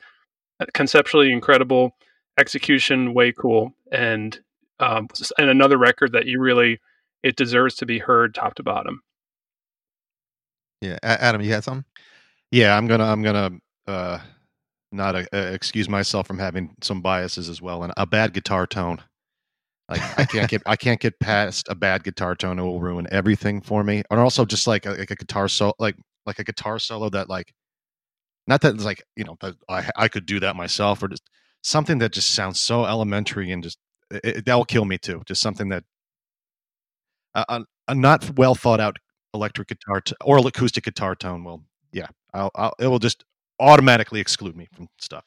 conceptually 0.74 1.32
incredible, 1.32 1.96
execution 2.38 3.14
way 3.14 3.32
cool, 3.32 3.72
and 3.90 4.38
um, 4.80 5.08
and 5.38 5.50
another 5.50 5.78
record 5.78 6.12
that 6.12 6.26
you 6.26 6.40
really 6.40 6.80
it 7.22 7.36
deserves 7.36 7.74
to 7.76 7.86
be 7.86 7.98
heard 7.98 8.34
top 8.34 8.54
to 8.54 8.62
bottom. 8.62 9.02
Yeah, 10.80 10.98
Adam, 11.02 11.40
you 11.40 11.52
had 11.52 11.64
some. 11.64 11.84
Yeah, 12.50 12.76
I'm 12.76 12.86
gonna 12.86 13.04
I'm 13.04 13.22
gonna 13.22 13.50
uh, 13.86 14.18
not 14.92 15.16
uh, 15.16 15.26
excuse 15.32 15.88
myself 15.88 16.26
from 16.26 16.38
having 16.38 16.74
some 16.82 17.00
biases 17.00 17.48
as 17.48 17.60
well, 17.60 17.82
and 17.82 17.92
a 17.96 18.06
bad 18.06 18.32
guitar 18.32 18.66
tone. 18.66 19.02
Like 19.88 20.18
I 20.18 20.24
can't 20.26 20.50
get 20.50 20.62
I 20.66 20.76
can't 20.76 21.00
get 21.00 21.18
past 21.20 21.66
a 21.68 21.74
bad 21.74 22.04
guitar 22.04 22.34
tone. 22.34 22.58
It 22.58 22.62
will 22.62 22.80
ruin 22.80 23.06
everything 23.10 23.60
for 23.60 23.82
me. 23.82 24.02
And 24.10 24.20
also 24.20 24.44
just 24.44 24.66
like 24.66 24.86
a, 24.86 24.90
like 24.90 25.10
a 25.10 25.16
guitar 25.16 25.48
solo, 25.48 25.72
like 25.78 25.96
like 26.28 26.38
a 26.38 26.44
guitar 26.44 26.78
solo 26.78 27.10
that 27.10 27.28
like 27.28 27.52
not 28.46 28.60
that 28.60 28.74
it's 28.76 28.84
like 28.84 29.02
you 29.16 29.24
know 29.24 29.36
that 29.40 29.56
I 29.68 29.90
I 29.96 30.08
could 30.08 30.26
do 30.26 30.38
that 30.40 30.54
myself, 30.54 31.02
or 31.02 31.08
just 31.08 31.28
something 31.62 31.98
that 31.98 32.12
just 32.12 32.30
sounds 32.32 32.60
so 32.60 32.84
elementary 32.84 33.50
and 33.50 33.64
just 33.64 33.78
it, 34.12 34.20
it- 34.24 34.44
that 34.46 34.54
will 34.54 34.64
kill 34.64 34.84
me 34.84 34.98
too. 34.98 35.22
Just 35.26 35.42
something 35.42 35.70
that 35.70 35.84
a, 37.34 37.44
a, 37.48 37.64
a 37.88 37.94
not 37.96 38.38
well 38.38 38.54
thought 38.54 38.80
out 38.80 38.98
electric 39.34 39.68
guitar 39.68 40.00
t- 40.00 40.14
or 40.24 40.38
acoustic 40.38 40.84
guitar 40.84 41.14
tone 41.16 41.44
will 41.44 41.64
yeah 41.92 42.06
I'll, 42.32 42.50
I'll 42.54 42.74
it 42.78 42.86
will 42.86 43.00
just 43.00 43.24
automatically 43.58 44.20
exclude 44.20 44.56
me 44.56 44.68
from 44.72 44.88
stuff. 45.00 45.24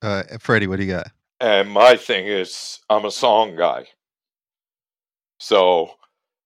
Uh, 0.00 0.22
Freddie, 0.40 0.68
what 0.68 0.78
do 0.78 0.84
you 0.84 0.92
got? 0.92 1.08
And 1.40 1.68
my 1.70 1.96
thing 1.96 2.26
is, 2.26 2.78
I'm 2.88 3.04
a 3.04 3.10
song 3.10 3.56
guy. 3.56 3.86
So 5.40 5.90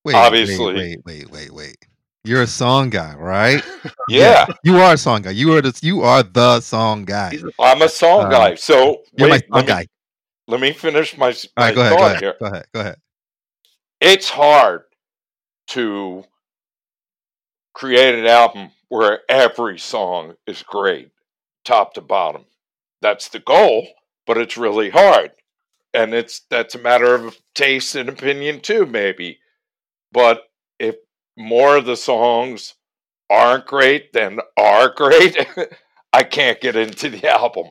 Wait, 0.05 0.17
Obviously. 0.17 0.75
wait, 0.75 0.99
wait, 1.05 1.31
wait, 1.31 1.31
wait, 1.31 1.53
wait. 1.53 1.77
You're 2.29 2.43
a 2.43 2.47
song 2.47 2.91
guy, 2.91 3.15
right? 3.15 3.65
yeah, 4.09 4.47
You 4.63 4.77
are 4.77 4.93
a 4.93 4.99
song 4.99 5.23
guy. 5.23 5.31
You 5.31 5.55
are 5.55 5.63
the 5.63 5.79
you 5.83 6.03
are 6.03 6.23
the 6.23 6.61
song 6.61 7.07
guy. 7.07 7.39
I'm 7.59 7.81
a 7.81 7.89
song 7.89 8.27
Uh, 8.27 8.31
guy. 8.31 8.55
So 8.55 9.03
You're 9.17 9.31
wait, 9.31 9.45
my 9.51 9.61
song 9.61 9.67
let 9.67 9.67
me, 9.67 9.69
guy. 9.69 9.87
let 10.47 10.61
me 10.61 10.73
finish 10.73 11.17
my, 11.17 11.35
my 11.57 11.67
right, 11.69 11.75
go 11.75 11.81
ahead, 11.81 11.99
go 11.99 12.05
ahead, 12.07 12.21
here. 12.21 12.35
go 12.39 12.47
ahead, 12.47 12.67
go 12.75 12.81
ahead. 12.81 12.97
It's 14.01 14.29
hard 14.29 14.83
to 15.69 16.25
create 17.75 18.15
an 18.15 18.27
album 18.27 18.73
where 18.89 19.21
every 19.29 19.79
song 19.79 20.35
is 20.47 20.63
great, 20.63 21.11
top 21.65 21.95
to 21.95 22.01
bottom. 22.03 22.45
That's 23.01 23.29
the 23.29 23.39
goal, 23.41 23.89
but 24.27 24.37
it's 24.37 24.59
really 24.59 24.91
hard. 24.91 25.33
And 25.95 26.13
it's 26.13 26.43
that's 26.51 26.75
a 26.75 26.79
matter 26.79 27.15
of 27.15 27.39
taste 27.55 27.95
and 27.95 28.09
opinion 28.11 28.61
too, 28.61 28.85
maybe. 28.85 29.39
But 30.13 30.43
if 30.79 30.97
more 31.39 31.77
of 31.77 31.87
the 31.87 31.97
songs 31.97 32.75
aren't 33.31 33.67
great 33.67 34.13
than 34.13 34.41
are 34.57 34.91
great, 34.97 35.37
I 36.13 36.23
can't 36.25 36.61
get 36.61 36.77
into 36.77 37.09
the 37.11 37.29
album. 37.29 37.67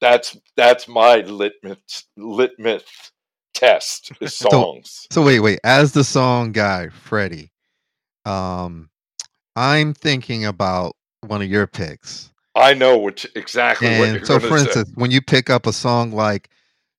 That's 0.00 0.36
that's 0.56 0.88
my 0.88 1.16
litmus 1.18 2.04
litmus 2.16 2.84
test 3.54 4.12
is 4.20 4.36
songs. 4.38 5.06
So 5.10 5.22
wait, 5.22 5.40
wait. 5.40 5.60
As 5.64 5.92
the 5.92 6.04
song 6.04 6.52
guy, 6.52 6.88
Freddie, 6.88 7.50
um, 8.24 8.90
I'm 9.56 9.94
thinking 9.94 10.44
about 10.44 10.96
one 11.26 11.42
of 11.42 11.48
your 11.48 11.66
picks. 11.66 12.30
I 12.54 12.74
know 12.74 12.98
which 12.98 13.26
exactly 13.34 13.88
what 13.98 14.08
you're 14.10 14.18
And 14.18 14.26
so, 14.26 14.38
for 14.40 14.58
say. 14.58 14.64
instance, 14.64 14.90
when 14.94 15.10
you 15.10 15.20
pick 15.20 15.50
up 15.50 15.66
a 15.66 15.72
song 15.72 16.12
like 16.12 16.48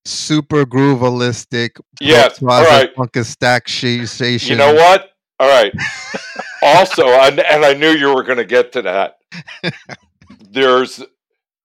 "Super 0.04 0.64
Groovealistic," 0.66 1.80
Yes, 2.00 2.42
all 2.42 2.64
right. 2.64 2.94
Funky 2.96 3.22
Stack 3.22 3.68
She 3.68 4.06
Station. 4.06 4.50
You 4.52 4.56
know 4.56 4.74
what? 4.74 5.15
All 5.38 5.48
right. 5.48 5.72
also, 6.62 7.06
and, 7.06 7.40
and 7.40 7.64
I 7.64 7.74
knew 7.74 7.90
you 7.90 8.14
were 8.14 8.22
going 8.22 8.38
to 8.38 8.44
get 8.44 8.72
to 8.72 8.82
that. 8.82 9.18
There's 10.50 11.02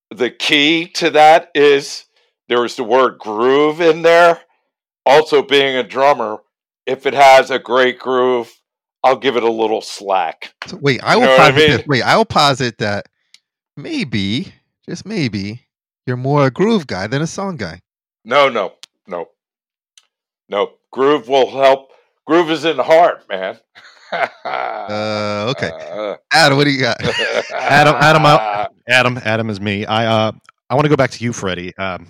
the 0.10 0.30
key 0.30 0.88
to 0.88 1.10
that 1.12 1.52
is 1.56 2.06
there's 2.50 2.76
the 2.76 2.84
word 2.84 3.18
groove 3.18 3.80
in 3.80 4.02
there. 4.02 4.42
Also, 5.06 5.42
being 5.42 5.78
a 5.78 5.84
drummer, 5.84 6.40
if 6.86 7.06
it 7.06 7.14
has 7.14 7.50
a 7.50 7.60
great 7.60 7.98
groove, 7.98 8.54
I'll 9.04 9.18
give 9.18 9.36
it 9.36 9.44
a 9.44 9.52
little 9.52 9.82
slack. 9.82 10.54
So 10.68 10.78
wait, 10.78 11.02
I 11.04 11.14
You 11.14 11.22
will 11.22 11.28
know 11.28 11.32
what 11.32 11.40
I 11.40 11.52
posit 11.52 11.78
this. 11.78 11.88
Wait, 11.88 12.04
I 12.04 12.18
will 12.18 12.26
posit 12.26 12.78
that 12.80 13.06
maybe, 13.78 14.54
just 14.88 15.06
maybe, 15.06 15.62
you're 16.06 16.18
more 16.18 16.46
a 16.46 16.52
groove 16.52 16.88
guy 16.88 17.08
than 17.08 17.22
a 17.22 17.28
song 17.28 17.56
guy. 17.56 17.82
No, 18.26 18.50
no, 18.50 18.74
no, 19.08 19.30
no. 20.50 20.74
Groove 20.92 21.28
will 21.28 21.50
help. 21.50 21.91
Groove 22.28 22.52
is 22.52 22.66
in 22.66 22.78
the 22.78 22.84
heart, 22.84 23.28
man. 23.30 23.58
Uh, 24.12 25.48
okay, 25.56 25.72
Uh, 25.92 26.16
Adam, 26.32 26.58
what 26.58 26.66
do 26.66 26.72
you 26.72 26.82
got? 26.82 26.98
Adam- 27.54 27.96
Adam, 27.96 28.26
I- 28.26 28.68
Adam, 28.88 29.20
Adam 29.24 29.50
is 29.50 29.62
me. 29.62 29.86
I 29.86 30.06
uh 30.06 30.32
I 30.70 30.76
want 30.76 30.86
to 30.86 30.90
go 30.90 30.96
back 30.96 31.12
to 31.12 31.24
you, 31.24 31.34
Freddie. 31.34 31.76
Um, 31.78 32.08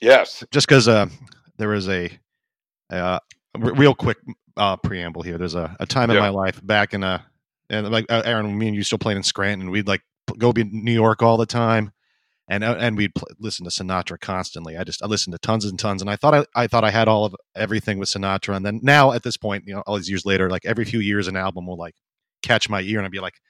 yes. 0.00 0.44
just 0.52 0.68
because 0.68 0.86
uh, 0.86 1.06
there 1.56 1.68
was 1.68 1.88
a, 1.88 2.08
uh, 2.90 3.18
r- 3.60 3.74
real 3.74 3.92
quick 3.94 4.18
uh, 4.56 4.76
preamble 4.76 5.22
here. 5.22 5.36
There's 5.36 5.56
a, 5.56 5.76
a 5.80 5.86
time 5.86 6.10
in 6.10 6.16
my 6.18 6.28
life 6.28 6.64
back 6.64 6.94
in 6.94 7.02
a 7.02 7.24
and 7.70 7.90
like 7.90 8.06
uh, 8.10 8.22
Aaron, 8.24 8.56
me 8.56 8.68
and 8.68 8.76
you 8.76 8.84
still 8.84 8.98
playing 8.98 9.16
in 9.16 9.22
Scranton. 9.24 9.70
We'd 9.70 9.88
like 9.88 10.02
go 10.38 10.52
be 10.52 10.60
in 10.62 10.84
New 10.84 10.92
York 10.92 11.22
all 11.22 11.36
the 11.36 11.46
time, 11.46 11.92
and 12.48 12.62
uh, 12.64 12.76
and 12.78 12.96
we'd 12.96 13.14
pl- 13.14 13.28
listen 13.38 13.64
to 13.64 13.70
Sinatra 13.70 14.20
constantly. 14.20 14.76
I 14.76 14.84
just 14.84 15.02
I 15.02 15.06
listened 15.06 15.32
to 15.32 15.38
tons 15.38 15.64
and 15.64 15.78
tons, 15.78 16.02
and 16.02 16.10
I 16.10 16.16
thought 16.16 16.34
I, 16.34 16.44
I 16.54 16.66
thought 16.66 16.84
I 16.84 16.90
had 16.90 17.08
all 17.08 17.24
of 17.24 17.34
everything 17.56 17.98
with 17.98 18.08
Sinatra. 18.08 18.56
And 18.56 18.64
then 18.66 18.80
now 18.82 19.12
at 19.12 19.22
this 19.22 19.36
point, 19.36 19.64
you 19.66 19.74
know, 19.74 19.82
all 19.86 19.96
these 19.96 20.10
years 20.10 20.26
later, 20.26 20.50
like 20.50 20.64
every 20.64 20.84
few 20.84 21.00
years, 21.00 21.26
an 21.28 21.36
album 21.36 21.66
will 21.66 21.78
like 21.78 21.94
catch 22.42 22.68
my 22.68 22.80
ear, 22.82 22.98
and 22.98 23.06
I'd 23.06 23.12
be 23.12 23.20
like. 23.20 23.40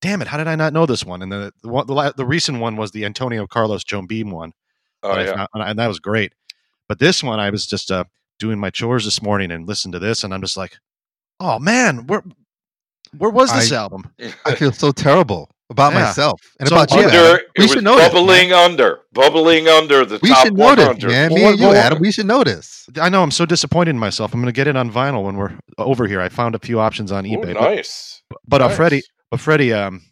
Damn 0.00 0.20
it! 0.20 0.26
How 0.26 0.36
did 0.36 0.48
I 0.48 0.56
not 0.56 0.72
know 0.72 0.84
this 0.84 1.04
one? 1.04 1.22
And 1.22 1.30
the 1.30 1.52
the, 1.62 1.68
one, 1.68 1.86
the, 1.86 1.92
la- 1.94 2.10
the 2.10 2.26
recent 2.26 2.58
one 2.58 2.74
was 2.74 2.90
the 2.90 3.04
Antonio 3.04 3.46
Carlos 3.46 3.84
Jobim 3.84 4.32
one, 4.32 4.50
Oh, 5.04 5.14
that 5.14 5.26
yeah. 5.26 5.34
found- 5.36 5.48
and, 5.54 5.62
I- 5.62 5.70
and 5.70 5.78
that 5.78 5.86
was 5.86 6.00
great. 6.00 6.32
But 6.88 6.98
this 6.98 7.22
one, 7.22 7.38
I 7.38 7.50
was 7.50 7.68
just 7.68 7.92
uh, 7.92 8.02
doing 8.40 8.58
my 8.58 8.68
chores 8.70 9.04
this 9.04 9.22
morning 9.22 9.52
and 9.52 9.64
listened 9.68 9.92
to 9.92 10.00
this, 10.00 10.24
and 10.24 10.34
I'm 10.34 10.40
just 10.40 10.56
like, 10.56 10.76
oh 11.38 11.60
man, 11.60 12.08
where 12.08 12.24
where 13.16 13.30
was 13.30 13.52
this 13.52 13.70
I- 13.70 13.76
album? 13.76 14.12
I 14.44 14.56
feel 14.56 14.72
so 14.72 14.90
terrible 14.90 15.51
about 15.70 15.92
Yeah. 15.92 16.00
myself 16.04 16.40
and 16.60 16.68
So 16.68 16.74
about 16.76 16.90
you. 16.92 17.00
Yeah, 17.00 17.06
Adam. 17.06 17.38
We 17.58 17.68
should 17.68 17.84
know 17.84 17.96
this. 17.96 18.08
bubbling 18.12 18.52
under, 18.52 19.00
bubbling 19.12 19.68
under 19.68 20.04
the 20.04 20.18
We 20.22 20.28
top 20.28 20.44
should 20.44 20.54
know 20.56 20.74
this, 20.74 20.86
100. 20.86 21.08
man. 21.10 21.30
Well, 21.30 21.38
Me 21.38 21.44
and 21.50 21.58
you, 21.58 21.66
well, 21.68 21.74
Adam. 21.76 21.98
We 22.00 22.12
should 22.12 22.26
know 22.26 22.44
this. 22.44 22.88
I 23.00 23.08
know 23.08 23.22
I'm 23.22 23.30
so 23.30 23.46
disappointed 23.46 23.90
in 23.90 23.98
myself. 23.98 24.34
I'm 24.34 24.40
going 24.40 24.52
to 24.52 24.56
get 24.56 24.66
it 24.66 24.76
on 24.76 24.90
vinyl 24.90 25.24
when 25.24 25.36
we're 25.36 25.52
over 25.78 26.06
here. 26.06 26.20
I 26.20 26.28
found 26.28 26.54
a 26.54 26.58
few 26.58 26.78
options 26.80 27.10
on 27.12 27.24
eBay. 27.24 27.54
But, 27.54 27.60
nice. 27.60 28.22
but 28.46 28.60
uh, 28.62 28.68
nice. 28.68 28.76
Freddie, 28.76 29.02
but 29.30 29.40
Freddie, 29.40 29.72
um, 29.72 30.02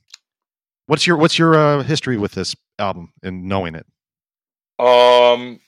what's 0.86 1.07
your 1.07 1.16
what's 1.16 1.38
your 1.38 1.55
uh, 1.55 1.82
history 1.82 2.16
with 2.16 2.32
this 2.32 2.55
album 2.78 3.12
and 3.22 3.44
knowing 3.44 3.74
it? 3.74 3.86
Um, 4.78 5.61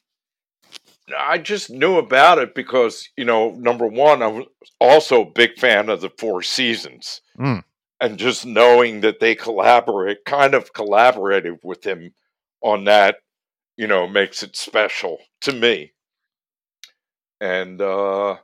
I 1.18 1.36
just 1.38 1.68
knew 1.68 1.98
about 1.98 2.38
it 2.38 2.54
because 2.54 3.06
you 3.18 3.24
know, 3.26 3.50
number 3.50 3.86
one, 3.86 4.22
I 4.22 4.28
was 4.28 4.46
also 4.80 5.22
a 5.22 5.30
big 5.30 5.58
fan 5.58 5.90
of 5.90 6.00
the 6.00 6.10
Four 6.18 6.42
Seasons, 6.42 7.20
Mm. 7.38 7.62
And 8.02 8.18
just 8.18 8.44
knowing 8.44 9.00
that 9.00 9.20
they 9.20 9.34
collaborate, 9.34 10.26
kind 10.26 10.54
of 10.54 10.74
collaborated 10.74 11.60
with 11.62 11.86
him 11.86 12.12
on 12.60 12.84
that, 12.84 13.16
you 13.78 13.86
know, 13.86 14.06
makes 14.06 14.42
it 14.42 14.56
special 14.56 15.18
to 15.42 15.52
me. 15.54 15.94
And 17.40 17.80
uh, 17.80 18.36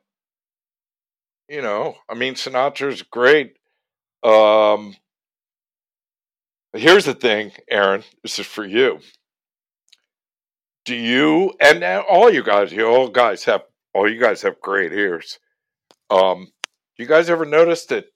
you 1.49 1.63
know, 1.63 1.97
I 2.09 2.15
mean, 2.15 2.35
Sinatra's 2.35 3.03
great. 3.03 3.59
Um, 4.23 4.97
here's 6.73 7.05
the 7.05 7.15
thing, 7.15 7.53
Aaron. 7.71 8.05
This 8.23 8.39
is 8.39 8.47
for 8.47 8.65
you 8.65 9.01
do 10.89 10.97
you 10.97 11.53
and 11.61 11.85
all 11.85 12.33
you 12.33 12.43
guys 12.43 12.73
you 12.73 12.87
all 12.87 13.09
guys 13.09 13.45
have 13.45 13.63
all 13.93 14.11
you 14.11 14.19
guys 14.19 14.41
have 14.41 14.59
great 14.63 14.91
ears 14.91 15.39
um 16.09 16.49
you 16.97 17.05
guys 17.05 17.29
ever 17.29 17.45
notice 17.45 17.85
that 17.85 18.07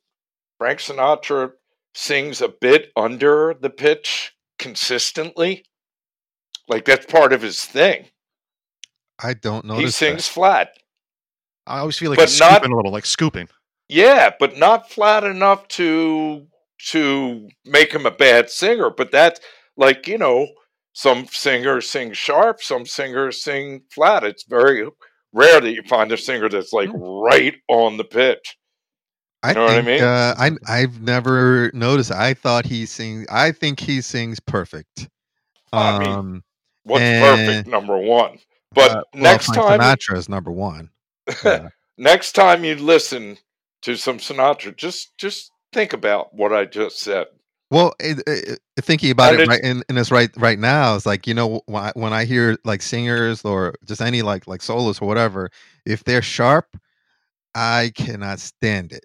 frank 0.62 0.78
sinatra 0.78 1.50
sings 1.92 2.40
a 2.40 2.46
bit 2.46 2.92
under 2.96 3.52
the 3.52 3.68
pitch 3.68 4.32
consistently. 4.60 5.64
Like 6.68 6.84
that's 6.84 7.04
part 7.04 7.32
of 7.32 7.42
his 7.42 7.64
thing. 7.64 8.06
I 9.20 9.34
don't 9.34 9.64
know. 9.64 9.74
he 9.74 9.90
sings 9.90 10.28
flat. 10.28 10.68
I 11.66 11.80
always 11.80 11.98
feel 11.98 12.10
like 12.10 12.18
But 12.20 12.28
he's 12.28 12.38
not- 12.38 12.52
scooping 12.52 12.70
a 12.72 12.76
little, 12.76 12.92
like 12.92 13.06
scooping. 13.06 13.48
yeah 13.88 14.30
but 14.38 14.56
not 14.56 14.88
flat 14.88 15.24
enough 15.24 15.66
to 15.68 16.46
to 16.90 17.48
make 17.64 17.92
him 17.92 18.06
a 18.06 18.12
bad 18.12 18.48
singer 18.48 18.88
but 18.88 19.10
that's 19.10 19.40
like 19.76 20.06
you 20.06 20.18
know 20.18 20.46
some 20.92 21.26
singers 21.26 21.90
sing 21.90 22.12
sharp 22.12 22.62
some 22.62 22.86
singers 22.86 23.42
sing 23.42 23.82
flat. 23.92 24.22
It's 24.22 24.44
very 24.44 24.88
rare 25.32 25.60
that 25.60 25.72
you 25.72 25.82
find 25.88 26.12
a 26.12 26.16
singer 26.16 26.48
that's 26.48 26.72
like 26.72 26.90
hmm. 26.90 27.02
right 27.02 27.56
on 27.66 27.96
the 27.96 28.04
pitch 28.04 28.56
I 29.42 29.54
know 29.54 29.64
what 29.64 29.76
I 29.76 29.82
think, 29.82 29.82
mean? 29.82 30.08
Uh, 30.08 30.34
I 30.38 30.52
I've 30.68 31.00
never 31.02 31.70
noticed. 31.74 32.12
I 32.12 32.34
thought 32.34 32.66
he 32.66 32.86
sings. 32.86 33.26
I 33.30 33.52
think 33.52 33.80
he 33.80 34.00
sings 34.00 34.40
perfect. 34.40 35.08
I 35.76 35.92
mean, 35.92 36.18
Um, 36.18 36.42
what's 36.84 37.10
Eh, 37.10 37.10
perfect 37.10 37.66
number 37.66 37.98
one 37.98 38.40
but 38.74 38.92
uh, 38.92 39.02
next 39.14 39.52
time 39.52 39.80
Sinatra 39.80 40.16
is 40.18 40.28
number 40.28 40.50
one. 40.52 40.90
Next 41.98 42.32
time 42.32 42.64
you 42.64 42.74
listen 42.76 43.38
to 43.82 43.96
some 43.96 44.18
sinatra 44.18 44.76
just 44.76 45.16
just 45.18 45.50
think 45.72 45.92
about 45.92 46.34
what 46.34 46.52
i 46.52 46.64
just 46.64 46.98
said 47.00 47.26
Well, 47.70 47.94
it, 48.00 48.18
it, 48.26 48.48
it- 48.76 48.84
thinking 48.84 49.10
about 49.10 49.32
And 49.32 49.40
it 49.40 49.44
right 49.44 49.60
in, 49.62 49.82
in 49.90 49.96
this 49.96 50.10
right 50.10 50.30
right 50.38 50.58
now, 50.58 50.96
it's 50.96 51.04
like 51.06 51.26
you 51.26 51.34
know 51.34 51.60
when 51.66 51.82
I, 51.84 51.92
when 51.94 52.12
I 52.14 52.24
hear 52.24 52.56
like 52.64 52.80
singers 52.82 53.44
or 53.44 53.74
just 53.84 54.00
any 54.00 54.22
like 54.22 54.46
like 54.46 54.62
soloists 54.62 55.02
or 55.02 55.08
whatever, 55.08 55.50
if 55.84 56.04
they're 56.04 56.22
sharp, 56.22 56.76
I 57.54 57.92
cannot 57.96 58.40
stand 58.40 58.92
it. 58.92 59.04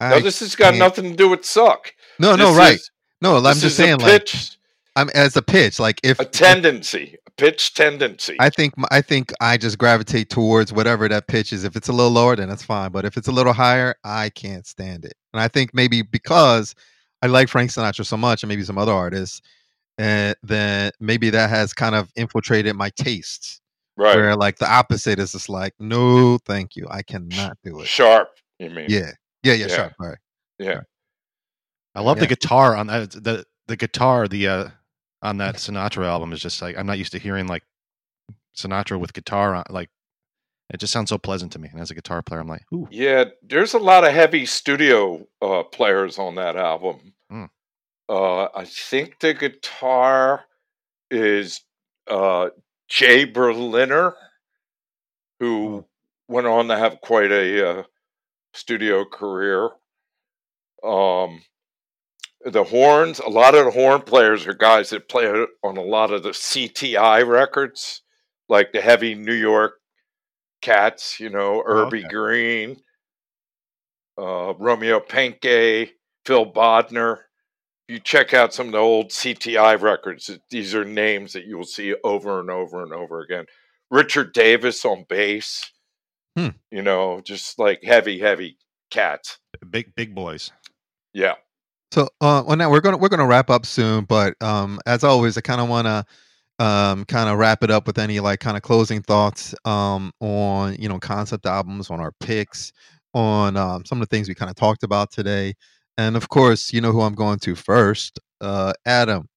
I, 0.00 0.10
no 0.10 0.20
this 0.20 0.40
has 0.40 0.54
got 0.56 0.70
can't- 0.70 0.78
nothing 0.78 1.10
to 1.10 1.16
do 1.16 1.28
with 1.28 1.44
suck 1.44 1.94
no, 2.18 2.34
no, 2.36 2.54
right. 2.54 2.74
is- 2.76 2.90
No, 3.20 3.36
I'm 3.36 3.42
this 3.42 3.60
just 3.60 3.76
saying 3.76 3.98
like 4.00 4.28
I'm 4.96 5.10
as 5.14 5.36
a 5.36 5.42
pitch. 5.42 5.78
Like 5.78 6.00
if 6.02 6.18
a 6.18 6.24
tendency 6.24 7.16
a 7.26 7.30
pitch 7.32 7.74
tendency 7.74 8.36
I 8.40 8.48
think 8.48 8.74
I 8.90 9.02
think 9.02 9.32
I 9.40 9.58
just 9.58 9.76
gravitate 9.76 10.30
towards 10.30 10.72
whatever 10.72 11.06
that 11.08 11.26
pitch 11.28 11.52
is. 11.52 11.64
If 11.64 11.76
it's 11.76 11.88
a 11.88 11.92
little 11.92 12.12
lower, 12.12 12.34
then 12.36 12.48
that's 12.48 12.62
fine. 12.62 12.90
But 12.92 13.04
if 13.04 13.16
it's 13.18 13.28
a 13.28 13.32
little 13.32 13.52
higher, 13.52 13.94
I 14.04 14.30
can't 14.30 14.66
stand 14.66 15.04
it. 15.04 15.12
And 15.34 15.40
I 15.42 15.48
think 15.48 15.74
maybe 15.74 16.00
because 16.00 16.74
I 17.22 17.26
like 17.26 17.48
Frank 17.48 17.70
Sinatra 17.70 18.06
so 18.06 18.16
much, 18.16 18.42
and 18.42 18.48
maybe 18.48 18.62
some 18.62 18.78
other 18.78 18.92
artists, 18.92 19.42
and 19.98 20.34
then 20.42 20.92
maybe 21.00 21.28
that 21.30 21.50
has 21.50 21.74
kind 21.74 21.94
of 21.94 22.10
infiltrated 22.16 22.74
my 22.76 22.90
tastes. 22.96 23.60
right 23.98 24.16
Where 24.16 24.34
like 24.36 24.56
the 24.58 24.70
opposite 24.70 25.18
is 25.18 25.32
just 25.32 25.48
like, 25.50 25.74
no, 25.78 26.38
thank 26.46 26.76
you, 26.76 26.86
I 26.90 27.02
cannot 27.02 27.58
do 27.62 27.80
it. 27.80 27.86
sharp 27.86 28.30
you 28.58 28.70
mean 28.70 28.86
Yeah, 28.88 29.12
yeah, 29.46 29.54
yeah, 29.54 29.66
Yeah. 29.68 29.76
sure. 29.76 29.92
All 30.00 30.08
right. 30.08 30.18
yeah 30.58 30.80
I 31.94 32.00
love 32.02 32.18
Yeah. 32.18 32.24
the 32.24 32.26
guitar 32.28 32.76
on 32.76 32.86
that. 32.88 33.10
The 33.12 33.44
the 33.66 33.76
guitar 33.76 34.28
the 34.28 34.46
uh, 34.48 34.68
on 35.22 35.38
that 35.38 35.56
Sinatra 35.56 36.04
album 36.06 36.32
is 36.32 36.40
just 36.40 36.60
like 36.62 36.76
I'm 36.78 36.86
not 36.86 36.98
used 36.98 37.12
to 37.12 37.18
hearing 37.18 37.46
like 37.46 37.62
Sinatra 38.56 38.98
with 39.00 39.12
guitar 39.14 39.54
on. 39.54 39.64
Like 39.70 39.90
it 40.72 40.78
just 40.78 40.92
sounds 40.92 41.10
so 41.10 41.18
pleasant 41.18 41.52
to 41.52 41.58
me. 41.58 41.68
And 41.70 41.80
as 41.80 41.90
a 41.90 41.94
guitar 41.94 42.22
player, 42.22 42.40
I'm 42.40 42.48
like, 42.48 42.64
ooh, 42.74 42.88
Yeah, 42.90 43.24
there's 43.42 43.74
a 43.74 43.78
lot 43.78 44.04
of 44.06 44.12
heavy 44.12 44.46
studio 44.46 45.26
uh, 45.40 45.62
players 45.62 46.18
on 46.18 46.34
that 46.36 46.56
album. 46.56 47.14
Mm. 47.32 47.48
Uh, 48.08 48.44
I 48.54 48.64
think 48.64 49.18
the 49.20 49.32
guitar 49.34 50.44
is 51.10 51.60
uh, 52.08 52.50
Jay 52.88 53.24
Berliner, 53.24 54.14
who 55.40 55.84
went 56.28 56.46
on 56.46 56.68
to 56.68 56.76
have 56.76 57.00
quite 57.00 57.30
a 57.30 57.68
uh, 57.70 57.82
studio 58.56 59.04
career. 59.04 59.70
Um, 60.84 61.42
the 62.44 62.64
horns, 62.64 63.18
a 63.18 63.28
lot 63.28 63.54
of 63.54 63.64
the 63.64 63.70
horn 63.70 64.02
players 64.02 64.46
are 64.46 64.54
guys 64.54 64.90
that 64.90 65.08
play 65.08 65.26
on 65.64 65.76
a 65.76 65.82
lot 65.82 66.12
of 66.12 66.22
the 66.22 66.30
CTI 66.30 67.26
records, 67.26 68.02
like 68.48 68.72
the 68.72 68.80
heavy 68.80 69.14
New 69.14 69.34
York 69.34 69.74
Cats, 70.62 71.18
you 71.20 71.28
know, 71.28 71.62
Urbie 71.66 72.04
okay. 72.04 72.08
Green, 72.08 72.76
uh, 74.18 74.54
Romeo 74.58 75.00
Penque, 75.00 75.90
Phil 76.24 76.52
Bodner. 76.52 77.18
You 77.88 78.00
check 78.00 78.34
out 78.34 78.54
some 78.54 78.66
of 78.66 78.72
the 78.72 78.78
old 78.78 79.10
CTI 79.10 79.80
records. 79.80 80.30
These 80.50 80.74
are 80.74 80.84
names 80.84 81.32
that 81.34 81.44
you 81.44 81.56
will 81.56 81.64
see 81.64 81.94
over 82.02 82.40
and 82.40 82.50
over 82.50 82.82
and 82.82 82.92
over 82.92 83.20
again. 83.20 83.46
Richard 83.90 84.32
Davis 84.32 84.84
on 84.84 85.04
bass. 85.08 85.70
Hmm. 86.36 86.48
You 86.70 86.82
know, 86.82 87.20
just 87.24 87.58
like 87.58 87.82
heavy, 87.82 88.18
heavy 88.18 88.58
cats. 88.90 89.38
big 89.70 89.94
big 89.94 90.14
boys. 90.14 90.52
Yeah. 91.12 91.34
So, 91.92 92.08
uh, 92.20 92.42
well, 92.46 92.56
now 92.56 92.70
we're 92.70 92.80
gonna 92.80 92.98
we're 92.98 93.08
gonna 93.08 93.26
wrap 93.26 93.48
up 93.48 93.64
soon, 93.64 94.04
but 94.04 94.34
um, 94.42 94.78
as 94.86 95.02
always, 95.04 95.38
I 95.38 95.40
kind 95.40 95.60
of 95.60 95.68
want 95.68 95.86
to 95.86 96.04
um, 96.64 97.04
kind 97.06 97.28
of 97.30 97.38
wrap 97.38 97.62
it 97.62 97.70
up 97.70 97.86
with 97.86 97.98
any 97.98 98.20
like 98.20 98.40
kind 98.40 98.56
of 98.56 98.62
closing 98.62 99.02
thoughts 99.02 99.54
um, 99.64 100.12
on 100.20 100.76
you 100.78 100.88
know 100.88 100.98
concept 100.98 101.46
albums, 101.46 101.90
on 101.90 102.00
our 102.00 102.12
picks, 102.20 102.72
on 103.14 103.56
um, 103.56 103.84
some 103.84 104.02
of 104.02 104.08
the 104.08 104.14
things 104.14 104.28
we 104.28 104.34
kind 104.34 104.50
of 104.50 104.56
talked 104.56 104.82
about 104.82 105.10
today, 105.10 105.54
and 105.96 106.16
of 106.16 106.28
course, 106.28 106.72
you 106.72 106.80
know 106.80 106.92
who 106.92 107.00
I'm 107.00 107.14
going 107.14 107.38
to 107.40 107.54
first, 107.54 108.20
uh, 108.40 108.72
Adam. 108.84 109.28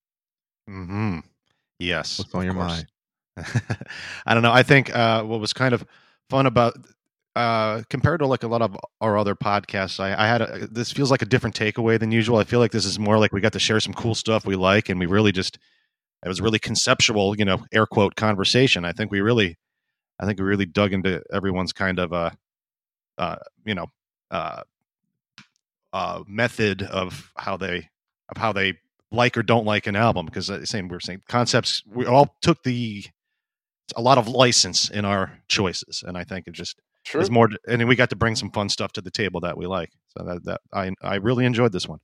Hmm. 0.68 1.20
Yes. 1.80 2.20
What's 2.20 2.36
on 2.36 2.44
your 2.44 2.54
course. 2.54 2.84
mind? 3.38 3.88
I 4.26 4.34
don't 4.34 4.44
know. 4.44 4.52
I 4.52 4.64
think 4.64 4.94
uh, 4.94 5.24
what 5.24 5.40
was 5.40 5.54
kind 5.54 5.74
of 5.74 5.86
fun 6.30 6.46
about 6.46 6.76
uh, 7.36 7.84
compared 7.90 8.20
to 8.20 8.28
like 8.28 8.44
a 8.44 8.48
lot 8.48 8.62
of 8.62 8.76
our 9.02 9.18
other 9.18 9.36
podcasts, 9.36 10.00
I, 10.00 10.14
I 10.14 10.28
had 10.28 10.42
a, 10.42 10.68
this 10.68 10.92
feels 10.92 11.12
like 11.12 11.22
a 11.22 11.26
different 11.26 11.56
takeaway 11.56 12.00
than 12.00 12.12
usual. 12.12 12.38
I 12.38 12.44
feel 12.44 12.60
like 12.60 12.72
this 12.72 12.86
is 12.86 13.00
more 13.00 13.18
like 13.18 13.32
we 13.32 13.42
got 13.42 13.54
to 13.54 13.60
share 13.60 13.80
some 13.80 13.94
cool 13.94 14.16
stuff 14.16 14.46
we 14.46 14.56
like, 14.56 14.90
and 14.90 15.00
we 15.00 15.06
really 15.06 15.32
just 15.32 15.58
it 16.24 16.28
was 16.28 16.42
really 16.42 16.60
conceptual, 16.60 17.38
you 17.38 17.46
know, 17.46 17.66
air 17.72 17.86
quote 17.86 18.16
conversation. 18.16 18.84
I 18.84 18.92
think 18.92 19.12
we 19.12 19.22
really, 19.22 19.58
I 20.20 20.26
think 20.26 20.40
we 20.40 20.46
really 20.46 20.66
dug 20.66 20.92
into 20.92 21.22
everyone's 21.32 21.72
kind 21.72 22.00
of 22.00 22.12
uh, 22.12 22.32
uh, 23.18 23.38
you 23.66 23.76
know, 23.76 23.88
uh, 24.32 24.64
uh, 25.94 26.24
method 26.28 26.84
of 26.84 27.32
how 27.38 27.58
they 27.58 27.90
of 28.30 28.38
how 28.38 28.54
they 28.54 28.74
like 29.12 29.38
or 29.38 29.44
don't 29.44 29.66
like 29.66 29.88
an 29.88 29.96
album 29.96 30.26
because 30.26 30.50
uh, 30.50 30.64
same 30.66 30.88
we 30.88 30.96
were 30.96 31.00
saying 31.00 31.22
concepts 31.28 31.84
we 31.88 32.06
all 32.06 32.36
took 32.42 32.62
the 32.64 33.06
a 33.96 34.02
lot 34.02 34.18
of 34.18 34.28
license 34.28 34.90
in 34.90 35.06
our 35.06 35.40
choices 35.48 36.04
and 36.08 36.18
i 36.18 36.24
think 36.24 36.48
it 36.48 36.54
just 36.54 36.80
True. 37.06 37.22
is 37.22 37.32
more 37.32 37.50
and 37.68 37.88
we 37.88 37.96
got 37.96 38.10
to 38.10 38.16
bring 38.16 38.36
some 38.36 38.52
fun 38.52 38.70
stuff 38.70 38.92
to 38.94 39.02
the 39.02 39.12
table 39.12 39.40
that 39.42 39.58
we 39.58 39.66
like 39.68 39.92
so 40.18 40.24
that, 40.26 40.44
that 40.46 40.62
i 40.74 40.92
i 41.02 41.16
really 41.16 41.46
enjoyed 41.46 41.72
this 41.72 41.88
one 41.88 42.00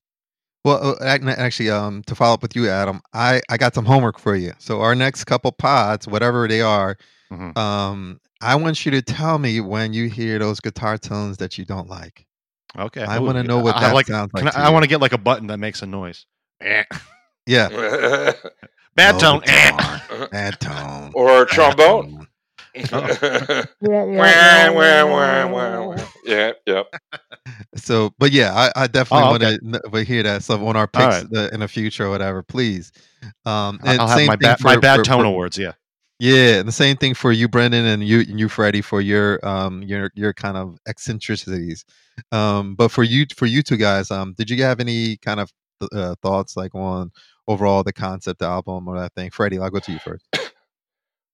Well, 0.66 0.96
uh, 1.00 1.06
actually, 1.38 1.70
um, 1.70 2.02
to 2.08 2.16
follow 2.16 2.34
up 2.34 2.42
with 2.42 2.56
you, 2.56 2.68
Adam, 2.70 3.02
I 3.14 3.42
I 3.50 3.58
got 3.58 3.76
some 3.76 3.86
homework 3.86 4.18
for 4.18 4.36
you. 4.36 4.54
So 4.58 4.82
our 4.82 4.96
next 4.96 5.26
couple 5.26 5.52
pods, 5.52 6.08
whatever 6.08 6.48
they 6.48 6.62
are, 6.62 6.98
Mhm. 7.32 7.56
um, 7.56 8.20
I 8.42 8.56
want 8.56 8.84
you 8.84 8.92
to 8.98 9.02
tell 9.04 9.38
me 9.38 9.62
when 9.62 9.94
you 9.94 10.10
hear 10.10 10.40
those 10.40 10.60
guitar 10.60 10.98
tones 10.98 11.38
that 11.38 11.58
you 11.60 11.66
don't 11.66 11.88
like. 11.88 12.26
okay 12.78 13.04
I 13.06 13.20
wanna 13.20 13.44
know 13.44 13.60
what 13.62 13.76
I 13.76 13.82
that 13.82 13.94
like 13.94 14.08
sounds 14.08 14.32
like 14.34 14.56
I, 14.56 14.68
I 14.68 14.70
want 14.74 14.84
to 14.84 14.90
get 14.90 15.02
like 15.02 15.14
a 15.14 15.22
button 15.22 15.48
that 15.48 15.60
makes 15.60 15.82
a 15.84 15.86
noise. 15.86 16.26
Yeah. 17.46 17.70
bad 18.96 19.14
No 19.16 19.20
tone 19.20 19.42
Eh. 19.46 20.00
Bad 20.32 20.60
tone. 20.60 21.12
or 21.14 21.46
trombone. 21.46 22.12
tone. 22.12 22.28
Wah, 23.82 24.04
wah. 24.06 25.96
yeah, 26.26 26.52
yep. 26.66 26.88
So, 27.76 28.12
but 28.20 28.32
yeah, 28.32 28.54
I, 28.54 28.84
I 28.84 28.88
definitely 28.88 29.28
Oh, 29.28 29.32
want 29.32 29.94
to 29.94 30.04
hear 30.04 30.24
that 30.24 30.44
stuff 30.44 30.62
on 30.62 30.76
our 30.76 30.88
picks 30.88 31.24
right. 31.24 31.26
uh, 31.36 31.50
in 31.54 31.60
the 31.62 31.68
future 31.68 32.06
or 32.06 32.10
whatever, 32.10 32.44
please. 32.44 32.92
Um, 33.46 33.80
and 33.86 34.02
I'll 34.02 34.08
have 34.08 34.18
same 34.18 34.28
my, 34.28 34.36
thing 34.36 34.56
ba- 34.56 34.64
my 34.64 34.78
bad 34.78 34.98
for- 34.98 35.04
tone 35.04 35.22
for- 35.22 35.26
awards. 35.28 35.58
Yeah. 35.58 35.74
Yeah, 36.20 36.60
and 36.60 36.68
the 36.68 36.72
same 36.72 36.96
thing 36.96 37.14
for 37.14 37.34
you, 37.34 37.50
Brendan, 37.50 37.86
and 37.86 38.02
you, 38.08 38.22
and 38.22 38.40
you, 38.40 38.48
Freddie, 38.48 38.82
for 38.82 39.02
your 39.02 39.46
um 39.46 39.84
your 39.84 40.12
your 40.16 40.32
kind 40.32 40.56
of 40.56 40.78
eccentricities. 40.88 41.84
Um, 42.32 42.76
but 42.76 42.90
for 42.90 43.04
you, 43.04 43.26
for 43.36 43.46
you 43.48 43.62
two 43.62 43.76
guys, 43.76 44.12
um, 44.12 44.34
did 44.38 44.50
you 44.50 44.64
have 44.64 44.80
any 44.80 45.18
kind 45.18 45.42
of 45.42 45.52
uh, 45.94 46.16
thoughts 46.22 46.56
like 46.56 46.74
on 46.74 47.12
overall 47.48 47.84
the 47.84 47.94
concept 47.94 48.42
album 48.42 48.88
or 48.88 49.00
that 49.00 49.14
thing? 49.14 49.30
Freddie, 49.32 49.60
I'll 49.60 49.70
go 49.70 49.80
to 49.80 49.92
you 49.92 50.00
first. 50.00 50.26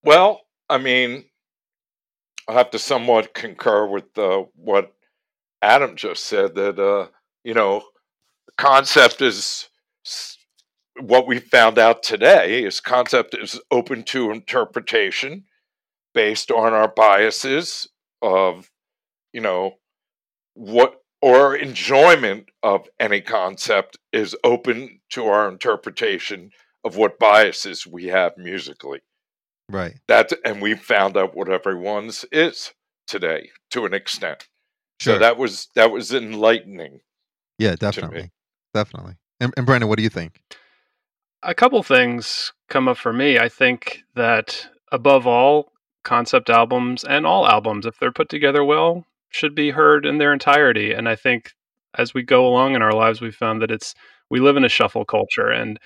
Well, 0.04 0.42
I 0.68 0.80
mean, 0.80 1.26
I 2.48 2.54
have 2.54 2.72
to 2.72 2.80
somewhat 2.80 3.36
concur 3.36 3.86
with 3.86 4.18
uh, 4.18 4.46
what 4.56 4.94
Adam 5.62 5.96
just 5.96 6.26
said 6.26 6.56
that, 6.56 6.80
uh, 6.80 7.08
you 7.44 7.54
know, 7.54 7.84
concept 8.58 9.22
is 9.22 9.70
what 11.00 11.28
we 11.28 11.40
found 11.40 11.78
out 11.78 12.04
today 12.04 12.64
is 12.64 12.80
concept 12.80 13.36
is 13.36 13.60
open 13.70 14.04
to 14.04 14.32
interpretation 14.32 15.46
based 16.14 16.52
on 16.52 16.74
our 16.74 16.88
biases 16.88 17.88
of, 18.22 18.70
you 19.34 19.42
know, 19.42 19.76
what 20.54 21.01
or 21.22 21.56
enjoyment 21.56 22.50
of 22.64 22.88
any 23.00 23.22
concept 23.22 23.98
is 24.12 24.36
open 24.44 25.00
to 25.12 25.26
our 25.26 25.48
interpretation 25.50 26.52
of 26.84 26.96
what 26.98 27.20
biases 27.20 27.86
we 27.88 28.08
have 28.08 28.38
musically 28.38 29.00
Right. 29.70 29.96
that 30.08 30.32
and 30.44 30.62
we 30.62 30.76
found 30.76 31.16
out 31.18 31.36
what 31.36 31.48
everyone's 31.50 32.26
is 32.32 32.74
today 33.08 33.50
to 33.72 33.86
an 33.86 33.94
extent 33.94 34.48
Sure. 35.00 35.16
so 35.16 35.20
that 35.20 35.38
was 35.38 35.70
that 35.76 35.92
was 35.92 36.14
enlightening 36.14 37.00
yeah, 37.58 37.76
definitely, 37.76 38.32
definitely. 38.74 39.18
And, 39.40 39.54
and 39.56 39.68
Brendan, 39.68 39.88
what 39.88 39.98
do 39.98 40.04
you 40.04 40.10
think? 40.10 40.42
a 41.44 41.54
couple 41.54 41.82
things 41.84 42.54
come 42.70 42.88
up 42.88 42.98
for 42.98 43.14
me. 43.14 43.38
I 43.38 43.50
think 43.50 44.02
that 44.16 44.68
above 44.92 45.28
all, 45.28 45.72
concept 46.04 46.50
albums 46.50 47.04
and 47.04 47.24
all 47.26 47.48
albums, 47.48 47.86
if 47.86 48.00
they're 48.00 48.12
put 48.12 48.30
together 48.30 48.64
well, 48.64 49.06
should 49.32 49.56
be 49.56 49.72
heard 49.72 50.06
in 50.06 50.18
their 50.18 50.34
entirety. 50.34 50.94
And 50.94 51.08
I 51.10 51.16
think 51.16 51.52
as 51.98 52.14
we 52.14 52.24
go 52.24 52.46
along 52.46 52.76
in 52.76 52.82
our 52.82 52.94
lives, 52.94 53.22
we've 53.22 53.36
found 53.36 53.62
that 53.62 53.72
it's 53.72 53.94
we 54.30 54.40
live 54.40 54.58
in 54.58 54.64
a 54.64 54.70
shuffle 54.70 55.04
culture, 55.06 55.50
and 55.50 55.80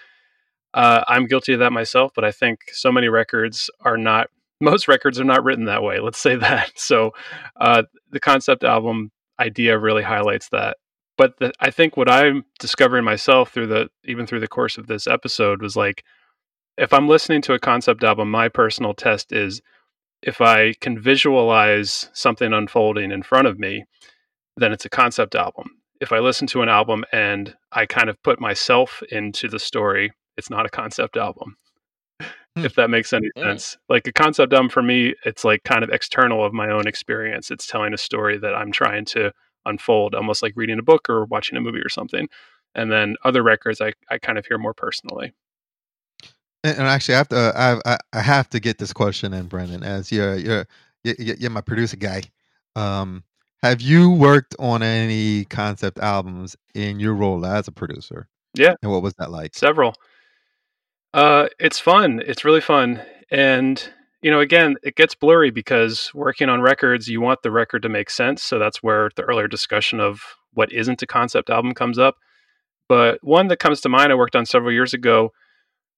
uh, 0.73 1.03
I'm 1.07 1.25
guilty 1.25 1.53
of 1.53 1.59
that 1.59 1.71
myself. 1.71 2.11
But 2.15 2.25
I 2.25 2.31
think 2.31 2.59
so 2.73 2.91
many 2.91 3.07
records 3.07 3.69
are 3.81 3.97
not. 3.97 4.29
Most 4.61 4.87
records 4.87 5.19
are 5.19 5.25
not 5.25 5.43
written 5.43 5.65
that 5.65 5.83
way. 5.83 5.99
Let's 5.99 6.19
say 6.19 6.35
that. 6.37 6.71
So 6.77 7.11
uh, 7.59 7.83
the 8.11 8.19
concept 8.19 8.63
album 8.63 9.11
idea 9.39 9.77
really 9.77 10.03
highlights 10.03 10.47
that 10.49 10.77
but 11.17 11.37
the, 11.39 11.51
I 11.59 11.71
think 11.71 11.97
what 11.97 12.09
I'm 12.09 12.45
discovering 12.59 13.03
myself 13.03 13.51
through 13.51 13.67
the 13.67 13.89
even 14.03 14.25
through 14.25 14.41
the 14.41 14.47
course 14.47 14.77
of 14.77 14.87
this 14.87 15.07
episode 15.07 15.61
was 15.61 15.75
like 15.75 16.03
if 16.77 16.93
I'm 16.93 17.07
listening 17.07 17.41
to 17.43 17.53
a 17.53 17.59
concept 17.59 18.03
album, 18.03 18.29
my 18.29 18.49
personal 18.49 18.93
test 18.93 19.31
is 19.31 19.61
if 20.25 20.41
I 20.41 20.73
can 20.81 20.99
visualize 20.99 22.09
something 22.13 22.51
unfolding 22.51 23.11
in 23.11 23.21
front 23.23 23.47
of 23.47 23.59
me, 23.59 23.85
then 24.57 24.71
it's 24.73 24.85
a 24.85 24.89
concept 24.89 25.35
album. 25.35 25.69
If 26.01 26.11
I 26.11 26.19
listen 26.19 26.47
to 26.47 26.61
an 26.61 26.69
album 26.69 27.05
and 27.11 27.55
I 27.71 27.85
kind 27.85 28.09
of 28.09 28.21
put 28.23 28.41
myself 28.41 29.01
into 29.11 29.47
the 29.47 29.59
story, 29.59 30.11
it's 30.35 30.49
not 30.49 30.65
a 30.65 30.69
concept 30.69 31.15
album. 31.15 31.57
Hmm. 32.57 32.65
If 32.65 32.75
that 32.75 32.89
makes 32.89 33.13
any 33.13 33.29
Hmm. 33.35 33.43
sense. 33.43 33.77
Like 33.87 34.07
a 34.07 34.11
concept 34.11 34.51
album 34.51 34.69
for 34.69 34.81
me, 34.81 35.13
it's 35.25 35.43
like 35.45 35.63
kind 35.63 35.83
of 35.83 35.89
external 35.91 36.43
of 36.43 36.53
my 36.53 36.69
own 36.69 36.87
experience. 36.87 37.51
It's 37.51 37.67
telling 37.67 37.93
a 37.93 37.97
story 37.97 38.37
that 38.39 38.55
I'm 38.55 38.71
trying 38.71 39.05
to 39.05 39.31
unfold, 39.65 40.15
almost 40.15 40.41
like 40.41 40.53
reading 40.55 40.79
a 40.79 40.83
book 40.83 41.09
or 41.09 41.25
watching 41.25 41.57
a 41.57 41.61
movie 41.61 41.81
or 41.81 41.89
something. 41.89 42.27
And 42.73 42.91
then 42.91 43.15
other 43.23 43.43
records, 43.43 43.79
I, 43.79 43.93
I 44.09 44.17
kind 44.17 44.37
of 44.37 44.45
hear 44.47 44.57
more 44.57 44.73
personally. 44.73 45.33
And, 46.65 46.79
and 46.79 46.87
actually, 46.87 47.13
I 47.13 47.17
have 47.19 47.27
to, 47.27 47.37
uh, 47.37 47.79
I, 47.85 47.97
I, 48.11 48.21
have 48.21 48.49
to 48.49 48.59
get 48.59 48.79
this 48.79 48.91
question 48.91 49.35
in, 49.35 49.45
Brendan, 49.45 49.83
as 49.83 50.11
you're, 50.11 50.35
you're, 50.35 50.67
you're, 51.03 51.35
you're 51.35 51.51
my 51.51 51.61
producer 51.61 51.95
guy. 51.95 52.23
Um, 52.75 53.23
have 53.61 53.81
you 53.81 54.09
worked 54.09 54.55
on 54.57 54.81
any 54.81 55.45
concept 55.45 55.99
albums 55.99 56.55
in 56.73 56.99
your 56.99 57.13
role 57.13 57.45
as 57.45 57.67
a 57.67 57.71
producer? 57.71 58.27
Yeah. 58.55 58.73
And 58.81 58.91
what 58.91 59.03
was 59.03 59.13
that 59.19 59.29
like? 59.29 59.53
Several. 59.53 59.93
Uh, 61.13 61.49
it's 61.59 61.77
fun. 61.77 62.23
It's 62.25 62.43
really 62.43 62.61
fun. 62.61 62.99
And, 63.29 63.87
you 64.23 64.31
know, 64.31 64.39
again, 64.39 64.75
it 64.81 64.95
gets 64.95 65.13
blurry 65.13 65.51
because 65.51 66.09
working 66.15 66.49
on 66.49 66.61
records, 66.61 67.07
you 67.07 67.21
want 67.21 67.43
the 67.43 67.51
record 67.51 67.83
to 67.83 67.89
make 67.89 68.09
sense. 68.09 68.41
So 68.41 68.57
that's 68.57 68.81
where 68.81 69.11
the 69.15 69.21
earlier 69.21 69.47
discussion 69.47 69.99
of 69.99 70.19
what 70.53 70.73
isn't 70.73 71.03
a 71.03 71.07
concept 71.07 71.51
album 71.51 71.75
comes 71.75 71.99
up. 71.99 72.15
But 72.89 73.19
one 73.23 73.49
that 73.49 73.59
comes 73.59 73.81
to 73.81 73.89
mind 73.89 74.11
I 74.11 74.15
worked 74.15 74.35
on 74.35 74.47
several 74.47 74.71
years 74.71 74.95
ago 74.95 75.31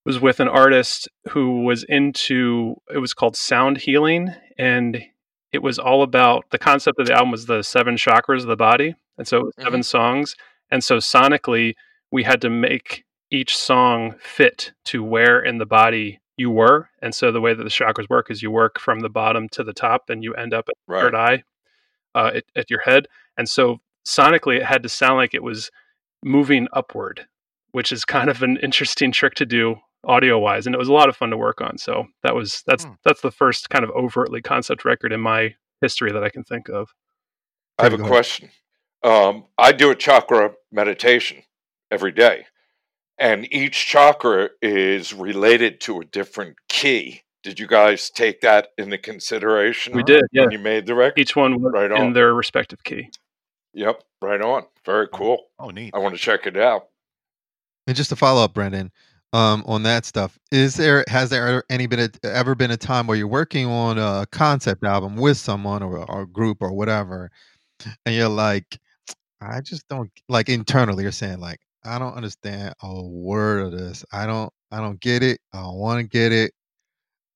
was 0.08 0.22
with 0.22 0.40
an 0.40 0.48
artist 0.48 1.10
who 1.32 1.64
was 1.64 1.84
into 1.84 2.76
it 2.94 3.00
was 3.00 3.14
called 3.14 3.36
sound 3.36 3.78
healing 3.78 4.34
and 4.58 5.04
it 5.52 5.62
was 5.62 5.78
all 5.78 6.02
about 6.02 6.46
the 6.52 6.58
concept 6.58 6.98
of 6.98 7.08
the 7.08 7.14
album 7.14 7.30
was 7.30 7.46
the 7.46 7.62
seven 7.62 7.98
chakras 7.98 8.42
of 8.42 8.48
the 8.48 8.56
body 8.56 8.96
and 9.18 9.28
so 9.28 9.40
it 9.40 9.46
was 9.46 9.54
7 9.60 9.84
songs. 9.84 10.36
And 10.72 10.82
so 10.84 10.98
sonically 10.98 11.74
we 12.10 12.24
had 12.24 12.40
to 12.42 12.50
make 12.50 13.04
each 13.32 13.58
song 13.58 14.16
fit 14.20 14.72
to 14.86 15.04
where 15.04 15.42
in 15.42 15.58
the 15.58 15.66
body 15.66 16.22
you 16.38 16.52
were. 16.52 16.90
And 17.02 17.14
so 17.14 17.32
the 17.32 17.42
way 17.42 17.54
that 17.54 17.64
the 17.64 17.70
chakras 17.70 18.10
work 18.10 18.32
is 18.32 18.42
you 18.42 18.50
work 18.50 18.80
from 18.80 19.02
the 19.02 19.10
bottom 19.10 19.50
to 19.50 19.64
the 19.64 19.74
top 19.74 20.10
and 20.10 20.24
you 20.24 20.34
end 20.36 20.54
up 20.54 20.70
at 20.70 20.76
right 20.88 21.02
third 21.02 21.16
eye 21.16 21.44
uh, 22.16 22.32
at, 22.36 22.44
at 22.56 22.70
your 22.70 22.80
head. 22.82 23.08
And 23.38 23.50
so 23.50 23.80
sonically 24.08 24.56
it 24.58 24.66
had 24.66 24.84
to 24.84 24.90
sound 24.90 25.18
like 25.18 25.34
it 25.34 25.44
was 25.44 25.70
moving 26.24 26.70
upward 26.72 27.28
which 27.72 27.92
is 27.92 28.06
kind 28.06 28.30
of 28.30 28.42
an 28.42 28.58
interesting 28.64 29.12
trick 29.12 29.36
to 29.36 29.46
do 29.46 29.76
audio 30.06 30.38
wise 30.40 30.66
and 30.66 30.76
it 30.76 30.78
was 30.78 30.88
a 30.88 30.94
lot 30.94 31.10
of 31.10 31.18
fun 31.18 31.30
to 31.32 31.38
work 31.38 31.60
on 31.62 31.78
so 31.78 32.06
that 32.24 32.34
was 32.36 32.64
that's 32.66 32.86
Hmm. 32.86 32.94
that's 33.04 33.22
the 33.22 33.32
first 33.32 33.70
kind 33.70 33.84
of 33.84 33.90
overtly 33.92 34.42
concept 34.42 34.86
record 34.86 35.12
in 35.12 35.20
my 35.20 35.56
history 35.82 36.12
that 36.12 36.24
i 36.24 36.30
can 36.30 36.44
think 36.44 36.70
of. 36.70 36.94
I 37.78 37.84
have 37.84 37.94
a 37.94 37.98
question. 38.00 38.50
Um, 39.04 39.46
i 39.58 39.72
do 39.72 39.92
a 39.92 39.96
chakra 39.96 40.52
meditation 40.72 41.44
every 41.92 42.12
day 42.12 42.46
and 43.18 43.52
each 43.54 43.86
chakra 43.86 44.50
is 44.62 45.14
related 45.14 45.82
to 45.82 46.00
a 46.02 46.06
different 46.06 46.58
key. 46.70 47.22
Did 47.44 47.60
you 47.60 47.68
guys 47.68 48.10
take 48.10 48.42
that 48.42 48.70
into 48.78 48.98
consideration 48.98 49.96
we 49.96 50.04
did 50.04 50.24
yeah. 50.32 50.46
you 50.50 50.60
made 50.60 50.86
the 50.86 50.96
record 50.96 51.20
each 51.20 51.36
one 51.36 51.62
was 51.62 51.72
Right 51.74 51.92
in 51.92 51.98
on. 51.98 52.14
their 52.14 52.34
respective 52.34 52.84
key. 52.84 53.10
Yep 53.74 54.04
right 54.22 54.42
on. 54.42 54.66
Very 54.86 55.08
cool. 55.14 55.46
Oh, 55.60 55.70
neat. 55.70 55.92
i 55.94 56.00
want 56.00 56.16
to 56.16 56.20
check 56.20 56.48
it 56.48 56.58
out. 56.58 56.88
And 57.86 57.96
just 57.96 58.10
to 58.10 58.16
follow 58.16 58.44
up, 58.44 58.54
Brendan, 58.54 58.92
um, 59.34 59.64
on 59.68 59.84
that 59.84 60.06
stuff, 60.06 60.38
is 60.52 60.76
there 60.76 61.04
has 61.10 61.30
there 61.30 61.64
any 61.70 61.88
been 61.88 62.00
a, 62.00 62.28
ever 62.28 62.56
been 62.56 62.72
a 62.72 62.78
time 62.78 63.08
where 63.08 63.18
you're 63.18 63.28
working 63.28 63.66
on 63.68 63.98
a 64.00 64.26
concept 64.32 64.84
album 64.86 65.16
with 65.18 65.38
someone 65.38 65.84
or, 65.84 66.00
or 66.10 66.22
a 66.24 66.28
group 66.28 66.60
or 66.62 66.74
whatever, 66.74 67.30
and 68.06 68.16
you're 68.16 68.30
like, 68.30 68.80
I 69.42 69.62
just 69.62 69.88
don't 69.90 70.12
like 70.30 70.50
internally 70.50 71.04
you're 71.04 71.12
saying 71.14 71.40
like, 71.42 71.60
I 71.86 72.00
don't 72.00 72.16
understand 72.16 72.76
a 72.84 73.04
word 73.04 73.62
of 73.66 73.72
this. 73.80 74.06
I 74.14 74.26
don't 74.28 74.52
I 74.72 74.80
don't 74.80 75.00
get 75.02 75.24
it. 75.24 75.40
I 75.54 75.62
don't 75.62 75.78
want 75.78 76.02
to 76.02 76.08
get 76.08 76.32
it. 76.34 76.52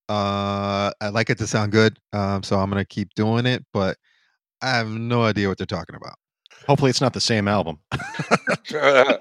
Uh, 0.10 0.92
I 1.02 1.10
like 1.10 1.30
it 1.30 1.38
to 1.40 1.48
sound 1.48 1.72
good, 1.72 1.98
um, 2.14 2.44
so 2.44 2.60
I'm 2.60 2.70
gonna 2.70 2.86
keep 2.86 3.14
doing 3.16 3.46
it, 3.46 3.66
but 3.74 3.98
I 4.62 4.72
have 4.72 4.90
no 4.90 5.24
idea 5.24 5.50
what 5.50 5.58
they're 5.60 5.68
talking 5.68 5.96
about. 5.96 6.16
Hopefully, 6.68 6.90
it's 6.90 7.02
not 7.02 7.14
the 7.14 7.22
same 7.22 7.48
album. 7.48 7.80
uh, 8.74 9.18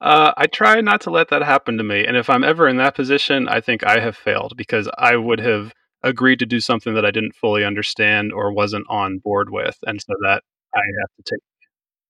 I 0.00 0.46
try 0.52 0.80
not 0.80 1.00
to 1.02 1.10
let 1.10 1.28
that 1.28 1.42
happen 1.42 1.76
to 1.78 1.84
me. 1.84 2.04
And 2.06 2.16
if 2.16 2.30
I'm 2.30 2.44
ever 2.44 2.68
in 2.68 2.76
that 2.78 2.94
position, 2.94 3.48
I 3.48 3.60
think 3.60 3.84
I 3.84 4.00
have 4.00 4.16
failed 4.16 4.56
because 4.56 4.88
I 4.96 5.16
would 5.16 5.40
have 5.40 5.72
agreed 6.02 6.38
to 6.38 6.46
do 6.46 6.60
something 6.60 6.94
that 6.94 7.04
I 7.04 7.10
didn't 7.10 7.34
fully 7.34 7.64
understand 7.64 8.32
or 8.32 8.52
wasn't 8.52 8.86
on 8.88 9.18
board 9.18 9.50
with. 9.50 9.78
And 9.86 10.00
so 10.00 10.12
that 10.22 10.42
I 10.74 10.80
have 11.00 11.10
to 11.16 11.34
take 11.34 11.40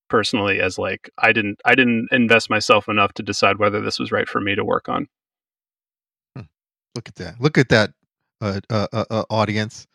personally 0.08 0.60
as 0.60 0.78
like 0.78 1.10
I 1.18 1.32
didn't 1.32 1.60
I 1.64 1.74
didn't 1.74 2.08
invest 2.12 2.50
myself 2.50 2.88
enough 2.88 3.14
to 3.14 3.22
decide 3.22 3.58
whether 3.58 3.80
this 3.80 3.98
was 3.98 4.12
right 4.12 4.28
for 4.28 4.40
me 4.40 4.54
to 4.54 4.64
work 4.64 4.88
on. 4.88 5.08
Look 6.94 7.08
at 7.08 7.16
that! 7.16 7.40
Look 7.40 7.58
at 7.58 7.68
that 7.70 7.92
uh, 8.40 8.60
uh, 8.70 8.86
uh, 8.92 9.04
uh, 9.10 9.24
audience. 9.28 9.86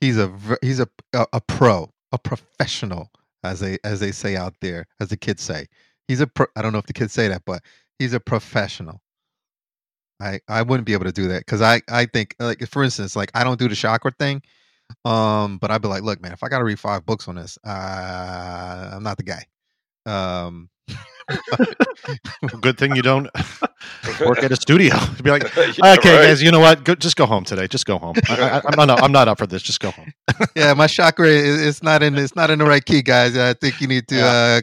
He's 0.00 0.18
a 0.18 0.32
he's 0.60 0.80
a, 0.80 0.88
a 1.12 1.26
a 1.34 1.40
pro, 1.40 1.92
a 2.10 2.18
professional, 2.18 3.10
as 3.44 3.60
they 3.60 3.78
as 3.84 4.00
they 4.00 4.12
say 4.12 4.36
out 4.36 4.54
there, 4.60 4.86
as 5.00 5.08
the 5.08 5.16
kids 5.16 5.42
say. 5.42 5.66
He's 6.08 6.20
a 6.20 6.26
pro. 6.26 6.46
I 6.56 6.62
don't 6.62 6.72
know 6.72 6.78
if 6.78 6.86
the 6.86 6.92
kids 6.92 7.12
say 7.12 7.28
that, 7.28 7.42
but 7.46 7.62
he's 7.98 8.14
a 8.14 8.20
professional. 8.20 9.00
I 10.20 10.40
I 10.48 10.62
wouldn't 10.62 10.86
be 10.86 10.92
able 10.94 11.04
to 11.06 11.12
do 11.12 11.28
that 11.28 11.40
because 11.40 11.62
I 11.62 11.82
I 11.90 12.06
think 12.06 12.34
like 12.40 12.66
for 12.68 12.82
instance, 12.84 13.16
like 13.16 13.30
I 13.34 13.44
don't 13.44 13.58
do 13.58 13.68
the 13.68 13.76
chakra 13.76 14.12
thing. 14.18 14.42
Um, 15.04 15.58
but 15.58 15.70
I'd 15.70 15.82
be 15.82 15.88
like, 15.88 16.02
look, 16.02 16.20
man, 16.22 16.32
if 16.32 16.42
I 16.42 16.48
got 16.48 16.58
to 16.58 16.64
read 16.64 16.80
five 16.80 17.06
books 17.06 17.28
on 17.28 17.36
this, 17.36 17.58
uh, 17.64 18.90
I'm 18.94 19.02
not 19.02 19.18
the 19.18 19.22
guy. 19.24 19.46
Um, 20.06 20.70
Good 22.60 22.78
thing 22.78 22.96
you 22.96 23.02
don't. 23.02 23.28
work 24.20 24.42
at 24.42 24.52
a 24.52 24.56
studio. 24.56 24.94
Be 25.22 25.30
like, 25.30 25.42
Yeah, 25.56 25.62
okay, 25.94 26.16
right. 26.16 26.26
guys, 26.26 26.42
you 26.42 26.50
know 26.50 26.60
what? 26.60 26.84
Go, 26.84 26.94
just 26.94 27.16
go 27.16 27.26
home 27.26 27.44
today. 27.44 27.66
Just 27.66 27.86
go 27.86 27.98
home. 27.98 28.14
I, 28.28 28.60
I, 28.60 28.62
I'm 28.66 28.86
not. 28.86 29.02
I'm 29.02 29.12
not 29.12 29.28
up 29.28 29.38
for 29.38 29.46
this. 29.46 29.62
Just 29.62 29.80
go 29.80 29.90
home. 29.90 30.12
yeah, 30.56 30.74
my 30.74 30.86
chakra 30.86 31.28
is 31.28 31.66
it's 31.66 31.82
not 31.82 32.02
in 32.02 32.16
it's 32.16 32.34
not 32.36 32.50
in 32.50 32.58
the 32.58 32.64
right 32.64 32.84
key, 32.84 33.02
guys. 33.02 33.36
I 33.36 33.54
think 33.54 33.80
you 33.80 33.86
need 33.88 34.08
to 34.08 34.20
uh 34.20 34.60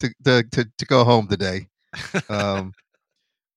to 0.00 0.08
to 0.24 0.42
to, 0.50 0.64
to 0.78 0.86
go 0.86 1.04
home 1.04 1.28
today. 1.28 1.68
Um, 2.28 2.72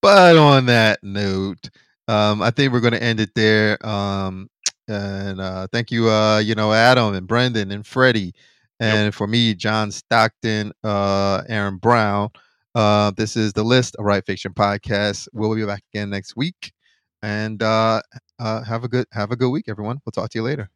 but 0.01 0.35
on 0.37 0.65
that 0.65 1.03
note, 1.03 1.69
um, 2.07 2.41
I 2.41 2.49
think 2.51 2.73
we're 2.73 2.79
going 2.79 2.93
to 2.93 3.03
end 3.03 3.19
it 3.19 3.35
there. 3.35 3.83
Um, 3.85 4.49
and 4.87 5.39
uh, 5.39 5.67
thank 5.71 5.91
you, 5.91 6.09
uh, 6.09 6.39
you 6.39 6.55
know, 6.55 6.73
Adam 6.73 7.13
and 7.13 7.27
Brendan 7.27 7.71
and 7.71 7.85
Freddie, 7.85 8.33
and 8.81 9.13
for 9.13 9.27
me, 9.27 9.53
John 9.53 9.91
Stockton, 9.91 10.73
uh, 10.83 11.43
Aaron 11.47 11.77
Brown. 11.77 12.29
Uh, 12.73 13.11
this 13.11 13.37
is 13.37 13.53
the 13.53 13.63
list 13.63 13.95
of 13.97 14.05
Right 14.05 14.25
Fiction 14.25 14.53
podcast. 14.53 15.27
We'll 15.33 15.53
be 15.55 15.63
back 15.65 15.83
again 15.93 16.09
next 16.09 16.35
week, 16.35 16.73
and 17.21 17.61
uh, 17.61 18.01
uh, 18.39 18.63
have 18.63 18.83
a 18.83 18.87
good 18.87 19.05
have 19.11 19.31
a 19.31 19.35
good 19.35 19.49
week, 19.49 19.65
everyone. 19.67 19.99
We'll 20.03 20.11
talk 20.11 20.31
to 20.31 20.37
you 20.39 20.43
later. 20.43 20.69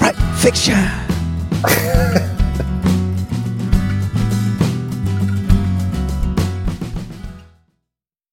Right 0.00 0.16
Fiction. 0.36 1.05
Yeah. 1.64 1.92